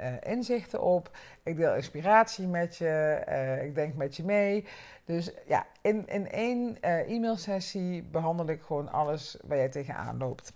uh, 0.00 0.32
inzichten 0.32 0.82
op. 0.82 1.10
Ik 1.42 1.56
deel 1.56 1.74
inspiratie 1.74 2.46
met 2.46 2.76
je. 2.76 3.22
ik 3.64 3.74
denk 3.74 3.94
met 3.94 4.16
je 4.16 4.24
mee. 4.24 4.66
Dus 5.04 5.32
ja, 5.46 5.66
in, 5.80 6.06
in 6.08 6.30
één 6.30 6.80
e-mailsessie 6.80 8.02
behandel 8.02 8.46
ik 8.46 8.62
gewoon 8.62 8.92
alles 8.92 9.38
waar 9.44 9.56
jij 9.56 9.68
tegenaan 9.68 10.18
loopt. 10.18 10.52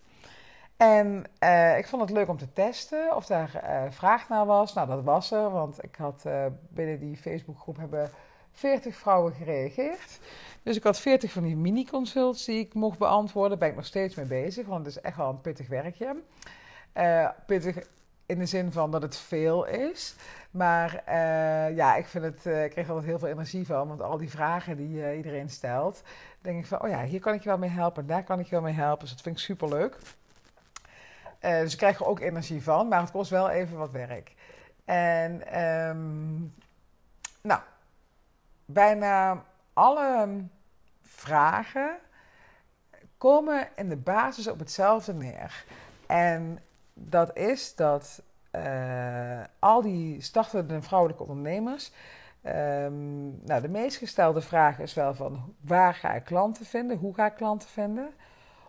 En 0.76 1.25
ik 1.78 1.87
vond 1.87 2.02
het 2.02 2.11
leuk 2.11 2.28
om 2.28 2.38
te 2.38 2.52
testen 2.52 3.16
of 3.16 3.26
daar 3.26 3.50
vraag 3.90 4.28
naar 4.28 4.47
was. 4.47 4.75
Nou, 4.75 4.88
dat 4.88 5.02
was 5.02 5.31
er, 5.31 5.50
want 5.50 5.85
ik 5.85 5.97
had 5.97 6.25
binnen 6.69 6.99
die 6.99 7.16
Facebookgroep 7.16 7.76
hebben 7.76 8.11
40 8.54 8.96
vrouwen 8.96 9.32
gereageerd. 9.32 10.18
Dus 10.62 10.76
ik 10.76 10.82
had 10.82 11.00
40 11.00 11.32
van 11.32 11.42
die 11.42 11.56
mini-consults 11.56 12.44
die 12.44 12.58
ik 12.58 12.75
mocht 12.75 12.99
beantwoorden. 12.99 13.50
Daar 13.50 13.58
ben 13.58 13.68
ik 13.68 13.76
nog 13.76 13.87
steeds 13.87 14.14
mee 14.14 14.26
bezig, 14.26 14.66
want 14.66 14.87
het 14.87 14.96
is 14.96 15.02
echt 15.02 15.16
wel 15.16 15.28
een 15.28 15.40
pittig 15.40 15.68
werkje. 15.68 16.16
Uh, 16.94 17.28
pittig 17.46 17.78
in 18.26 18.38
de 18.38 18.46
zin 18.46 18.73
van 18.73 18.90
dat 18.90 19.02
het 19.02 19.16
veel 19.16 19.64
is. 19.64 20.14
Maar 20.50 21.02
uh, 21.08 21.76
ja, 21.76 21.96
ik, 21.96 22.06
vind 22.06 22.25
het, 22.25 22.46
uh, 22.46 22.64
ik 22.64 22.70
kreeg 22.70 22.88
altijd 22.88 23.06
heel 23.06 23.18
veel 23.18 23.28
energie 23.28 23.66
van. 23.66 23.88
Want 23.88 24.02
al 24.02 24.18
die 24.18 24.30
vragen 24.30 24.76
die 24.76 25.16
iedereen 25.16 25.50
stelt, 25.50 26.02
denk 26.40 26.58
ik 26.58 26.66
van... 26.66 26.82
oh 26.82 26.88
ja, 26.88 27.04
hier 27.04 27.20
kan 27.20 27.34
ik 27.34 27.42
je 27.42 27.49
wel 27.49 27.58
mee 27.58 27.70
helpen, 27.70 28.06
daar 28.06 28.25
kan 28.25 28.38
ik 28.38 28.44
je 28.44 28.50
wel 28.50 28.64
mee 28.64 28.75
helpen. 28.75 29.00
Dus 29.00 29.11
dat 29.11 29.20
vind 29.20 29.37
ik 29.37 29.42
superleuk. 29.42 29.96
dus 31.40 31.73
ik 31.73 31.78
krijg 31.78 32.00
er 32.00 32.06
ook 32.06 32.20
energie 32.20 32.62
van, 32.62 32.88
maar 32.88 33.00
het 33.00 33.11
kost 33.11 33.30
wel 33.30 33.50
even 33.50 33.76
wat 33.76 33.90
werk. 33.90 34.34
En 34.84 35.61
um, 35.62 36.54
nou, 37.42 37.61
bijna 38.64 39.44
alle 39.73 40.44
vragen 41.02 41.97
komen 43.18 43.68
in 43.76 43.88
de 43.88 43.97
basis 43.97 44.47
op 44.47 44.59
hetzelfde 44.59 45.14
neer. 45.14 45.64
En 46.06 46.59
dat 46.94 47.37
is 47.37 47.75
dat 47.75 48.23
uh, 48.52 49.40
al 49.59 49.83
die 49.83 50.21
startende 50.21 50.83
vrouwelijke 50.83 51.23
ondernemers. 51.23 51.92
Um, 52.47 53.44
nou, 53.44 53.61
de 53.61 53.68
meest 53.68 53.97
gestelde 53.97 54.40
vraag 54.40 54.78
is 54.78 54.94
wel 54.94 55.14
van 55.14 55.54
waar 55.61 55.94
ga 55.94 56.14
ik 56.14 56.25
klanten 56.25 56.66
vinden? 56.66 56.97
Hoe 56.97 57.14
ga 57.14 57.26
ik 57.26 57.35
klanten 57.35 57.68
vinden? 57.68 58.14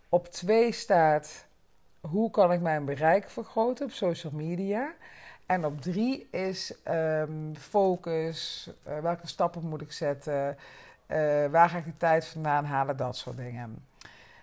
Op 0.09 0.27
twee 0.27 0.71
staat 0.71 1.45
hoe 2.01 2.31
kan 2.31 2.51
ik 2.51 2.61
mijn 2.61 2.85
bereik 2.85 3.29
vergroten 3.29 3.85
op 3.85 3.91
social 3.91 4.33
media? 4.33 4.93
En 5.45 5.65
op 5.65 5.81
drie 5.81 6.27
is 6.31 6.73
um, 6.87 7.55
focus, 7.55 8.69
uh, 8.87 8.99
welke 8.99 9.27
stappen 9.27 9.67
moet 9.67 9.81
ik 9.81 9.91
zetten, 9.91 10.57
uh, 11.07 11.45
waar 11.45 11.69
ga 11.69 11.77
ik 11.77 11.85
de 11.85 11.97
tijd 11.97 12.25
vandaan 12.25 12.65
halen, 12.65 12.97
dat 12.97 13.17
soort 13.17 13.37
dingen. 13.37 13.85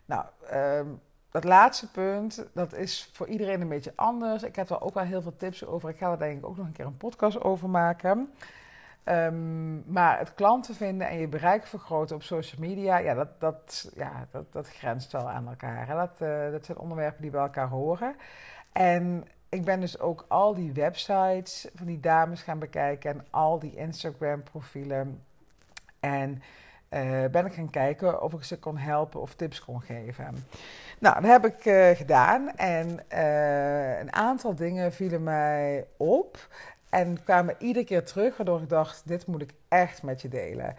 Nou, 0.04 0.24
um, 0.52 1.00
dat 1.30 1.44
laatste 1.44 1.90
punt, 1.90 2.46
dat 2.52 2.72
is 2.72 3.10
voor 3.12 3.26
iedereen 3.26 3.60
een 3.60 3.68
beetje 3.68 3.92
anders. 3.96 4.42
Ik 4.42 4.56
heb 4.56 4.70
er 4.70 4.80
ook 4.80 4.94
wel 4.94 5.04
heel 5.04 5.22
veel 5.22 5.36
tips 5.36 5.64
over. 5.64 5.88
Ik 5.88 5.98
ga 5.98 6.10
er 6.10 6.18
denk 6.18 6.38
ik 6.38 6.46
ook 6.46 6.56
nog 6.56 6.66
een 6.66 6.72
keer 6.72 6.86
een 6.86 6.96
podcast 6.96 7.42
over 7.42 7.68
maken. 7.68 8.32
Um, 9.04 9.92
maar 9.92 10.18
het 10.18 10.34
klanten 10.34 10.74
vinden 10.74 11.08
en 11.08 11.18
je 11.18 11.28
bereik 11.28 11.66
vergroten 11.66 12.16
op 12.16 12.22
social 12.22 12.60
media, 12.60 12.98
ja, 12.98 13.14
dat, 13.14 13.40
dat, 13.40 13.92
ja, 13.94 14.26
dat, 14.30 14.52
dat 14.52 14.68
grenst 14.68 15.12
wel 15.12 15.30
aan 15.30 15.48
elkaar. 15.48 15.86
Dat, 15.86 16.20
uh, 16.20 16.50
dat 16.50 16.64
zijn 16.64 16.78
onderwerpen 16.78 17.22
die 17.22 17.30
bij 17.30 17.40
elkaar 17.40 17.68
horen. 17.68 18.16
En 18.72 19.24
ik 19.52 19.64
ben 19.64 19.80
dus 19.80 19.98
ook 19.98 20.24
al 20.28 20.54
die 20.54 20.72
websites 20.72 21.66
van 21.74 21.86
die 21.86 22.00
dames 22.00 22.42
gaan 22.42 22.58
bekijken 22.58 23.10
en 23.10 23.26
al 23.30 23.58
die 23.58 23.76
Instagram-profielen. 23.76 25.22
En 26.00 26.42
uh, 26.90 27.24
ben 27.30 27.46
ik 27.46 27.52
gaan 27.52 27.70
kijken 27.70 28.22
of 28.22 28.32
ik 28.32 28.44
ze 28.44 28.58
kon 28.58 28.76
helpen 28.76 29.20
of 29.20 29.34
tips 29.34 29.64
kon 29.64 29.80
geven. 29.80 30.46
Nou, 30.98 31.20
dat 31.20 31.30
heb 31.30 31.46
ik 31.46 31.64
uh, 31.64 31.88
gedaan 31.88 32.56
en 32.56 32.88
uh, 33.12 33.98
een 33.98 34.12
aantal 34.12 34.54
dingen 34.54 34.92
vielen 34.92 35.22
mij 35.22 35.86
op 35.96 36.48
en 36.88 37.22
kwamen 37.22 37.56
iedere 37.58 37.84
keer 37.84 38.04
terug, 38.04 38.36
waardoor 38.36 38.62
ik 38.62 38.68
dacht: 38.68 39.08
dit 39.08 39.26
moet 39.26 39.42
ik 39.42 39.52
echt 39.68 40.02
met 40.02 40.22
je 40.22 40.28
delen. 40.28 40.74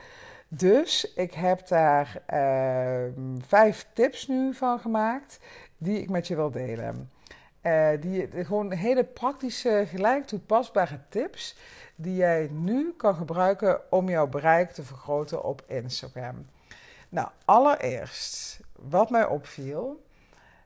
Dus 0.48 1.14
ik 1.14 1.34
heb 1.34 1.68
daar 1.68 2.22
ehm, 2.26 3.40
vijf 3.48 3.88
tips 3.94 4.28
nu 4.28 4.54
van 4.54 4.80
gemaakt 4.80 5.40
die 5.78 6.02
ik 6.02 6.10
met 6.10 6.28
je 6.28 6.36
wil 6.36 6.52
delen. 6.52 7.10
Uh, 7.64 7.90
die, 8.00 8.46
gewoon 8.46 8.72
hele 8.72 9.04
praktische, 9.04 9.86
gelijk 9.88 10.28
toepasbare 10.28 11.00
tips 11.10 11.56
die 11.96 12.16
jij 12.16 12.50
nu 12.52 12.94
kan 12.98 13.16
gebruiken 13.16 13.92
om 13.92 14.10
jouw 14.10 14.28
bereik 14.28 14.72
te 14.72 14.84
vergroten 14.84 15.44
op 15.44 15.64
Instagram. 15.68 16.46
Nou, 17.10 17.30
allereerst, 17.46 18.60
wat 18.80 19.10
mij 19.10 19.26
opviel, 19.26 20.04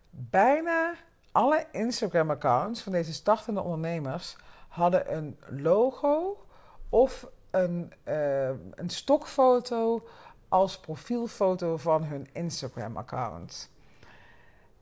bijna 0.09 0.93
alle 1.31 1.65
Instagram-accounts 1.71 2.81
van 2.81 2.91
deze 2.91 3.13
startende 3.13 3.61
ondernemers 3.61 4.35
hadden 4.67 5.15
een 5.15 5.37
logo 5.49 6.45
of 6.89 7.27
een, 7.51 7.93
uh, 8.07 8.47
een 8.75 8.89
stokfoto 8.89 10.07
als 10.47 10.79
profielfoto 10.79 11.77
van 11.77 12.03
hun 12.03 12.27
Instagram-account. 12.31 13.69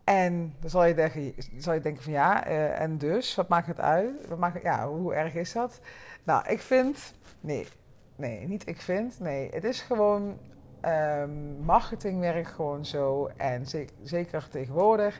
En 0.05 0.55
dan 0.59 0.69
zal 0.69 0.85
je 0.85 0.93
denken, 0.93 1.33
denken 1.81 2.03
van 2.03 2.11
ja, 2.11 2.47
uh, 2.47 2.79
en 2.79 2.97
dus, 2.97 3.35
wat 3.35 3.47
maakt 3.47 3.67
het 3.67 3.79
uit? 3.79 4.27
Ja, 4.63 4.87
hoe 4.87 5.13
erg 5.13 5.33
is 5.33 5.51
dat? 5.51 5.79
Nou, 6.23 6.49
ik 6.49 6.61
vind, 6.61 7.13
nee, 7.39 7.67
nee, 8.15 8.47
niet 8.47 8.67
ik 8.67 8.81
vind, 8.81 9.19
nee. 9.19 9.49
Het 9.53 9.63
is 9.63 9.81
gewoon, 9.81 10.37
um, 10.85 11.57
marketing 11.63 12.19
werkt 12.19 12.49
gewoon 12.49 12.85
zo 12.85 13.29
en 13.37 13.65
zeker 14.03 14.47
tegenwoordig. 14.49 15.19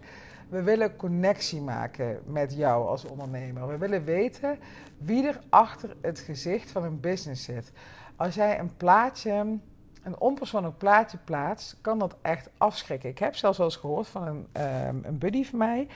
We 0.50 0.63
willen 0.63 0.95
connectie 0.95 1.62
maken 1.62 2.21
met 2.26 2.54
jou 2.54 2.88
als 2.88 3.06
ondernemer. 3.06 3.67
We 3.67 3.78
willen 3.78 4.04
weten 4.04 4.60
wie 4.98 5.28
er 5.28 5.39
achter 5.50 5.95
het 6.02 6.19
gezicht 6.19 6.71
van 6.71 6.84
een 6.84 7.00
business 7.00 7.43
zit. 7.43 7.71
Als 8.15 8.36
jij 8.36 8.60
een 8.60 8.76
plaatje 8.78 9.60
een 10.05 10.19
onpersoonlijk 10.19 10.77
plaatje 10.77 11.17
plaatst, 11.23 11.77
kan 11.81 11.99
dat 11.99 12.15
echt 12.21 12.49
afschrikken. 12.57 13.09
Ik 13.09 13.19
heb 13.19 13.35
zelfs 13.35 13.57
wel 13.57 13.67
eens 13.67 13.75
gehoord 13.75 14.07
van 14.07 14.27
een, 14.27 14.47
um, 14.87 15.01
een 15.03 15.17
buddy 15.17 15.45
van 15.45 15.59
mij. 15.59 15.87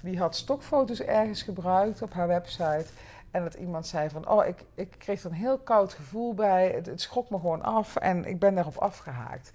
Die 0.00 0.18
had 0.18 0.36
stokfoto's 0.36 1.00
ergens 1.00 1.42
gebruikt 1.42 2.02
op 2.02 2.12
haar 2.12 2.28
website. 2.28 2.86
En 3.30 3.42
dat 3.42 3.54
iemand 3.54 3.86
zei 3.86 4.08
van, 4.08 4.28
oh, 4.28 4.46
ik, 4.46 4.64
ik 4.74 4.94
kreeg 4.98 5.20
er 5.20 5.30
een 5.30 5.36
heel 5.36 5.58
koud 5.58 5.92
gevoel 5.92 6.34
bij. 6.34 6.70
Het, 6.70 6.86
het 6.86 7.00
schrok 7.00 7.30
me 7.30 7.38
gewoon 7.38 7.62
af 7.62 7.96
en 7.96 8.24
ik 8.24 8.38
ben 8.38 8.54
daarop 8.54 8.76
afgehaakt. 8.76 9.52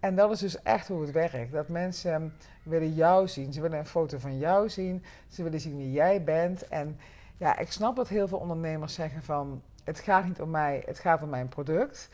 En 0.00 0.16
dat 0.16 0.30
is 0.30 0.38
dus 0.38 0.62
echt 0.62 0.88
hoe 0.88 1.00
het 1.00 1.10
werkt. 1.10 1.52
Dat 1.52 1.68
mensen 1.68 2.34
willen 2.62 2.94
jou 2.94 3.28
zien. 3.28 3.52
Ze 3.52 3.60
willen 3.60 3.78
een 3.78 3.86
foto 3.86 4.18
van 4.18 4.38
jou 4.38 4.68
zien. 4.68 5.04
Ze 5.28 5.42
willen 5.42 5.60
zien 5.60 5.76
wie 5.76 5.92
jij 5.92 6.24
bent. 6.24 6.68
En 6.68 6.98
ja, 7.36 7.58
ik 7.58 7.72
snap 7.72 7.96
dat 7.96 8.08
heel 8.08 8.28
veel 8.28 8.38
ondernemers 8.38 8.94
zeggen 8.94 9.22
van... 9.22 9.62
het 9.84 10.00
gaat 10.00 10.24
niet 10.24 10.40
om 10.40 10.50
mij, 10.50 10.82
het 10.86 10.98
gaat 10.98 11.22
om 11.22 11.28
mijn 11.28 11.48
product. 11.48 12.08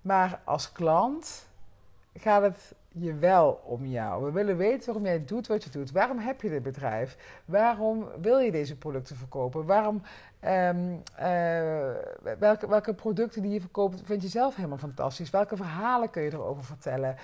Maar 0.00 0.40
als 0.44 0.72
klant 0.72 1.46
gaat 2.14 2.42
het 2.42 2.74
je 2.88 3.14
wel 3.14 3.60
om 3.64 3.86
jou. 3.86 4.24
We 4.24 4.30
willen 4.30 4.56
weten 4.56 4.86
waarom 4.86 5.04
jij 5.04 5.24
doet 5.24 5.46
wat 5.46 5.64
je 5.64 5.70
doet. 5.70 5.90
Waarom 5.90 6.18
heb 6.18 6.42
je 6.42 6.48
dit 6.48 6.62
bedrijf? 6.62 7.16
Waarom 7.44 8.08
wil 8.20 8.38
je 8.38 8.50
deze 8.50 8.76
producten 8.76 9.16
verkopen? 9.16 9.66
Waarom, 9.66 10.02
um, 10.44 11.02
uh, 11.20 11.24
welke, 12.38 12.68
welke 12.68 12.94
producten 12.94 13.42
die 13.42 13.52
je 13.52 13.60
verkoopt 13.60 14.02
vind 14.04 14.22
je 14.22 14.28
zelf 14.28 14.54
helemaal 14.54 14.78
fantastisch? 14.78 15.30
Welke 15.30 15.56
verhalen 15.56 16.10
kun 16.10 16.22
je 16.22 16.32
erover 16.32 16.64
vertellen? 16.64 17.16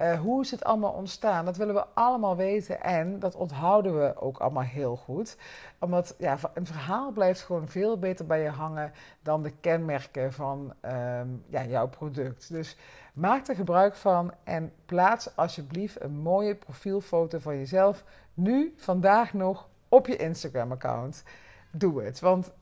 Uh, 0.00 0.20
hoe 0.20 0.42
is 0.42 0.50
het 0.50 0.64
allemaal 0.64 0.92
ontstaan? 0.92 1.44
Dat 1.44 1.56
willen 1.56 1.74
we 1.74 1.86
allemaal 1.94 2.36
weten 2.36 2.82
en 2.82 3.18
dat 3.18 3.34
onthouden 3.34 3.98
we 3.98 4.20
ook 4.20 4.38
allemaal 4.38 4.62
heel 4.62 4.96
goed. 4.96 5.36
Omdat 5.78 6.14
ja, 6.18 6.38
een 6.54 6.66
verhaal 6.66 7.10
blijft 7.10 7.40
gewoon 7.40 7.68
veel 7.68 7.98
beter 7.98 8.26
bij 8.26 8.42
je 8.42 8.48
hangen 8.48 8.92
dan 9.22 9.42
de 9.42 9.50
kenmerken 9.50 10.32
van 10.32 10.74
um, 10.82 11.44
ja, 11.48 11.64
jouw 11.64 11.88
product. 11.88 12.52
Dus 12.52 12.76
maak 13.12 13.48
er 13.48 13.54
gebruik 13.54 13.94
van 13.94 14.32
en 14.44 14.72
plaats 14.86 15.36
alsjeblieft 15.36 16.02
een 16.02 16.16
mooie 16.16 16.54
profielfoto 16.54 17.38
van 17.38 17.56
jezelf 17.56 18.04
nu, 18.34 18.74
vandaag 18.76 19.32
nog, 19.32 19.68
op 19.88 20.06
je 20.06 20.16
Instagram-account. 20.16 21.22
Doe 21.70 22.02
het, 22.02 22.20
want 22.20 22.52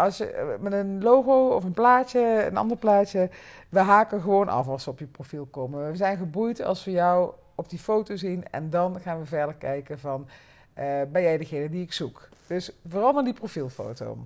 als 0.00 0.16
je 0.16 0.26
eh, 0.26 0.58
met 0.58 0.72
een 0.72 1.02
logo 1.02 1.48
of 1.48 1.64
een 1.64 1.72
plaatje, 1.72 2.46
een 2.46 2.56
ander 2.56 2.76
plaatje, 2.76 3.30
we 3.68 3.78
haken 3.78 4.20
gewoon 4.20 4.48
af 4.48 4.68
als 4.68 4.84
we 4.84 4.90
op 4.90 4.98
je 4.98 5.06
profiel 5.06 5.46
komen. 5.46 5.90
We 5.90 5.96
zijn 5.96 6.16
geboeid 6.16 6.62
als 6.62 6.84
we 6.84 6.90
jou 6.90 7.32
op 7.54 7.70
die 7.70 7.78
foto 7.78 8.16
zien 8.16 8.50
en 8.50 8.70
dan 8.70 9.00
gaan 9.00 9.18
we 9.18 9.26
verder 9.26 9.54
kijken 9.54 9.98
van, 9.98 10.28
uh, 10.78 10.84
ben 11.12 11.22
jij 11.22 11.38
degene 11.38 11.70
die 11.70 11.82
ik 11.82 11.92
zoek? 11.92 12.28
Dus 12.46 12.72
verander 12.88 13.24
die 13.24 13.32
profielfoto. 13.32 14.18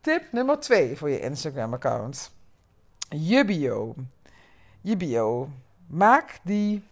Tip 0.00 0.22
nummer 0.32 0.60
2 0.60 0.96
voor 0.96 1.10
je 1.10 1.20
Instagram-account. 1.20 2.30
Je 3.08 3.44
bio. 3.44 3.94
Je 4.80 4.96
bio. 4.96 5.48
Maak 5.86 6.38
die 6.42 6.82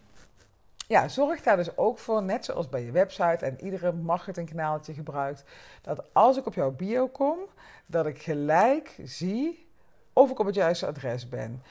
ja, 0.87 1.07
zorg 1.07 1.41
daar 1.41 1.57
dus 1.57 1.77
ook 1.77 1.97
voor, 1.99 2.23
net 2.23 2.45
zoals 2.45 2.69
bij 2.69 2.83
je 2.83 2.91
website 2.91 3.45
en 3.45 3.63
iedere 3.63 3.91
marketingkanaaltje 3.91 4.93
gebruikt, 4.93 5.43
dat 5.81 6.03
als 6.13 6.37
ik 6.37 6.45
op 6.45 6.53
jouw 6.53 6.71
bio 6.71 7.07
kom, 7.07 7.39
dat 7.85 8.05
ik 8.05 8.21
gelijk 8.21 8.95
zie 9.03 9.67
of 10.13 10.31
ik 10.31 10.39
op 10.39 10.45
het 10.45 10.55
juiste 10.55 10.85
adres 10.85 11.29
ben. 11.29 11.61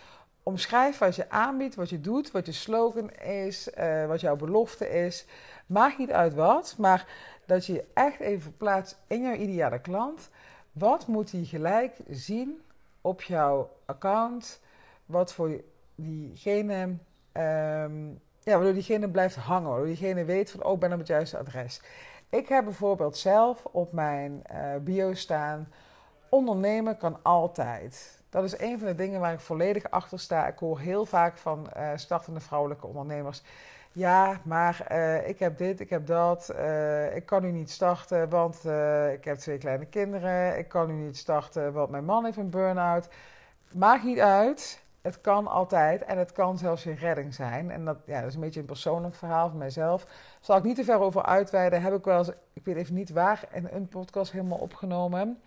omschrijf 0.42 0.98
wat 0.98 1.16
je 1.16 1.31
aanbiedt, 1.31 1.74
wat 1.74 1.90
je 1.90 2.00
doet, 2.00 2.31
wat 2.31 2.46
je 2.46 2.52
slogan 2.52 3.11
is, 3.11 3.70
eh, 3.70 4.07
wat 4.07 4.20
jouw 4.20 4.37
belofte 4.37 4.88
is. 4.88 5.26
Maakt 5.66 5.98
niet 5.98 6.11
uit 6.11 6.35
wat, 6.35 6.74
maar 6.79 7.07
dat 7.46 7.66
je 7.66 7.72
je 7.72 7.85
echt 7.94 8.20
even 8.20 8.42
verplaatst 8.42 8.98
in 9.07 9.22
jouw 9.22 9.35
ideale 9.35 9.81
klant. 9.81 10.29
Wat 10.72 11.07
moet 11.07 11.33
hij 11.33 11.44
gelijk 11.44 11.96
zien 12.09 12.61
op 13.00 13.22
jouw 13.22 13.70
account? 13.85 14.61
Wat 15.07 15.33
voor 15.33 15.61
diegene, 15.94 16.96
um, 17.33 18.20
ja, 18.47 18.55
waardoor 18.55 18.73
diegene 18.73 19.09
blijft 19.09 19.37
hangen, 19.37 19.69
waardoor 19.69 19.87
diegene 19.87 20.25
weet 20.25 20.51
van, 20.51 20.65
oh, 20.65 20.73
ik 20.73 20.79
ben 20.79 20.93
op 20.93 20.99
het 20.99 21.07
juiste 21.07 21.39
adres. 21.39 21.81
Ik 22.31 22.49
heb 22.49 22.65
bijvoorbeeld 22.65 23.17
zelf 23.17 23.65
op 23.65 23.93
mijn 23.93 24.43
uh, 24.53 24.77
bio 24.81 25.15
staan, 25.15 25.73
ondernemen 26.29 26.97
kan 26.97 27.19
altijd. 27.23 28.23
Dat 28.31 28.45
is 28.45 28.59
een 28.59 28.79
van 28.79 28.89
de 28.89 28.95
dingen 28.95 29.21
waar 29.21 29.33
ik 29.33 29.41
volledig 29.41 29.91
achter 29.91 30.21
sta. 30.21 30.47
Ik 30.47 30.59
hoor 30.59 30.79
heel 30.79 31.07
vaak 31.07 31.37
van 31.37 31.71
uh, 31.77 31.91
startende 31.95 32.41
vrouwelijke 32.41 32.87
ondernemers. 32.87 33.43
Ja, 33.93 34.41
maar 34.45 34.87
uh, 34.93 35.29
ik 35.29 35.39
heb 35.39 35.59
dit, 35.59 35.81
ik 35.81 35.91
heb 35.91 36.07
dat. 36.07 36.55
Ik 37.15 37.27
kan 37.27 37.43
nu 37.43 37.51
niet 37.51 37.71
starten, 37.71 38.29
want 38.29 38.65
ik 39.13 39.25
heb 39.25 39.37
twee 39.37 39.59
kleine 39.59 39.87
kinderen. 39.87 40.59
Ik 40.59 40.69
kan 40.69 40.87
nu 40.87 41.05
niet 41.05 41.17
starten, 41.17 41.73
want 41.73 41.91
mijn 41.91 42.05
man 42.05 42.25
heeft 42.25 42.37
een 42.37 42.51
burn-out. 42.51 43.09
Maakt 43.73 44.05
niet 44.05 44.19
uit. 44.19 44.85
Het 45.07 45.21
kan 45.21 45.47
altijd 45.47 46.05
en 46.05 46.19
het 46.19 46.33
kan 46.33 46.59
zelfs 46.59 46.83
je 46.83 46.95
redding 46.95 47.35
zijn. 47.35 47.71
En 47.71 47.85
dat, 47.85 47.97
ja, 48.07 48.21
dat 48.21 48.29
is 48.29 48.35
een 48.35 48.40
beetje 48.40 48.61
een 48.61 48.66
persoonlijk 48.66 49.14
verhaal 49.14 49.49
van 49.49 49.59
mijzelf. 49.59 50.07
Zal 50.40 50.57
ik 50.57 50.62
niet 50.62 50.77
te 50.77 50.85
ver 50.85 51.01
over 51.01 51.23
uitweiden. 51.23 51.83
Heb 51.83 51.95
ik 51.95 52.05
wel 52.05 52.19
eens, 52.19 52.31
ik 52.53 52.64
weet 52.64 52.77
even 52.77 52.95
niet 52.95 53.11
waar, 53.11 53.49
in 53.53 53.69
een 53.71 53.88
podcast 53.88 54.33
helemaal 54.33 54.59
opgenomen. 54.59 55.40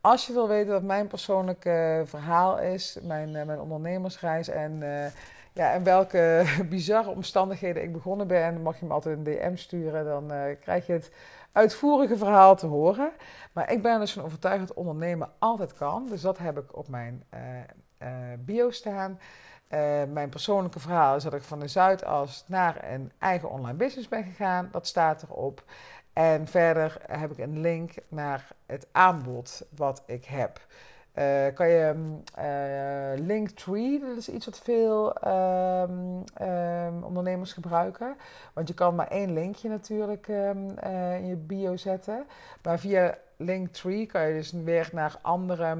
Als 0.00 0.26
je 0.26 0.32
wil 0.32 0.48
weten 0.48 0.72
wat 0.72 0.82
mijn 0.82 1.06
persoonlijke 1.06 2.02
verhaal 2.06 2.58
is, 2.58 2.98
mijn, 3.02 3.30
mijn 3.30 3.60
ondernemersreis 3.60 4.48
en 4.48 4.82
ja, 5.58 5.72
en 5.72 5.82
welke 5.82 6.44
bizarre 6.68 7.10
omstandigheden 7.10 7.82
ik 7.82 7.92
begonnen 7.92 8.26
ben, 8.26 8.62
mag 8.62 8.80
je 8.80 8.86
me 8.86 8.92
altijd 8.92 9.16
een 9.16 9.24
DM 9.24 9.56
sturen. 9.56 10.04
Dan 10.04 10.32
uh, 10.32 10.42
krijg 10.60 10.86
je 10.86 10.92
het 10.92 11.10
uitvoerige 11.52 12.16
verhaal 12.16 12.56
te 12.56 12.66
horen. 12.66 13.10
Maar 13.52 13.72
ik 13.72 13.82
ben 13.82 14.00
dus 14.00 14.12
van 14.12 14.24
overtuigd 14.24 14.66
dat 14.66 14.76
ondernemen 14.76 15.30
altijd 15.38 15.74
kan. 15.74 16.06
Dus 16.06 16.20
dat 16.20 16.38
heb 16.38 16.58
ik 16.58 16.76
op 16.76 16.88
mijn 16.88 17.24
uh, 17.34 17.40
uh, 17.40 17.56
bio 18.38 18.70
staan. 18.70 19.18
mijn 20.08 20.28
persoonlijke 20.28 20.80
verhaal 20.80 21.16
is 21.16 21.22
dat 21.22 21.34
ik 21.34 21.42
van 21.42 21.60
de 21.60 21.68
Zuidas 21.68 22.44
naar 22.46 22.92
een 22.92 23.12
eigen 23.18 23.50
online 23.50 23.78
business 23.78 24.08
ben 24.08 24.24
gegaan. 24.24 24.68
Dat 24.72 24.86
staat 24.86 25.22
erop. 25.22 25.64
En 26.12 26.46
verder 26.46 27.00
heb 27.06 27.30
ik 27.30 27.38
een 27.38 27.60
link 27.60 27.94
naar 28.08 28.48
het 28.66 28.86
aanbod 28.92 29.62
wat 29.76 30.02
ik 30.06 30.24
heb. 30.24 30.60
Uh, 31.18 31.54
kan 31.54 31.68
je 31.68 31.94
uh, 32.38 33.26
Linktree, 33.26 34.00
dat 34.00 34.16
is 34.16 34.28
iets 34.28 34.46
wat 34.46 34.58
veel 34.58 35.26
um, 35.26 36.24
um, 36.42 37.02
ondernemers 37.04 37.52
gebruiken. 37.52 38.16
Want 38.52 38.68
je 38.68 38.74
kan 38.74 38.94
maar 38.94 39.08
één 39.08 39.32
linkje 39.32 39.68
natuurlijk 39.68 40.28
uh, 40.28 40.50
in 41.14 41.26
je 41.26 41.36
bio 41.36 41.76
zetten. 41.76 42.26
Maar 42.62 42.78
via 42.78 43.18
Linktree 43.36 44.06
kan 44.06 44.28
je 44.28 44.34
dus 44.34 44.52
weer 44.52 44.88
naar 44.92 45.18
andere 45.22 45.76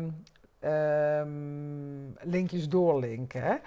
linkjes 2.20 2.68
doorlinken. 2.68 3.60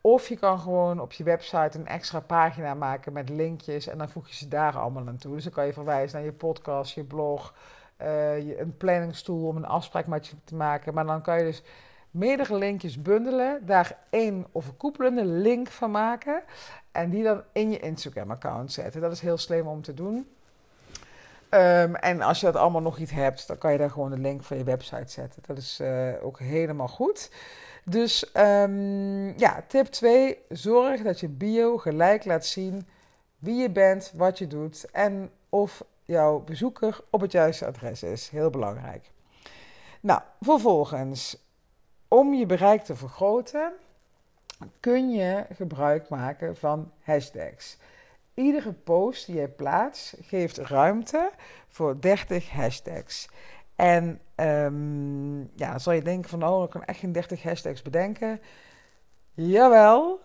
Of 0.00 0.28
je 0.28 0.36
kan 0.36 0.58
gewoon 0.58 1.00
op 1.00 1.12
je 1.12 1.24
website 1.24 1.78
een 1.78 1.86
extra 1.86 2.20
pagina 2.20 2.74
maken 2.74 3.12
met 3.12 3.28
linkjes 3.28 3.86
en 3.86 3.98
dan 3.98 4.08
voeg 4.08 4.28
je 4.28 4.34
ze 4.34 4.48
daar 4.48 4.76
allemaal 4.76 5.06
aan 5.08 5.16
toe. 5.16 5.34
Dus 5.34 5.44
dan 5.44 5.52
kan 5.52 5.66
je 5.66 5.72
verwijzen 5.72 6.16
naar 6.16 6.26
je 6.26 6.32
podcast, 6.32 6.94
je 6.94 7.04
blog, 7.04 7.54
uh, 8.02 8.58
een 8.58 8.76
planningstoel 8.76 9.46
om 9.46 9.56
een 9.56 9.66
afspraak 9.66 10.06
met 10.06 10.26
je 10.26 10.36
te 10.44 10.54
maken. 10.54 10.94
Maar 10.94 11.06
dan 11.06 11.22
kan 11.22 11.38
je 11.38 11.44
dus 11.44 11.62
meerdere 12.10 12.56
linkjes 12.56 13.02
bundelen, 13.02 13.66
daar 13.66 13.98
één 14.10 14.46
overkoepelende 14.52 15.24
link 15.24 15.68
van 15.68 15.90
maken 15.90 16.42
en 16.92 17.10
die 17.10 17.22
dan 17.22 17.42
in 17.52 17.70
je 17.70 17.78
Instagram-account 17.78 18.72
zetten. 18.72 19.00
Dat 19.00 19.12
is 19.12 19.20
heel 19.20 19.38
slim 19.38 19.66
om 19.66 19.82
te 19.82 19.94
doen. 19.94 20.28
Um, 21.50 21.94
en 21.94 22.22
als 22.22 22.40
je 22.40 22.46
dat 22.46 22.56
allemaal 22.56 22.80
nog 22.80 22.98
niet 22.98 23.10
hebt, 23.10 23.46
dan 23.46 23.58
kan 23.58 23.72
je 23.72 23.78
daar 23.78 23.90
gewoon 23.90 24.10
de 24.10 24.18
link 24.18 24.42
van 24.42 24.56
je 24.56 24.64
website 24.64 25.12
zetten. 25.12 25.42
Dat 25.46 25.56
is 25.58 25.78
uh, 25.82 26.12
ook 26.22 26.38
helemaal 26.38 26.88
goed. 26.88 27.30
Dus 27.84 28.30
um, 28.36 29.38
ja, 29.38 29.64
tip 29.68 29.86
2. 29.86 30.38
Zorg 30.48 31.02
dat 31.02 31.20
je 31.20 31.28
bio 31.28 31.78
gelijk 31.78 32.24
laat 32.24 32.46
zien 32.46 32.86
wie 33.38 33.54
je 33.54 33.70
bent, 33.70 34.12
wat 34.14 34.38
je 34.38 34.46
doet 34.46 34.90
en 34.90 35.30
of 35.48 35.84
jouw 36.04 36.40
bezoeker 36.40 37.00
op 37.10 37.20
het 37.20 37.32
juiste 37.32 37.66
adres 37.66 38.02
is. 38.02 38.28
Heel 38.28 38.50
belangrijk. 38.50 39.10
Nou, 40.00 40.20
vervolgens, 40.40 41.36
om 42.08 42.34
je 42.34 42.46
bereik 42.46 42.82
te 42.82 42.96
vergroten, 42.96 43.72
kun 44.80 45.10
je 45.10 45.44
gebruik 45.54 46.08
maken 46.08 46.56
van 46.56 46.92
hashtags. 47.02 47.78
Iedere 48.38 48.72
post 48.72 49.26
die 49.26 49.40
je 49.40 49.48
plaatst 49.48 50.14
geeft 50.20 50.58
ruimte 50.58 51.30
voor 51.68 52.00
30 52.00 52.50
hashtags. 52.50 53.28
En 53.76 54.20
um, 54.36 55.50
ja, 55.54 55.78
zal 55.78 55.92
je 55.92 56.02
denken 56.02 56.30
van, 56.30 56.44
oh, 56.44 56.64
ik 56.64 56.70
kan 56.70 56.84
echt 56.84 56.98
geen 56.98 57.12
30 57.12 57.42
hashtags 57.42 57.82
bedenken. 57.82 58.40
Jawel, 59.34 60.20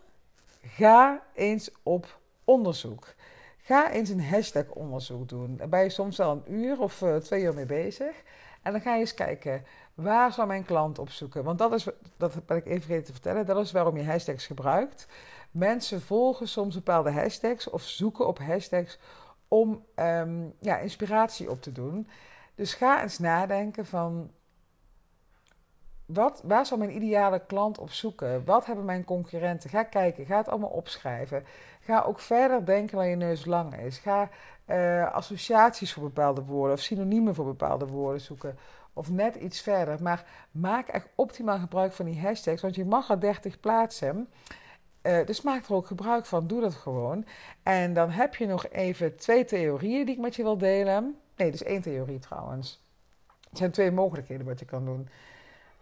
ga 0.62 1.24
eens 1.34 1.72
op 1.84 2.20
onderzoek. 2.44 3.14
Ga 3.58 3.92
eens 3.92 4.10
een 4.10 4.24
hashtag 4.24 4.66
onderzoek 4.70 5.30
doen. 5.30 5.58
Daar 5.58 5.70
ben 5.70 5.84
je 5.84 5.90
soms 5.90 6.18
wel 6.18 6.32
een 6.32 6.54
uur 6.54 6.80
of 6.80 7.02
uh, 7.02 7.16
twee 7.16 7.44
uur 7.44 7.54
mee 7.54 7.66
bezig. 7.66 8.16
En 8.62 8.72
dan 8.72 8.82
ga 8.82 8.94
je 8.94 9.00
eens 9.00 9.14
kijken, 9.14 9.66
waar 9.94 10.34
zou 10.34 10.48
mijn 10.48 10.66
klant 10.66 11.00
op 11.00 11.10
zoeken? 11.10 11.44
Want 11.44 11.58
dat 11.58 11.74
is, 11.74 11.88
dat 12.18 12.46
ben 12.46 12.58
ik 12.58 12.66
even 12.66 12.82
vergeten 12.82 13.06
te 13.06 13.12
vertellen, 13.12 13.46
dat 13.46 13.66
is 13.66 13.72
waarom 13.72 13.98
je 13.98 14.04
hashtags 14.04 14.46
gebruikt. 14.46 15.08
Mensen 15.54 16.02
volgen 16.02 16.48
soms 16.48 16.76
bepaalde 16.76 17.12
hashtags 17.12 17.70
of 17.70 17.82
zoeken 17.82 18.28
op 18.28 18.40
hashtags 18.40 19.00
om 19.48 19.86
um, 19.96 20.54
ja, 20.60 20.78
inspiratie 20.78 21.50
op 21.50 21.62
te 21.62 21.72
doen. 21.72 22.08
Dus 22.56 22.74
ga 22.74 23.02
eens 23.02 23.20
nadenken 23.20 23.86
van 23.86 24.32
wat, 26.06 26.42
waar 26.46 26.66
zou 26.66 26.80
mijn 26.80 26.96
ideale 26.96 27.46
klant 27.46 27.78
op 27.78 27.92
zoeken? 27.92 28.46
Wat 28.46 28.66
hebben 28.66 28.86
mijn 28.86 29.04
concurrenten? 29.04 29.70
Ga 29.70 29.84
kijken, 29.84 30.26
ga 30.26 30.38
het 30.38 30.50
allemaal 30.50 30.70
opschrijven. 30.70 31.46
Ga 31.80 32.02
ook 32.02 32.20
verder 32.20 32.66
denken 32.66 32.98
dan 32.98 33.08
je 33.08 33.16
neus 33.16 33.46
lang 33.46 33.78
is. 33.78 33.98
Ga 33.98 34.30
uh, 34.68 35.12
associaties 35.12 35.94
voor 35.94 36.04
bepaalde 36.04 36.44
woorden 36.44 36.76
of 36.76 36.82
synoniemen 36.82 37.36
voor 37.36 37.46
bepaalde 37.46 37.88
woorden 37.88 38.22
zoeken. 38.22 38.58
Of 38.94 39.10
net 39.10 39.36
iets 39.36 39.62
verder. 39.62 40.02
Maar 40.02 40.26
maak 40.52 40.88
echt 40.88 41.08
optimaal 41.16 41.60
gebruik 41.60 41.94
van 41.94 42.06
die 42.06 42.22
hashtags, 42.22 42.62
want 42.62 42.76
je 42.76 42.86
mag 42.86 43.10
er 43.10 43.20
30 43.20 43.60
plaatsen. 43.60 44.30
Uh, 45.04 45.26
dus 45.26 45.42
maak 45.42 45.66
er 45.66 45.74
ook 45.74 45.88
gebruik 45.88 46.26
van. 46.26 46.48
Doe 46.48 46.62
dat 46.62 46.74
gewoon. 46.74 47.26
En 47.64 47.94
dan 47.94 48.10
heb 48.10 48.36
je 48.36 48.46
nog 48.46 48.68
even 48.70 49.16
twee 49.16 49.46
theorieën 49.46 50.06
die 50.06 50.16
ik 50.16 50.22
met 50.22 50.36
je 50.36 50.44
wil 50.44 50.58
delen. 50.58 51.16
Nee, 51.36 51.52
dus 51.52 51.64
één 51.64 51.82
theorie 51.82 52.20
trouwens. 52.20 52.82
Het 53.50 53.58
zijn 53.58 53.72
twee 53.72 53.92
mogelijkheden 53.92 54.46
wat 54.46 54.60
je 54.60 54.66
kan 54.66 54.86
doen. 54.86 55.10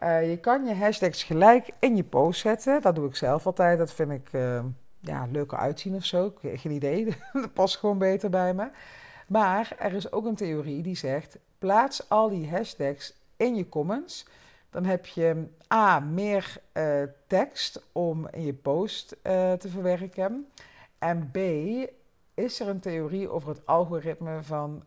Uh, 0.04 0.30
je 0.30 0.38
kan 0.38 0.66
je 0.66 0.76
hashtags 0.76 1.24
gelijk 1.24 1.70
in 1.80 1.96
je 1.96 2.04
post 2.04 2.42
zetten. 2.42 2.82
Dat 2.82 2.96
doe 2.96 3.08
ik 3.08 3.16
zelf 3.16 3.46
altijd. 3.46 3.78
Dat 3.78 3.94
vind 3.94 4.12
ik 4.12 4.34
uh, 4.34 4.64
ja, 5.00 5.28
leuker 5.32 5.58
uitzien 5.58 5.96
of 5.96 6.06
zo. 6.06 6.34
Geen 6.42 6.72
idee. 6.72 7.06
dat 7.34 7.54
past 7.54 7.78
gewoon 7.78 7.98
beter 7.98 8.30
bij 8.30 8.54
me. 8.54 8.70
Maar 9.28 9.76
er 9.80 9.94
is 9.94 10.12
ook 10.12 10.26
een 10.26 10.36
theorie 10.36 10.82
die 10.82 10.96
zegt: 10.96 11.38
plaats 11.60 12.10
al 12.10 12.30
die 12.30 12.50
hashtags 12.50 13.14
in 13.38 13.56
je 13.56 13.70
comments. 13.70 14.26
Dan 14.72 14.86
heb 14.86 15.06
je 15.06 15.48
A. 15.74 16.00
meer 16.00 16.56
uh, 16.74 17.04
tekst 17.28 17.84
om 17.92 18.28
in 18.32 18.46
je 18.46 18.54
post 18.54 19.16
te 19.24 19.68
verwerken. 19.68 20.48
En 21.00 21.32
B. 21.32 21.38
is 22.34 22.60
er 22.60 22.68
een 22.68 22.80
theorie 22.80 23.30
over 23.30 23.50
het 23.50 23.66
algoritme 23.66 24.44
van 24.44 24.84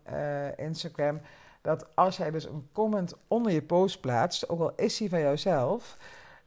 Instagram 0.57 1.21
dat 1.61 1.87
als 1.95 2.17
jij 2.17 2.31
dus 2.31 2.45
een 2.45 2.69
comment 2.73 3.15
onder 3.29 3.53
je 3.53 3.63
post 3.63 4.01
plaatst, 4.01 4.49
ook 4.49 4.61
al 4.61 4.73
is 4.77 4.97
die 4.97 5.09
van 5.09 5.21
jouzelf, 5.21 5.97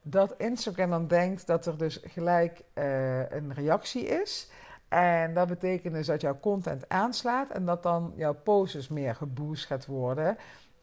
dat 0.02 0.34
Instagram 0.36 0.90
dan 0.90 1.06
denkt 1.06 1.46
dat 1.46 1.66
er 1.66 1.78
dus 1.78 2.00
gelijk 2.04 2.62
een 3.28 3.54
reactie 3.54 4.06
is. 4.06 4.50
En 4.88 5.34
dat 5.34 5.48
betekent 5.48 5.94
dus 5.94 6.06
dat 6.06 6.20
jouw 6.20 6.40
content 6.40 6.88
aanslaat 6.88 7.50
en 7.50 7.64
dat 7.64 7.82
dan 7.82 8.12
jouw 8.16 8.34
post 8.34 8.72
dus 8.72 8.88
meer 8.88 9.14
geboost 9.14 9.66
gaat 9.66 9.86
worden. 9.86 10.36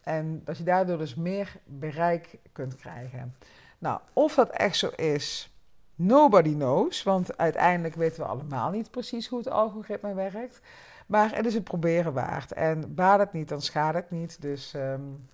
En 0.06 0.42
dat 0.44 0.58
je 0.58 0.64
daardoor 0.64 0.98
dus 0.98 1.16
meer 1.16 1.56
bereik 1.64 2.38
kunt 2.52 2.76
krijgen. 2.76 3.36
Nou, 3.78 4.00
of 4.14 4.36
dat 4.36 4.50
echt 4.50 4.78
zo 4.78 4.88
is, 4.88 5.54
nobody 5.96 6.54
knows. 6.54 7.04
Want 7.04 7.38
uiteindelijk 7.38 7.96
weten 7.96 8.22
we 8.22 8.30
allemaal 8.30 8.72
niet 8.72 8.92
precies 8.92 9.28
hoe 9.28 9.38
het 9.38 9.50
algoritme 9.50 10.14
werkt. 10.14 10.62
Maar 11.06 11.36
het 11.36 11.46
is 11.46 11.54
het 11.54 11.64
proberen 11.64 12.14
waard. 12.14 12.52
En 12.52 12.96
baat 12.96 13.20
het 13.20 13.34
niet, 13.34 13.50
dan 13.50 13.62
schaadt 13.62 13.96
het 13.96 14.12
niet. 14.12 14.42
Dus 14.42 14.74
um, 14.74 15.28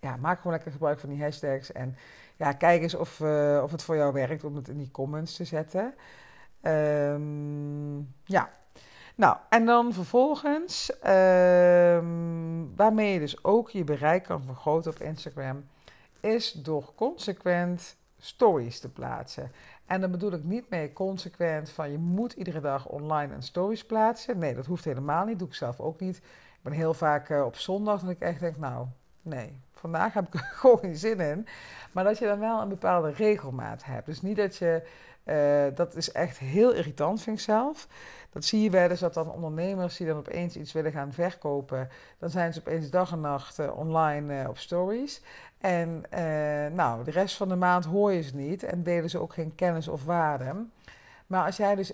ja, 0.00 0.16
maak 0.16 0.36
gewoon 0.36 0.52
lekker 0.52 0.72
gebruik 0.72 0.98
van 1.00 1.08
die 1.08 1.22
hashtags. 1.22 1.72
En 1.72 1.96
ja, 2.36 2.52
kijk 2.52 2.82
eens 2.82 2.94
of, 2.94 3.20
uh, 3.20 3.60
of 3.62 3.70
het 3.70 3.82
voor 3.82 3.96
jou 3.96 4.12
werkt 4.12 4.44
om 4.44 4.56
het 4.56 4.68
in 4.68 4.78
die 4.78 4.90
comments 4.90 5.36
te 5.36 5.44
zetten. 5.44 5.94
Um, 6.62 8.14
ja. 8.24 8.50
Nou, 9.20 9.36
en 9.48 9.66
dan 9.66 9.92
vervolgens, 9.92 10.90
um, 10.90 12.76
waarmee 12.76 13.12
je 13.12 13.18
dus 13.18 13.44
ook 13.44 13.70
je 13.70 13.84
bereik 13.84 14.22
kan 14.22 14.42
vergroten 14.42 14.90
op 14.90 15.00
Instagram, 15.00 15.64
is 16.20 16.52
door 16.52 16.92
consequent 16.94 17.96
stories 18.18 18.80
te 18.80 18.88
plaatsen. 18.88 19.52
En 19.86 20.00
dan 20.00 20.10
bedoel 20.10 20.32
ik 20.32 20.44
niet 20.44 20.70
mee 20.70 20.92
consequent 20.92 21.70
van 21.70 21.90
je 21.90 21.98
moet 21.98 22.32
iedere 22.32 22.60
dag 22.60 22.86
online 22.86 23.34
een 23.34 23.42
stories 23.42 23.84
plaatsen. 23.86 24.38
Nee, 24.38 24.54
dat 24.54 24.66
hoeft 24.66 24.84
helemaal 24.84 25.24
niet. 25.24 25.38
doe 25.38 25.48
ik 25.48 25.54
zelf 25.54 25.80
ook 25.80 26.00
niet. 26.00 26.16
Ik 26.16 26.62
ben 26.62 26.72
heel 26.72 26.94
vaak 26.94 27.28
uh, 27.28 27.44
op 27.44 27.56
zondag 27.56 28.00
dat 28.00 28.10
ik 28.10 28.20
echt 28.20 28.40
denk, 28.40 28.56
nou, 28.56 28.86
nee, 29.22 29.60
vandaag 29.80 30.14
heb 30.14 30.26
ik 30.26 30.34
er 30.34 30.40
gewoon 30.60 30.78
geen 30.78 30.96
zin 30.96 31.20
in. 31.20 31.46
Maar 31.92 32.04
dat 32.04 32.18
je 32.18 32.26
dan 32.26 32.38
wel 32.38 32.60
een 32.60 32.68
bepaalde 32.68 33.10
regelmaat 33.10 33.84
hebt. 33.84 34.06
Dus 34.06 34.22
niet 34.22 34.36
dat 34.36 34.56
je, 34.56 34.82
uh, 35.24 35.76
dat 35.76 35.96
is 35.96 36.12
echt 36.12 36.38
heel 36.38 36.72
irritant 36.72 37.22
vind 37.22 37.38
ik 37.38 37.42
zelf. 37.42 37.88
Dat 38.30 38.44
zie 38.44 38.62
je 38.62 38.70
wel 38.70 38.90
eens 38.90 39.00
dat 39.00 39.14
dan 39.14 39.32
ondernemers 39.32 39.96
die 39.96 40.06
dan 40.06 40.16
opeens 40.16 40.56
iets 40.56 40.72
willen 40.72 40.92
gaan 40.92 41.12
verkopen, 41.12 41.88
dan 42.18 42.30
zijn 42.30 42.52
ze 42.52 42.60
opeens 42.60 42.90
dag 42.90 43.12
en 43.12 43.20
nacht 43.20 43.58
uh, 43.58 43.76
online 43.76 44.48
op 44.48 44.58
stories. 44.58 45.22
En 45.58 46.04
nou, 46.74 47.04
de 47.04 47.10
rest 47.10 47.36
van 47.36 47.48
de 47.48 47.56
maand 47.56 47.84
hoor 47.84 48.12
je 48.12 48.22
ze 48.22 48.36
niet 48.36 48.62
en 48.62 48.82
delen 48.82 49.10
ze 49.10 49.18
ook 49.18 49.32
geen 49.32 49.54
kennis 49.54 49.88
of 49.88 50.04
waarde. 50.04 50.66
Maar 51.26 51.44
als 51.44 51.56
jij 51.56 51.74
dus 51.74 51.92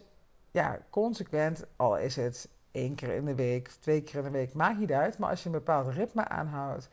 ja, 0.51 0.79
consequent, 0.91 1.65
al 1.77 1.99
is 1.99 2.17
het 2.17 2.49
één 2.71 2.95
keer 2.95 3.15
in 3.15 3.25
de 3.25 3.35
week, 3.35 3.69
twee 3.69 4.03
keer 4.03 4.19
in 4.19 4.25
de 4.25 4.31
week, 4.31 4.55
maakt 4.55 4.79
niet 4.79 4.93
uit. 4.93 5.19
Maar 5.19 5.31
als 5.31 5.41
je 5.41 5.47
een 5.47 5.55
bepaald 5.55 5.89
ritme 5.89 6.29
aanhoudt 6.29 6.89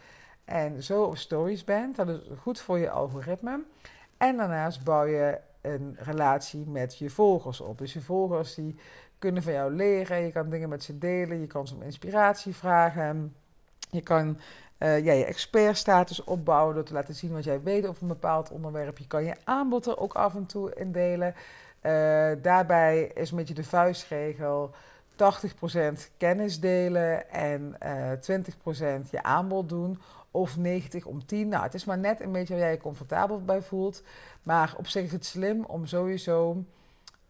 en 0.46 0.84
zo 0.84 1.04
op 1.04 1.18
stories 1.18 1.64
bent, 1.64 1.96
dat 1.96 2.08
is 2.08 2.20
goed 2.42 2.60
voor 2.60 2.80
je 2.80 2.90
algoritme. 2.90 3.64
En 4.18 4.38
daarnaast 4.38 4.84
bouw 4.84 5.06
je 5.06 5.40
een 5.62 5.96
relatie 6.00 6.66
met 6.68 6.98
je 6.98 7.10
volgers 7.10 7.62
op. 7.62 7.78
Dus 7.78 7.94
je 7.94 8.02
volgers 8.02 8.56
die 8.56 8.76
kunnen 9.20 9.44
van 9.44 9.54
jou 9.54 9.74
leren, 9.74 10.20
je 10.20 10.32
kan 10.32 10.50
dingen 10.50 10.70
met 10.70 10.84
ze 10.84 10.98
delen, 10.98 11.40
je 11.40 11.48
kan 11.48 11.68
ze 11.68 11.76
om 11.76 11.82
inspiratie 11.82 12.56
vragen. 12.56 13.36
Je 13.90 14.02
kan 14.02 14.38
uh, 14.80 15.06
ja, 15.06 15.14
je 15.14 15.26
expertstatus 15.26 16.24
opbouwen 16.24 16.76
door 16.76 16.84
te 16.84 16.94
laten 16.94 17.16
zien 17.16 17.34
wat 17.34 17.44
jij 17.44 17.62
weet 17.62 17.86
over 17.86 18.02
een 18.02 18.08
bepaald 18.08 18.52
onderwerp. 18.52 18.98
Je 18.98 19.08
kan 19.08 19.24
je 19.24 19.36
aanbod 19.44 19.86
er 19.86 19.98
ook 19.98 20.14
af 20.14 20.36
en 20.36 20.46
toe 20.46 20.74
indelen. 20.76 21.36
Uh, 21.82 22.32
daarbij 22.42 23.12
is 23.14 23.32
een 23.32 23.38
beetje 23.38 23.54
de 23.54 23.64
vuistregel 23.64 24.72
80% 25.12 25.16
kennis 26.18 26.60
delen 26.60 27.30
en 27.30 27.76
uh, 27.84 28.12
eh, 28.12 28.20
20% 29.06 29.10
je 29.10 29.24
aanbod 29.24 29.70
doen. 29.70 30.00
Of 30.36 30.58
90 30.58 31.06
om 31.06 31.26
10. 31.26 31.48
Nou, 31.48 31.63
het 31.63 31.74
is 31.74 31.86
maar 31.86 31.98
net 31.98 32.22
een 32.22 32.32
beetje 32.32 32.54
waar 32.54 32.63
jij 32.63 32.72
je 32.72 32.78
comfortabel 32.78 33.41
bij 33.41 33.62
voelt. 33.62 34.04
Maar 34.43 34.74
op 34.78 34.88
zich 34.88 35.04
is 35.04 35.12
het 35.12 35.26
slim 35.26 35.65
om 35.65 35.86
sowieso 35.86 36.63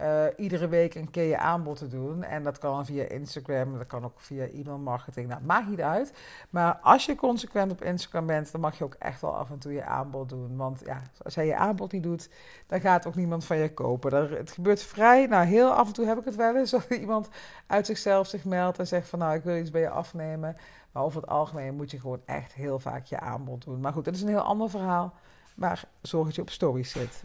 uh, 0.03 0.23
iedere 0.37 0.67
week 0.67 0.95
een 0.95 1.11
keer 1.11 1.27
je 1.27 1.37
aanbod 1.37 1.77
te 1.77 1.87
doen. 1.87 2.23
En 2.23 2.43
dat 2.43 2.57
kan 2.57 2.85
via 2.85 3.03
Instagram, 3.03 3.77
dat 3.77 3.87
kan 3.87 4.03
ook 4.03 4.19
via 4.19 4.45
e-mail 4.45 4.77
marketing. 4.77 5.27
Nou, 5.27 5.41
maakt 5.41 5.69
niet 5.69 5.81
uit. 5.81 6.13
Maar 6.49 6.79
als 6.81 7.05
je 7.05 7.15
consequent 7.15 7.71
op 7.71 7.83
Instagram 7.83 8.25
bent, 8.25 8.51
dan 8.51 8.61
mag 8.61 8.77
je 8.77 8.83
ook 8.83 8.95
echt 8.99 9.21
wel 9.21 9.35
af 9.35 9.49
en 9.49 9.59
toe 9.59 9.73
je 9.73 9.83
aanbod 9.83 10.29
doen. 10.29 10.57
Want 10.57 10.81
ja, 10.85 11.01
als 11.23 11.33
jij 11.33 11.45
je 11.45 11.55
aanbod 11.55 11.91
niet 11.91 12.03
doet, 12.03 12.29
dan 12.67 12.81
gaat 12.81 13.05
ook 13.05 13.15
niemand 13.15 13.45
van 13.45 13.57
je 13.57 13.73
kopen. 13.73 14.35
Het 14.37 14.51
gebeurt 14.51 14.83
vrij. 14.83 15.25
Nou, 15.25 15.45
heel 15.45 15.71
af 15.71 15.87
en 15.87 15.93
toe 15.93 16.05
heb 16.05 16.17
ik 16.17 16.25
het 16.25 16.35
wel 16.35 16.55
eens. 16.55 16.71
Dat 16.83 16.85
iemand 16.89 17.29
uit 17.67 17.85
zichzelf 17.85 18.27
zich 18.27 18.45
meldt 18.45 18.79
en 18.79 18.87
zegt 18.87 19.09
van 19.09 19.19
nou, 19.19 19.35
ik 19.35 19.43
wil 19.43 19.57
iets 19.57 19.71
bij 19.71 19.81
je 19.81 19.89
afnemen. 19.89 20.57
Maar 20.93 21.03
over 21.03 21.21
het 21.21 21.29
algemeen 21.29 21.75
moet 21.75 21.91
je 21.91 21.99
gewoon 21.99 22.21
echt 22.25 22.53
heel 22.53 22.79
vaak 22.79 23.05
je 23.05 23.19
aanbod 23.19 23.63
doen. 23.63 23.79
Maar 23.79 23.93
goed, 23.93 24.05
dat 24.05 24.15
is 24.15 24.21
een 24.21 24.27
heel 24.27 24.41
ander 24.41 24.69
verhaal. 24.69 25.13
Maar 25.55 25.83
zorg 26.01 26.25
dat 26.25 26.35
je 26.35 26.41
op 26.41 26.49
stories 26.49 26.91
zit. 26.91 27.23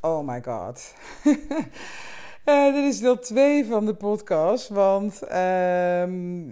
Oh 0.00 0.26
my 0.26 0.42
god. 0.42 0.94
uh, 2.44 2.72
dit 2.74 2.84
is 2.84 3.00
deel 3.00 3.18
2 3.18 3.66
van 3.66 3.86
de 3.86 3.94
podcast. 3.94 4.68
Want 4.68 5.22
uh, 5.22 6.04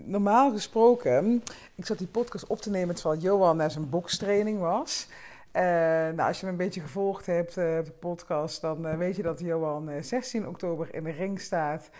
normaal 0.04 0.52
gesproken, 0.52 1.42
ik 1.74 1.86
zat 1.86 1.98
die 1.98 2.06
podcast 2.06 2.46
op 2.46 2.60
te 2.60 2.70
nemen 2.70 2.94
terwijl 2.94 3.20
Johan 3.20 3.56
naar 3.56 3.70
zijn 3.70 3.88
bokstraining 3.88 4.58
was. 4.60 5.08
Uh, 5.52 5.62
nou, 5.62 6.20
als 6.20 6.40
je 6.40 6.46
me 6.46 6.52
een 6.52 6.58
beetje 6.58 6.80
gevolgd 6.80 7.26
hebt 7.26 7.56
uh, 7.56 7.64
de 7.64 7.92
podcast, 7.98 8.60
dan 8.60 8.96
weet 8.96 9.16
je 9.16 9.22
dat 9.22 9.40
Johan 9.40 9.90
16 10.00 10.48
oktober 10.48 10.94
in 10.94 11.04
de 11.04 11.10
ring 11.10 11.40
staat. 11.40 11.90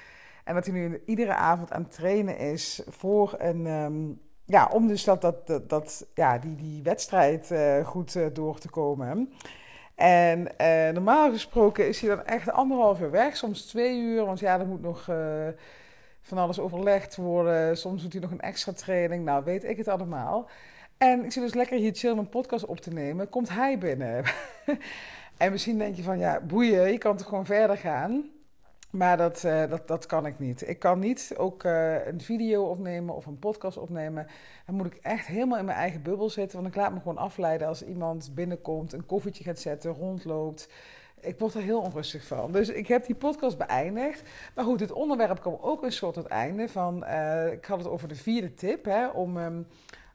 En 0.47 0.55
dat 0.55 0.67
hij 0.67 0.75
nu 0.75 1.03
iedere 1.07 1.35
avond 1.35 1.73
aan 1.73 1.83
het 1.83 1.93
trainen 1.93 2.39
is 2.39 2.83
voor 2.89 3.35
een. 3.39 3.67
Um, 3.67 4.21
ja, 4.45 4.69
om 4.73 4.87
dus 4.87 5.05
dat, 5.05 5.21
dat, 5.21 5.69
dat, 5.69 6.07
ja, 6.15 6.39
die, 6.39 6.55
die 6.55 6.83
wedstrijd 6.83 7.55
goed 7.85 8.35
door 8.35 8.59
te 8.59 8.71
komen. 8.71 9.33
En 9.95 10.59
eh, 10.59 10.93
normaal 10.93 11.31
gesproken 11.31 11.89
is 11.89 12.01
hij 12.01 12.11
dan 12.11 12.25
echt 12.25 12.51
anderhalf 12.51 13.01
uur 13.01 13.11
weg, 13.11 13.37
soms 13.37 13.67
twee 13.67 13.99
uur. 14.01 14.25
Want 14.25 14.41
ja, 14.41 14.59
er 14.59 14.67
moet 14.67 14.83
nog 14.83 15.05
van 16.23 16.39
alles 16.39 16.59
overlegd 16.61 17.17
worden. 17.17 17.77
Soms 17.77 18.03
doet 18.03 18.13
hij 18.13 18.23
nog 18.23 18.31
een 18.31 18.41
extra 18.41 18.73
training. 18.73 19.25
Nou, 19.25 19.45
weet 19.45 19.65
ik 19.65 19.77
het 19.77 19.89
allemaal. 19.89 20.49
En 20.99 21.25
ik 21.25 21.33
zit 21.33 21.43
dus 21.43 21.55
lekker 21.55 21.79
hier 21.79 21.95
chill 21.95 22.15
mijn 22.15 22.29
podcast 22.29 22.65
op 22.65 22.81
te 22.81 22.91
nemen. 22.91 23.29
Komt 23.29 23.49
hij 23.49 23.79
binnen. 23.79 24.25
en 25.37 25.53
misschien 25.53 25.79
denk 25.79 25.97
je 25.97 26.03
van, 26.03 26.19
ja, 26.19 26.41
boeien, 26.41 26.93
je 26.93 26.99
kan 26.99 27.17
toch 27.17 27.29
gewoon 27.29 27.47
verder 27.47 27.77
gaan. 27.77 28.25
Maar 28.97 29.17
dat, 29.17 29.43
uh, 29.43 29.69
dat, 29.69 29.89
dat 29.89 30.07
kan 30.07 30.27
ik 30.27 30.39
niet. 30.39 30.69
Ik 30.69 30.79
kan 30.79 30.99
niet 30.99 31.35
ook 31.37 31.65
uh, 31.65 32.07
een 32.07 32.21
video 32.21 32.65
opnemen 32.65 33.15
of 33.15 33.27
een 33.27 33.39
podcast 33.39 33.77
opnemen. 33.77 34.27
Dan 34.67 34.75
moet 34.75 34.87
ik 34.87 34.99
echt 35.03 35.27
helemaal 35.27 35.59
in 35.59 35.65
mijn 35.65 35.79
eigen 35.79 36.03
bubbel 36.03 36.31
zitten. 36.31 36.57
Want 36.57 36.75
ik 36.75 36.81
laat 36.81 36.93
me 36.93 36.99
gewoon 36.99 37.19
afleiden 37.19 37.69
als 37.69 37.85
iemand 37.85 38.31
binnenkomt, 38.35 38.93
een 38.93 39.07
koffietje 39.07 39.45
gaat 39.45 39.59
zetten, 39.59 39.93
rondloopt. 39.93 40.69
Ik 41.21 41.39
word 41.39 41.55
er 41.55 41.63
heel 41.63 41.81
onrustig 41.81 42.27
van. 42.27 42.53
Dus 42.53 42.69
ik 42.69 42.89
heb 42.89 43.07
die 43.07 43.15
podcast 43.15 43.59
beëindigd. 43.59 44.23
Maar 44.55 44.65
goed, 44.65 44.81
het 44.81 44.93
onderwerp 44.93 45.41
kwam 45.41 45.59
ook 45.61 45.83
een 45.83 45.93
soort 45.93 46.17
het 46.17 46.27
einde 46.27 46.69
van. 46.69 47.05
Uh, 47.05 47.53
ik 47.53 47.65
had 47.65 47.79
het 47.79 47.89
over 47.89 48.09
de 48.09 48.15
vierde 48.15 48.55
tip 48.55 48.85
hè, 48.85 49.07
om 49.07 49.37
um, 49.37 49.67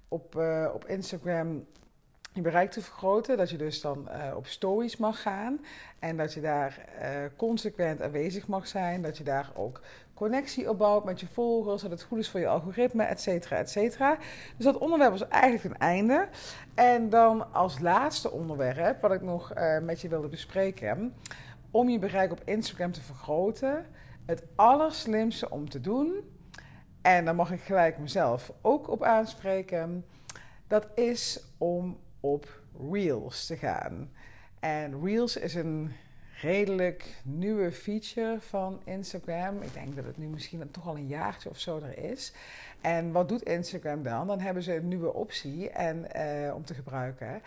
op, 0.08 0.36
op 0.74 0.86
Instagram 0.88 1.66
je 2.34 2.42
bereik 2.42 2.72
te 2.72 2.82
vergroten. 2.82 3.38
Dat 3.38 3.50
je 3.50 3.58
dus 3.58 3.82
dan 3.82 4.10
uh, 4.10 4.36
op 4.36 4.48
stories 4.48 4.98
mag 4.98 5.22
gaan. 5.22 5.66
En 6.00 6.18
dat 6.18 6.34
je 6.34 6.42
daar 6.42 6.86
uh, 7.02 7.08
consequent 7.38 8.02
aanwezig 8.02 8.48
mag 8.48 8.68
zijn. 8.68 9.02
Dat 9.02 9.18
je 9.18 9.24
daar 9.24 9.52
ook 9.56 9.82
connectie 10.14 10.70
opbouwt 10.70 11.04
met 11.04 11.20
je 11.20 11.28
volgers. 11.28 11.82
Dat 11.82 11.92
het 11.92 12.04
goed 12.04 12.20
is 12.20 12.30
voor 12.30 12.40
je 12.40 12.48
algoritme, 12.48 13.04
et 13.04 13.22
cetera, 13.22 13.58
et 13.58 13.70
cetera. 13.70 14.18
Dus 14.56 14.66
dat 14.66 14.78
onderwerp 14.78 15.12
was 15.12 15.28
eigenlijk 15.28 15.64
een 15.64 15.80
einde. 15.80 16.28
En 16.76 17.10
dan 17.10 17.54
als 17.54 17.80
laatste 17.80 18.32
onderwerp, 18.32 19.02
wat 19.02 19.12
ik 19.12 19.22
nog 19.22 19.58
uh, 19.58 19.80
met 19.80 20.02
je 20.02 20.10
wilde 20.10 20.28
bespreken. 20.28 21.16
Om 21.72 21.90
je 21.90 22.00
bereik 22.00 22.32
op 22.32 22.42
Instagram 22.46 22.92
te 22.92 23.02
vergroten. 23.02 23.86
Het 24.26 24.44
allerslimste 24.56 25.50
om 25.50 25.70
te 25.70 25.82
doen. 25.82 26.14
En 27.02 27.26
daar 27.26 27.36
mag 27.36 27.52
ik 27.52 27.62
gelijk 27.62 27.98
mezelf 27.98 28.52
ook 28.62 28.90
op 28.90 29.04
aanspreken. 29.04 30.06
Dat 30.68 30.88
is 30.96 31.44
om 31.58 31.98
op 32.22 32.62
Reels 32.92 33.46
te 33.46 33.58
gaan. 33.58 34.12
En 34.60 35.04
Reels 35.04 35.38
is 35.38 35.56
een 35.56 35.92
redelijk 36.42 37.22
nieuwe 37.24 37.72
feature 37.72 38.38
van 38.40 38.82
Instagram. 38.84 39.62
Ik 39.62 39.74
denk 39.74 39.96
dat 39.96 40.06
het 40.06 40.18
nu 40.18 40.28
misschien 40.28 40.72
toch 40.72 40.88
al 40.88 40.96
een 40.96 41.08
jaartje 41.08 41.50
of 41.50 41.60
zo 41.60 41.80
er 41.80 41.98
is. 41.98 42.34
En 42.82 43.12
wat 43.12 43.30
doet 43.30 43.44
Instagram 43.44 44.04
dan? 44.04 44.28
Dan 44.28 44.40
hebben 44.40 44.64
ze 44.64 44.76
een 44.76 44.88
nieuwe 44.88 45.14
optie 45.14 45.70
en, 45.70 46.08
uh, 46.16 46.56
om 46.56 46.66
te 46.66 46.74
gebruiken. 46.74 47.42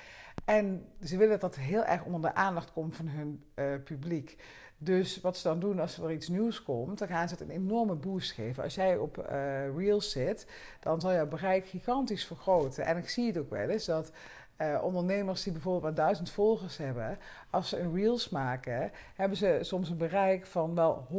En 0.45 0.87
ze 1.03 1.17
willen 1.17 1.41
dat 1.41 1.55
dat 1.55 1.65
heel 1.65 1.85
erg 1.85 2.05
onder 2.05 2.21
de 2.21 2.35
aandacht 2.35 2.73
komt 2.73 2.97
van 2.97 3.09
hun 3.09 3.45
uh, 3.55 3.65
publiek. 3.85 4.37
Dus 4.79 5.21
wat 5.21 5.37
ze 5.37 5.49
dan 5.49 5.61
doen 5.61 5.81
als 5.81 5.99
er 5.99 6.13
iets 6.13 6.29
nieuws 6.29 6.63
komt, 6.63 6.99
dan 6.99 7.09
gaan 7.09 7.29
ze 7.29 7.35
het 7.35 7.43
een 7.43 7.51
enorme 7.51 7.95
boost 7.95 8.33
geven. 8.33 8.63
Als 8.63 8.75
jij 8.75 8.97
op 8.97 9.19
uh, 9.19 9.77
Reels 9.77 10.11
zit, 10.11 10.47
dan 10.81 11.01
zal 11.01 11.13
jouw 11.13 11.29
bereik 11.29 11.67
gigantisch 11.67 12.27
vergroten. 12.27 12.85
En 12.85 12.97
ik 12.97 13.09
zie 13.09 13.27
het 13.27 13.39
ook 13.39 13.51
wel 13.51 13.69
eens 13.69 13.85
dat 13.85 14.13
uh, 14.59 14.85
ondernemers 14.85 15.43
die 15.43 15.53
bijvoorbeeld 15.53 15.83
maar 15.83 16.05
duizend 16.05 16.31
volgers 16.31 16.77
hebben, 16.77 17.19
als 17.51 17.69
ze 17.69 17.79
een 17.79 17.95
reels 17.95 18.29
maken, 18.29 18.93
hebben 19.15 19.39
ze 19.39 19.59
soms 19.61 19.89
een 19.89 19.97
bereik 19.97 20.47
van 20.47 20.75
wel 20.75 21.07
100.000 21.11 21.17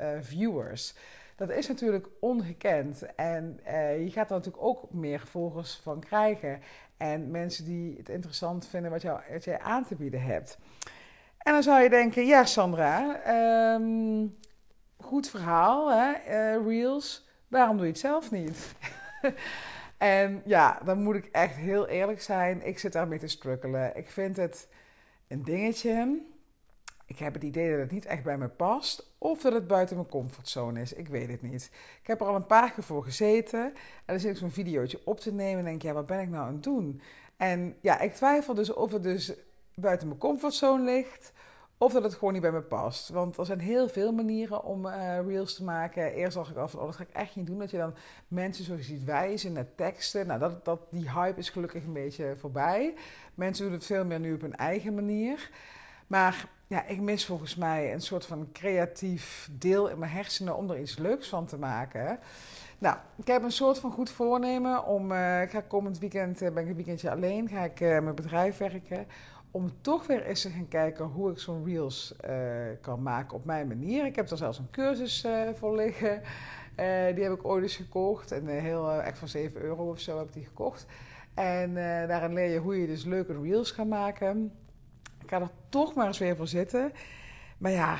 uh, 0.00 0.08
viewers. 0.20 0.94
Dat 1.36 1.50
is 1.50 1.68
natuurlijk 1.68 2.08
ongekend 2.20 3.14
en 3.14 3.60
uh, 3.66 4.04
je 4.04 4.10
gaat 4.10 4.30
er 4.30 4.36
natuurlijk 4.36 4.64
ook 4.64 4.92
meer 4.92 5.20
volgers 5.20 5.80
van 5.82 6.00
krijgen. 6.00 6.60
En 6.96 7.30
mensen 7.30 7.64
die 7.64 7.96
het 7.96 8.08
interessant 8.08 8.66
vinden 8.66 8.90
wat, 8.90 9.44
jij 9.44 9.58
aan 9.58 9.84
te 9.84 9.94
bieden 9.94 10.22
hebt. 10.22 10.58
En 11.38 11.52
dan 11.52 11.62
zou 11.62 11.82
je 11.82 11.90
denken, 11.90 12.26
ja 12.26 12.44
Sandra, 12.44 13.20
um, 13.74 14.36
goed 14.96 15.28
verhaal, 15.28 15.90
hè? 15.92 16.12
Reels, 16.66 17.28
waarom 17.48 17.76
doe 17.76 17.86
je 17.86 17.92
het 17.92 18.00
zelf 18.00 18.30
niet? 18.30 18.74
En 19.98 20.42
ja, 20.44 20.80
dan 20.84 21.02
moet 21.02 21.14
ik 21.14 21.28
echt 21.32 21.54
heel 21.54 21.88
eerlijk 21.88 22.20
zijn. 22.20 22.66
Ik 22.66 22.78
zit 22.78 22.92
daarmee 22.92 23.18
te 23.18 23.28
struggelen. 23.28 23.96
Ik 23.96 24.10
vind 24.10 24.36
het 24.36 24.68
een 25.28 25.44
dingetje. 25.44 26.22
Ik 27.06 27.18
heb 27.18 27.34
het 27.34 27.42
idee 27.42 27.70
dat 27.70 27.78
het 27.78 27.90
niet 27.90 28.06
echt 28.06 28.22
bij 28.22 28.38
me 28.38 28.48
past. 28.48 29.14
Of 29.18 29.40
dat 29.40 29.52
het 29.52 29.66
buiten 29.66 29.96
mijn 29.96 30.08
comfortzone 30.08 30.80
is. 30.80 30.92
Ik 30.92 31.08
weet 31.08 31.28
het 31.28 31.42
niet. 31.42 31.70
Ik 32.00 32.06
heb 32.06 32.20
er 32.20 32.26
al 32.26 32.34
een 32.34 32.46
paar 32.46 32.72
keer 32.72 32.82
voor 32.82 33.04
gezeten. 33.04 33.64
En 33.64 33.74
dan 34.06 34.20
zit 34.20 34.30
ik 34.30 34.36
zo'n 34.36 34.50
videootje 34.50 35.00
op 35.04 35.20
te 35.20 35.32
nemen. 35.32 35.58
En 35.58 35.64
denk 35.64 35.82
ja, 35.82 35.92
wat 35.92 36.06
ben 36.06 36.20
ik 36.20 36.28
nou 36.28 36.46
aan 36.46 36.52
het 36.52 36.62
doen? 36.62 37.00
En 37.36 37.76
ja, 37.80 38.00
ik 38.00 38.14
twijfel 38.14 38.54
dus 38.54 38.72
of 38.72 38.92
het 38.92 39.02
dus 39.02 39.32
buiten 39.74 40.08
mijn 40.08 40.20
comfortzone 40.20 40.84
ligt. 40.84 41.32
Of 41.78 41.92
dat 41.92 42.02
het 42.02 42.14
gewoon 42.14 42.32
niet 42.32 42.42
bij 42.42 42.52
me 42.52 42.60
past. 42.60 43.08
Want 43.08 43.36
er 43.36 43.46
zijn 43.46 43.60
heel 43.60 43.88
veel 43.88 44.12
manieren 44.12 44.64
om 44.64 44.86
uh, 44.86 45.18
reels 45.26 45.54
te 45.54 45.64
maken. 45.64 46.12
Eerst 46.12 46.32
zag 46.32 46.50
ik 46.50 46.56
al 46.56 46.68
van, 46.68 46.80
oh, 46.80 46.86
dat 46.86 46.96
ga 46.96 47.02
ik 47.02 47.12
echt 47.12 47.36
niet 47.36 47.46
doen. 47.46 47.58
Dat 47.58 47.70
je 47.70 47.76
dan 47.76 47.94
mensen 48.28 48.64
zo 48.64 48.76
ziet 48.78 49.04
wijzen 49.04 49.52
naar 49.52 49.74
teksten. 49.74 50.26
Nou, 50.26 50.38
dat, 50.40 50.64
dat, 50.64 50.80
die 50.90 51.10
hype 51.10 51.38
is 51.38 51.50
gelukkig 51.50 51.84
een 51.84 51.92
beetje 51.92 52.34
voorbij. 52.36 52.94
Mensen 53.34 53.64
doen 53.64 53.74
het 53.74 53.84
veel 53.86 54.04
meer 54.04 54.20
nu 54.20 54.34
op 54.34 54.40
hun 54.40 54.56
eigen 54.56 54.94
manier. 54.94 55.50
Maar 56.06 56.48
ja, 56.66 56.86
ik 56.86 57.00
mis 57.00 57.26
volgens 57.26 57.54
mij 57.54 57.92
een 57.92 58.00
soort 58.00 58.26
van 58.26 58.48
creatief 58.52 59.48
deel 59.52 59.88
in 59.88 59.98
mijn 59.98 60.12
hersenen 60.12 60.56
om 60.56 60.70
er 60.70 60.80
iets 60.80 60.98
leuks 60.98 61.28
van 61.28 61.46
te 61.46 61.58
maken. 61.58 62.18
Nou, 62.78 62.96
ik 63.16 63.26
heb 63.26 63.42
een 63.42 63.52
soort 63.52 63.78
van 63.78 63.92
goed 63.92 64.10
voornemen 64.10 64.84
om, 64.84 65.12
uh, 65.12 65.42
ik 65.42 65.50
ga 65.50 65.60
komend 65.60 65.98
weekend, 65.98 66.42
uh, 66.42 66.50
ben 66.50 66.62
ik 66.62 66.68
een 66.68 66.74
weekendje 66.74 67.10
alleen, 67.10 67.48
ga 67.48 67.64
ik 67.64 67.80
uh, 67.80 67.88
mijn 67.88 68.14
bedrijf 68.14 68.58
werken. 68.58 69.06
Om 69.50 69.72
toch 69.80 70.06
weer 70.06 70.22
eens 70.22 70.42
te 70.42 70.50
gaan 70.50 70.68
kijken 70.68 71.04
hoe 71.04 71.30
ik 71.30 71.38
zo'n 71.38 71.64
reels 71.64 72.14
kan 72.80 73.02
maken 73.02 73.36
op 73.36 73.44
mijn 73.44 73.68
manier. 73.68 74.06
Ik 74.06 74.16
heb 74.16 74.30
er 74.30 74.36
zelfs 74.36 74.58
een 74.58 74.70
cursus 74.70 75.26
voor 75.54 75.76
liggen. 75.76 76.22
die 77.14 77.24
heb 77.24 77.32
ik 77.32 77.44
ooit 77.44 77.62
eens 77.62 77.76
gekocht. 77.76 78.32
En 78.32 78.46
heel, 78.46 78.92
echt 78.92 79.18
voor 79.18 79.28
7 79.28 79.60
euro 79.60 79.90
of 79.90 80.00
zo 80.00 80.18
heb 80.18 80.26
ik 80.26 80.32
die 80.32 80.44
gekocht. 80.44 80.86
En 81.34 81.74
daarin 82.08 82.32
leer 82.32 82.50
je 82.50 82.58
hoe 82.58 82.80
je 82.80 82.86
dus 82.86 83.04
leuke 83.04 83.40
reels 83.42 83.74
kan 83.74 83.88
maken. 83.88 84.52
Ik 85.22 85.30
ga 85.30 85.40
er 85.40 85.50
toch 85.68 85.94
maar 85.94 86.06
eens 86.06 86.18
weer 86.18 86.36
voor 86.36 86.48
zitten. 86.48 86.92
Maar 87.58 87.72
ja, 87.72 87.96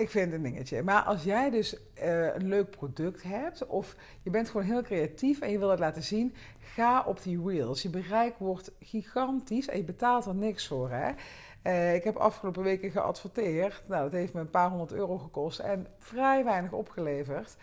ik 0.00 0.10
vind 0.10 0.24
het 0.24 0.34
een 0.34 0.42
dingetje. 0.42 0.82
Maar 0.82 1.02
als 1.02 1.22
jij 1.22 1.50
dus 1.50 1.74
uh, 1.74 2.34
een 2.34 2.48
leuk 2.48 2.70
product 2.70 3.22
hebt 3.22 3.66
of 3.66 3.96
je 4.22 4.30
bent 4.30 4.48
gewoon 4.48 4.66
heel 4.66 4.82
creatief 4.82 5.40
en 5.40 5.50
je 5.50 5.58
wil 5.58 5.70
het 5.70 5.78
laten 5.78 6.02
zien, 6.02 6.34
ga 6.58 7.02
op 7.06 7.22
die 7.22 7.42
reels. 7.46 7.82
Je 7.82 7.88
bereik 7.88 8.34
wordt 8.38 8.70
gigantisch 8.80 9.68
en 9.68 9.76
je 9.76 9.84
betaalt 9.84 10.26
er 10.26 10.34
niks 10.34 10.66
voor. 10.66 10.90
Hè? 10.90 11.10
Uh, 11.62 11.94
ik 11.94 12.04
heb 12.04 12.16
afgelopen 12.16 12.62
weken 12.62 12.90
geadverteerd. 12.90 13.82
Nou, 13.86 14.02
dat 14.02 14.12
heeft 14.12 14.32
me 14.32 14.40
een 14.40 14.50
paar 14.50 14.68
honderd 14.68 14.92
euro 14.92 15.18
gekost 15.18 15.58
en 15.58 15.86
vrij 15.98 16.44
weinig 16.44 16.72
opgeleverd. 16.72 17.56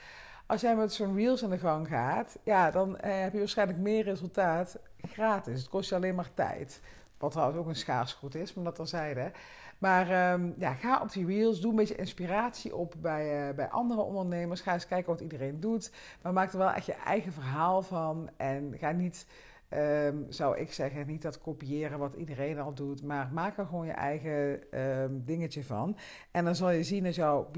Als 0.45 0.61
jij 0.61 0.75
met 0.75 0.93
zo'n 0.93 1.15
reels 1.15 1.43
aan 1.43 1.49
de 1.49 1.57
gang 1.57 1.87
gaat, 1.87 2.37
ja, 2.43 2.71
dan 2.71 2.89
uh, 2.89 2.95
heb 3.01 3.33
je 3.33 3.39
waarschijnlijk 3.39 3.79
meer 3.79 4.03
resultaat 4.03 4.77
gratis. 5.01 5.59
Het 5.59 5.69
kost 5.69 5.89
je 5.89 5.95
alleen 5.95 6.15
maar 6.15 6.33
tijd. 6.33 6.81
Wat 7.17 7.31
trouwens 7.31 7.59
ook 7.59 7.67
een 7.67 7.75
schaarsgoed 7.75 8.35
is, 8.35 8.53
maar 8.53 8.73
dat 8.73 8.89
zeiden. 8.89 9.33
Maar 9.77 10.33
um, 10.33 10.55
ja, 10.57 10.73
ga 10.73 11.01
op 11.01 11.11
die 11.11 11.25
reels, 11.25 11.61
doe 11.61 11.69
een 11.69 11.75
beetje 11.75 11.95
inspiratie 11.95 12.75
op 12.75 12.93
bij, 12.97 13.49
uh, 13.49 13.55
bij 13.55 13.67
andere 13.67 14.01
ondernemers. 14.01 14.61
Ga 14.61 14.73
eens 14.73 14.87
kijken 14.87 15.11
wat 15.11 15.21
iedereen 15.21 15.59
doet. 15.59 15.91
Maar 16.21 16.33
maak 16.33 16.51
er 16.51 16.57
wel 16.57 16.71
echt 16.71 16.85
je 16.85 16.93
eigen 16.93 17.33
verhaal 17.33 17.81
van. 17.81 18.29
En 18.37 18.73
ga 18.77 18.91
niet, 18.91 19.27
um, 19.73 20.25
zou 20.29 20.57
ik 20.57 20.73
zeggen, 20.73 21.07
niet 21.07 21.21
dat 21.21 21.41
kopiëren 21.41 21.99
wat 21.99 22.13
iedereen 22.13 22.59
al 22.59 22.73
doet. 22.73 23.03
Maar 23.03 23.29
maak 23.33 23.57
er 23.57 23.65
gewoon 23.65 23.85
je 23.85 23.91
eigen 23.91 24.61
um, 24.79 25.23
dingetje 25.25 25.63
van. 25.63 25.97
En 26.31 26.45
dan 26.45 26.55
zal 26.55 26.69
je 26.69 26.83
zien 26.83 27.03
dat 27.03 27.15
jouw 27.15 27.49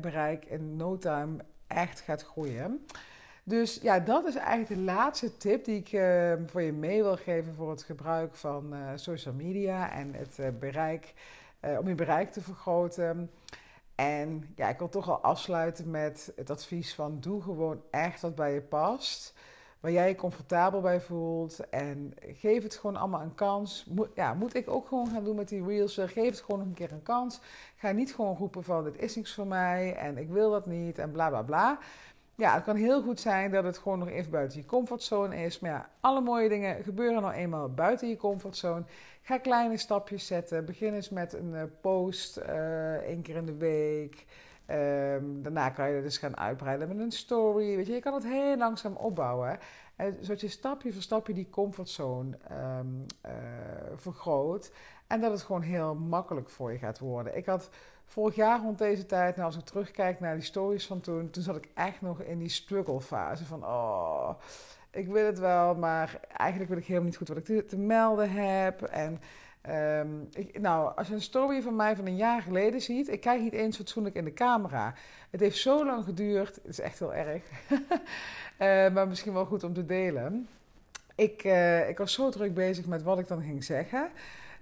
bereik 0.00 0.44
in 0.44 0.76
no 0.76 0.98
time 0.98 1.36
echt 1.66 2.00
gaat 2.00 2.22
groeien. 2.22 2.86
Dus 3.44 3.78
ja, 3.82 4.00
dat 4.00 4.26
is 4.26 4.34
eigenlijk 4.34 4.68
de 4.68 4.80
laatste 4.80 5.36
tip 5.36 5.64
die 5.64 5.76
ik 5.76 5.88
voor 6.46 6.62
je 6.62 6.72
mee 6.72 7.02
wil 7.02 7.16
geven 7.16 7.54
voor 7.54 7.70
het 7.70 7.82
gebruik 7.82 8.34
van 8.34 8.74
uh, 8.74 8.88
social 8.94 9.34
media 9.34 9.92
en 9.92 10.14
het 10.14 10.58
bereik, 11.62 11.78
om 11.78 11.88
je 11.88 11.94
bereik 11.94 12.30
te 12.30 12.40
vergroten. 12.40 13.30
En 13.94 14.52
ja, 14.56 14.68
ik 14.68 14.78
wil 14.78 14.88
toch 14.88 15.08
al 15.08 15.20
afsluiten 15.20 15.90
met 15.90 16.32
het 16.36 16.50
advies 16.50 16.94
van 16.94 17.20
doe 17.20 17.42
gewoon 17.42 17.82
echt 17.90 18.20
wat 18.20 18.34
bij 18.34 18.54
je 18.54 18.60
past. 18.60 19.34
Waar 19.80 19.92
jij 19.92 20.08
je 20.08 20.14
comfortabel 20.14 20.80
bij 20.80 21.00
voelt. 21.00 21.68
En 21.70 22.14
geef 22.18 22.62
het 22.62 22.76
gewoon 22.76 22.96
allemaal 22.96 23.20
een 23.20 23.34
kans. 23.34 23.84
Moet, 23.90 24.08
ja, 24.14 24.34
moet 24.34 24.54
ik 24.54 24.70
ook 24.70 24.88
gewoon 24.88 25.08
gaan 25.08 25.24
doen 25.24 25.36
met 25.36 25.48
die 25.48 25.66
reels? 25.66 25.94
Geef 25.94 26.30
het 26.30 26.40
gewoon 26.40 26.58
nog 26.58 26.68
een 26.68 26.74
keer 26.74 26.92
een 26.92 27.02
kans. 27.02 27.40
Ga 27.76 27.90
niet 27.90 28.14
gewoon 28.14 28.36
roepen 28.36 28.64
van 28.64 28.84
dit 28.84 28.98
is 28.98 29.16
niks 29.16 29.34
voor 29.34 29.46
mij 29.46 29.96
en 29.96 30.18
ik 30.18 30.28
wil 30.28 30.50
dat 30.50 30.66
niet 30.66 30.98
en 30.98 31.10
bla 31.10 31.28
bla 31.28 31.42
bla 31.42 31.78
ja, 32.34 32.54
het 32.54 32.64
kan 32.64 32.76
heel 32.76 33.02
goed 33.02 33.20
zijn 33.20 33.50
dat 33.50 33.64
het 33.64 33.78
gewoon 33.78 33.98
nog 33.98 34.08
even 34.08 34.30
buiten 34.30 34.58
je 34.58 34.66
comfortzone 34.66 35.36
is. 35.36 35.60
Maar 35.60 35.70
ja, 35.70 35.90
alle 36.00 36.20
mooie 36.20 36.48
dingen 36.48 36.82
gebeuren 36.82 37.22
nou 37.22 37.34
eenmaal 37.34 37.68
buiten 37.68 38.08
je 38.08 38.16
comfortzone. 38.16 38.84
Ga 39.22 39.38
kleine 39.38 39.76
stapjes 39.76 40.26
zetten. 40.26 40.64
Begin 40.64 40.94
eens 40.94 41.10
met 41.10 41.32
een 41.32 41.52
uh, 41.52 41.62
post 41.80 42.38
uh, 42.38 42.94
één 42.94 43.22
keer 43.22 43.36
in 43.36 43.46
de 43.46 43.56
week. 43.56 44.26
Um, 44.70 45.42
daarna 45.42 45.70
kan 45.70 45.90
je 45.90 46.02
dus 46.02 46.18
gaan 46.18 46.36
uitbreiden 46.36 46.88
met 46.88 46.98
een 46.98 47.12
story. 47.12 47.76
Weet 47.76 47.86
je, 47.86 47.92
je 47.92 48.00
kan 48.00 48.14
het 48.14 48.24
heel 48.24 48.56
langzaam 48.56 48.96
opbouwen. 48.96 49.58
En 49.96 50.16
zodat 50.20 50.40
je 50.40 50.48
stapje 50.48 50.92
voor 50.92 51.02
stapje 51.02 51.32
die 51.32 51.50
comfortzone 51.50 52.38
uh, 52.50 53.30
vergroot. 53.94 54.72
En 55.06 55.20
dat 55.20 55.30
het 55.30 55.42
gewoon 55.42 55.62
heel 55.62 55.94
makkelijk 55.94 56.48
voor 56.48 56.72
je 56.72 56.78
gaat 56.78 56.98
worden. 56.98 57.36
Ik 57.36 57.46
had 57.46 57.70
vorig 58.12 58.34
jaar 58.34 58.60
rond 58.60 58.78
deze 58.78 59.06
tijd, 59.06 59.36
nou 59.36 59.46
als 59.46 59.56
ik 59.56 59.64
terugkijk 59.64 60.20
naar 60.20 60.34
die 60.34 60.44
stories 60.44 60.86
van 60.86 61.00
toen, 61.00 61.30
toen 61.30 61.42
zat 61.42 61.56
ik 61.56 61.68
echt 61.74 62.00
nog 62.00 62.20
in 62.20 62.38
die 62.38 62.48
struggle 62.48 63.00
fase 63.00 63.44
van, 63.44 63.64
oh, 63.64 64.30
ik 64.90 65.08
wil 65.08 65.26
het 65.26 65.38
wel, 65.38 65.74
maar 65.74 66.20
eigenlijk 66.36 66.70
weet 66.70 66.78
ik 66.78 66.86
helemaal 66.86 67.08
niet 67.08 67.16
goed 67.16 67.28
wat 67.28 67.48
ik 67.48 67.68
te, 67.68 67.78
melden 67.78 68.30
heb. 68.30 68.82
En 68.82 69.20
ik, 70.32 70.60
nou, 70.60 70.96
als 70.96 71.08
je 71.08 71.14
een 71.14 71.20
story 71.20 71.62
van 71.62 71.76
mij 71.76 71.96
van 71.96 72.06
een 72.06 72.16
jaar 72.16 72.42
geleden 72.42 72.80
ziet, 72.80 73.08
ik 73.08 73.20
kijk 73.20 73.40
niet 73.40 73.52
eens 73.52 73.76
fatsoenlijk 73.76 74.14
in 74.14 74.24
de 74.24 74.32
camera. 74.32 74.94
Het 75.30 75.40
heeft 75.40 75.58
zo 75.58 75.84
lang 75.84 76.04
geduurd, 76.04 76.54
het 76.54 76.66
is 76.66 76.80
echt 76.80 76.98
heel 76.98 77.14
erg, 77.14 77.42
uh, 77.70 77.78
maar 78.94 79.08
misschien 79.08 79.32
wel 79.32 79.46
goed 79.46 79.64
om 79.64 79.74
te 79.74 79.86
delen. 79.86 80.48
Ik, 81.14 81.44
uh, 81.44 81.88
ik 81.88 81.98
was 81.98 82.12
zo 82.12 82.30
druk 82.30 82.54
bezig 82.54 82.86
met 82.86 83.02
wat 83.02 83.18
ik 83.18 83.28
dan 83.28 83.42
ging 83.42 83.64
zeggen 83.64 84.10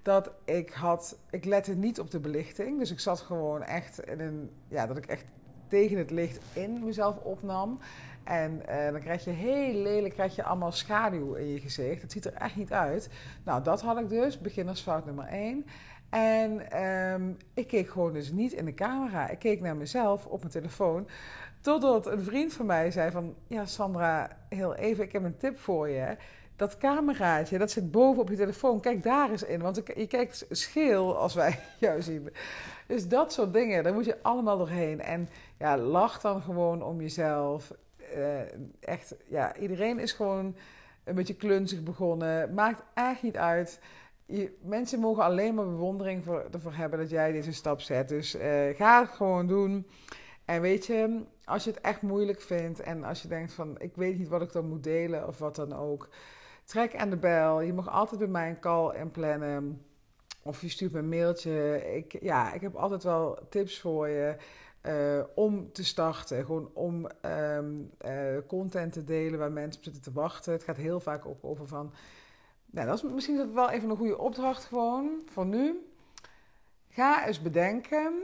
dat 0.03 0.31
ik 0.45 0.71
had, 0.71 1.19
ik 1.31 1.45
lette 1.45 1.75
niet 1.75 2.01
op 2.01 2.11
de 2.11 2.21
belichting. 2.21 2.79
Dus 2.79 2.91
ik 2.91 3.01
zat 3.01 3.21
gewoon 3.21 3.63
echt 3.63 4.05
in 4.05 4.21
een, 4.21 4.51
ja, 4.69 4.87
dat 4.87 4.97
ik 4.97 5.07
echt 5.07 5.25
tegen 5.69 5.99
het 5.99 6.11
licht 6.11 6.41
in 6.53 6.85
mezelf 6.85 7.17
opnam. 7.17 7.79
En 8.25 8.63
uh, 8.69 8.91
dan 8.91 9.01
krijg 9.01 9.25
je 9.25 9.31
heel 9.31 9.75
lelijk, 9.75 10.15
krijg 10.15 10.37
je 10.37 10.43
allemaal 10.43 10.73
schaduw 10.73 11.35
in 11.35 11.47
je 11.47 11.61
gezicht. 11.61 12.03
Het 12.03 12.13
ziet 12.13 12.25
er 12.25 12.35
echt 12.35 12.57
niet 12.57 12.73
uit. 12.73 13.11
Nou, 13.45 13.63
dat 13.63 13.81
had 13.81 13.99
ik 13.99 14.09
dus, 14.09 14.41
beginnersfout 14.41 15.05
nummer 15.05 15.27
1. 15.27 15.67
En 16.11 16.83
um, 16.83 17.37
ik 17.55 17.67
keek 17.67 17.89
gewoon 17.89 18.13
dus 18.13 18.33
niet 18.33 18.53
in 18.53 18.65
de 18.65 18.75
camera. 18.75 19.29
Ik 19.29 19.39
keek 19.39 19.61
naar 19.61 19.77
mezelf 19.77 20.27
op 20.27 20.39
mijn 20.39 20.53
telefoon. 20.53 21.09
Totdat 21.61 22.07
een 22.07 22.23
vriend 22.23 22.53
van 22.53 22.67
mij 22.67 22.91
zei 22.91 23.11
van... 23.11 23.35
Ja, 23.47 23.67
Sandra, 23.67 24.37
heel 24.49 24.75
even, 24.75 25.05
ik 25.05 25.13
heb 25.13 25.25
een 25.25 25.37
tip 25.37 25.59
voor 25.59 25.89
je 25.89 26.17
dat 26.61 26.77
cameraatje, 26.79 27.59
dat 27.59 27.71
zit 27.71 27.91
boven 27.91 28.23
op 28.23 28.29
je 28.29 28.37
telefoon. 28.37 28.81
Kijk 28.81 29.03
daar 29.03 29.31
eens 29.31 29.43
in, 29.43 29.61
want 29.61 29.83
je 29.97 30.07
kijkt 30.07 30.47
scheel 30.51 31.17
als 31.17 31.35
wij 31.35 31.59
jou 31.79 32.03
zien. 32.03 32.29
Dus 32.87 33.09
dat 33.09 33.33
soort 33.33 33.53
dingen, 33.53 33.83
daar 33.85 33.95
moet 33.95 34.05
je 34.05 34.23
allemaal 34.23 34.59
doorheen. 34.59 35.01
En 35.01 35.29
ja, 35.59 35.79
lach 35.79 36.21
dan 36.21 36.43
gewoon 36.43 36.83
om 36.83 37.01
jezelf. 37.01 37.73
Uh, 38.17 38.41
echt, 38.81 39.15
ja, 39.29 39.57
iedereen 39.57 39.99
is 39.99 40.13
gewoon 40.13 40.57
een 41.05 41.15
beetje 41.15 41.35
klunzig 41.35 41.83
begonnen. 41.83 42.55
Maakt 42.55 42.83
echt 42.95 43.23
niet 43.23 43.37
uit. 43.37 43.81
Je, 44.27 44.57
mensen 44.63 45.01
mogen 45.01 45.23
alleen 45.23 45.55
maar 45.55 45.67
bewondering 45.67 46.25
voor, 46.25 46.45
ervoor 46.53 46.75
hebben 46.75 46.99
dat 46.99 47.11
jij 47.11 47.33
deze 47.33 47.53
stap 47.53 47.81
zet. 47.81 48.09
Dus 48.09 48.35
uh, 48.35 48.43
ga 48.77 49.01
het 49.01 49.11
gewoon 49.11 49.47
doen. 49.47 49.87
En 50.45 50.61
weet 50.61 50.87
je, 50.87 51.23
als 51.45 51.65
je 51.65 51.71
het 51.71 51.81
echt 51.81 52.03
moeilijk 52.03 52.41
vindt 52.41 52.81
en 52.81 53.05
als 53.05 53.23
je 53.23 53.29
denkt 53.29 53.53
van 53.53 53.79
ik 53.79 53.97
weet 53.97 54.19
niet 54.19 54.29
wat 54.29 54.43
ik 54.43 54.53
dan 54.53 54.69
moet 54.69 54.85
delen 54.85 55.27
of 55.27 55.39
wat 55.39 55.57
dan 55.57 55.73
ook 55.73 56.09
trek 56.71 56.97
aan 56.97 57.11
de 57.11 57.17
bel. 57.17 57.61
Je 57.61 57.73
mag 57.73 57.89
altijd 57.89 58.19
bij 58.19 58.29
mij 58.29 58.49
een 58.49 58.61
call 58.61 58.97
inplannen. 58.97 59.85
Of 60.43 60.61
je 60.61 60.69
stuurt 60.69 60.93
me 60.93 60.99
een 60.99 61.09
mailtje. 61.09 61.85
Ik, 61.97 62.23
ja, 62.23 62.53
ik 62.53 62.61
heb 62.61 62.75
altijd 62.75 63.03
wel 63.03 63.39
tips 63.49 63.81
voor 63.81 64.09
je. 64.09 64.37
Uh, 64.83 65.25
om 65.35 65.73
te 65.73 65.85
starten. 65.85 66.45
Gewoon 66.45 66.71
om 66.75 67.07
um, 67.27 67.91
uh, 68.07 68.39
content 68.47 68.93
te 68.93 69.05
delen 69.05 69.39
waar 69.39 69.53
mensen 69.53 69.79
op 69.79 69.85
zitten 69.85 70.03
te 70.03 70.13
wachten. 70.13 70.53
Het 70.53 70.65
gaat 70.65 70.77
heel 70.77 71.01
vaak 71.01 71.27
ook 71.27 71.39
over 71.45 71.69
van. 71.69 71.93
Nou, 72.67 72.87
dat 72.87 72.97
is 72.97 73.13
misschien 73.13 73.55
wel 73.55 73.71
even 73.71 73.91
een 73.91 73.97
goede 73.97 74.19
opdracht 74.19 74.65
gewoon 74.65 75.23
voor 75.27 75.47
nu. 75.47 75.91
Ga 76.89 77.27
eens 77.27 77.43
bedenken. 77.43 78.23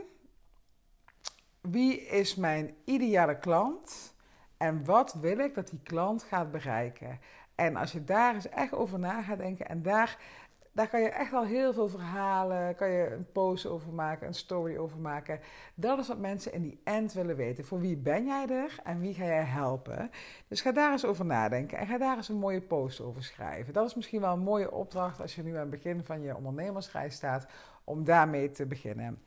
Wie 1.61 2.01
is 2.01 2.35
mijn 2.35 2.75
ideale 2.83 3.39
klant? 3.39 4.13
En 4.57 4.85
wat 4.85 5.13
wil 5.13 5.37
ik 5.37 5.55
dat 5.55 5.69
die 5.69 5.81
klant 5.83 6.23
gaat 6.23 6.51
bereiken? 6.51 7.19
En 7.57 7.75
als 7.75 7.91
je 7.91 8.03
daar 8.03 8.33
eens 8.33 8.49
echt 8.49 8.73
over 8.73 8.99
na 8.99 9.21
gaat 9.21 9.37
denken 9.37 9.67
en 9.67 9.81
daar, 9.81 10.17
daar 10.71 10.87
kan 10.87 11.01
je 11.01 11.09
echt 11.09 11.33
al 11.33 11.45
heel 11.45 11.73
veel 11.73 11.89
verhalen, 11.89 12.75
kan 12.75 12.89
je 12.89 13.11
een 13.11 13.31
post 13.31 13.65
over 13.65 13.93
maken, 13.93 14.27
een 14.27 14.33
story 14.33 14.77
over 14.77 14.97
maken. 14.97 15.39
Dat 15.75 15.99
is 15.99 16.07
wat 16.07 16.17
mensen 16.17 16.53
in 16.53 16.61
die 16.61 16.81
end 16.83 17.13
willen 17.13 17.35
weten. 17.35 17.65
Voor 17.65 17.79
wie 17.79 17.97
ben 17.97 18.25
jij 18.25 18.47
er 18.49 18.75
en 18.83 18.99
wie 18.99 19.13
ga 19.13 19.25
jij 19.25 19.43
helpen? 19.43 20.11
Dus 20.47 20.61
ga 20.61 20.71
daar 20.71 20.91
eens 20.91 21.05
over 21.05 21.25
nadenken 21.25 21.77
en 21.77 21.87
ga 21.87 21.97
daar 21.97 22.17
eens 22.17 22.29
een 22.29 22.39
mooie 22.39 22.61
post 22.61 23.01
over 23.01 23.23
schrijven. 23.23 23.73
Dat 23.73 23.87
is 23.87 23.95
misschien 23.95 24.21
wel 24.21 24.33
een 24.33 24.39
mooie 24.39 24.71
opdracht 24.71 25.21
als 25.21 25.35
je 25.35 25.43
nu 25.43 25.53
aan 25.53 25.59
het 25.59 25.69
begin 25.69 26.03
van 26.03 26.21
je 26.21 26.35
ondernemersreis 26.35 27.15
staat, 27.15 27.47
om 27.83 28.03
daarmee 28.03 28.51
te 28.51 28.65
beginnen. 28.65 29.21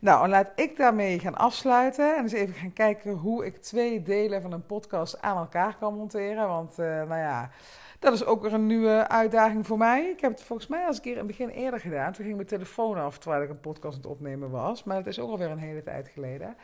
Nou, 0.00 0.28
laat 0.28 0.52
ik 0.54 0.76
daarmee 0.76 1.18
gaan 1.18 1.36
afsluiten 1.36 2.16
en 2.16 2.22
eens 2.22 2.32
even 2.32 2.54
gaan 2.54 2.72
kijken 2.72 3.12
hoe 3.12 3.46
ik 3.46 3.56
twee 3.56 4.02
delen 4.02 4.42
van 4.42 4.52
een 4.52 4.66
podcast 4.66 5.22
aan 5.22 5.36
elkaar 5.36 5.76
kan 5.76 5.94
monteren. 5.94 6.48
Want, 6.48 6.78
uh, 6.78 6.86
nou 6.86 7.20
ja, 7.20 7.50
dat 7.98 8.12
is 8.12 8.24
ook 8.24 8.42
weer 8.42 8.52
een 8.52 8.66
nieuwe 8.66 9.08
uitdaging 9.08 9.66
voor 9.66 9.78
mij. 9.78 10.08
Ik 10.10 10.20
heb 10.20 10.30
het 10.30 10.42
volgens 10.42 10.68
mij 10.68 10.86
als 10.86 10.96
een 10.96 11.02
keer 11.02 11.12
in 11.12 11.18
het 11.18 11.26
begin 11.26 11.48
eerder 11.48 11.80
gedaan. 11.80 12.12
Toen 12.12 12.24
ging 12.24 12.36
mijn 12.36 12.48
telefoon 12.48 12.96
af 12.96 13.18
terwijl 13.18 13.42
ik 13.42 13.48
een 13.48 13.60
podcast 13.60 13.94
aan 13.94 14.02
het 14.02 14.10
opnemen 14.10 14.50
was. 14.50 14.84
Maar 14.84 14.96
dat 14.96 15.06
is 15.06 15.20
ook 15.20 15.30
alweer 15.30 15.50
een 15.50 15.58
hele 15.58 15.82
tijd 15.82 16.08
geleden. 16.08 16.56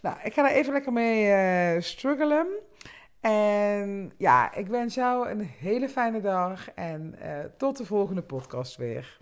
Nou, 0.00 0.16
ik 0.22 0.32
ga 0.32 0.42
daar 0.42 0.50
even 0.50 0.72
lekker 0.72 0.92
mee 0.92 1.26
uh, 1.76 1.82
struggelen. 1.82 2.46
En 3.20 4.12
ja, 4.16 4.54
ik 4.54 4.66
wens 4.66 4.94
jou 4.94 5.28
een 5.28 5.40
hele 5.40 5.88
fijne 5.88 6.20
dag 6.20 6.70
en 6.70 7.14
uh, 7.22 7.28
tot 7.56 7.76
de 7.76 7.84
volgende 7.84 8.22
podcast 8.22 8.76
weer. 8.76 9.18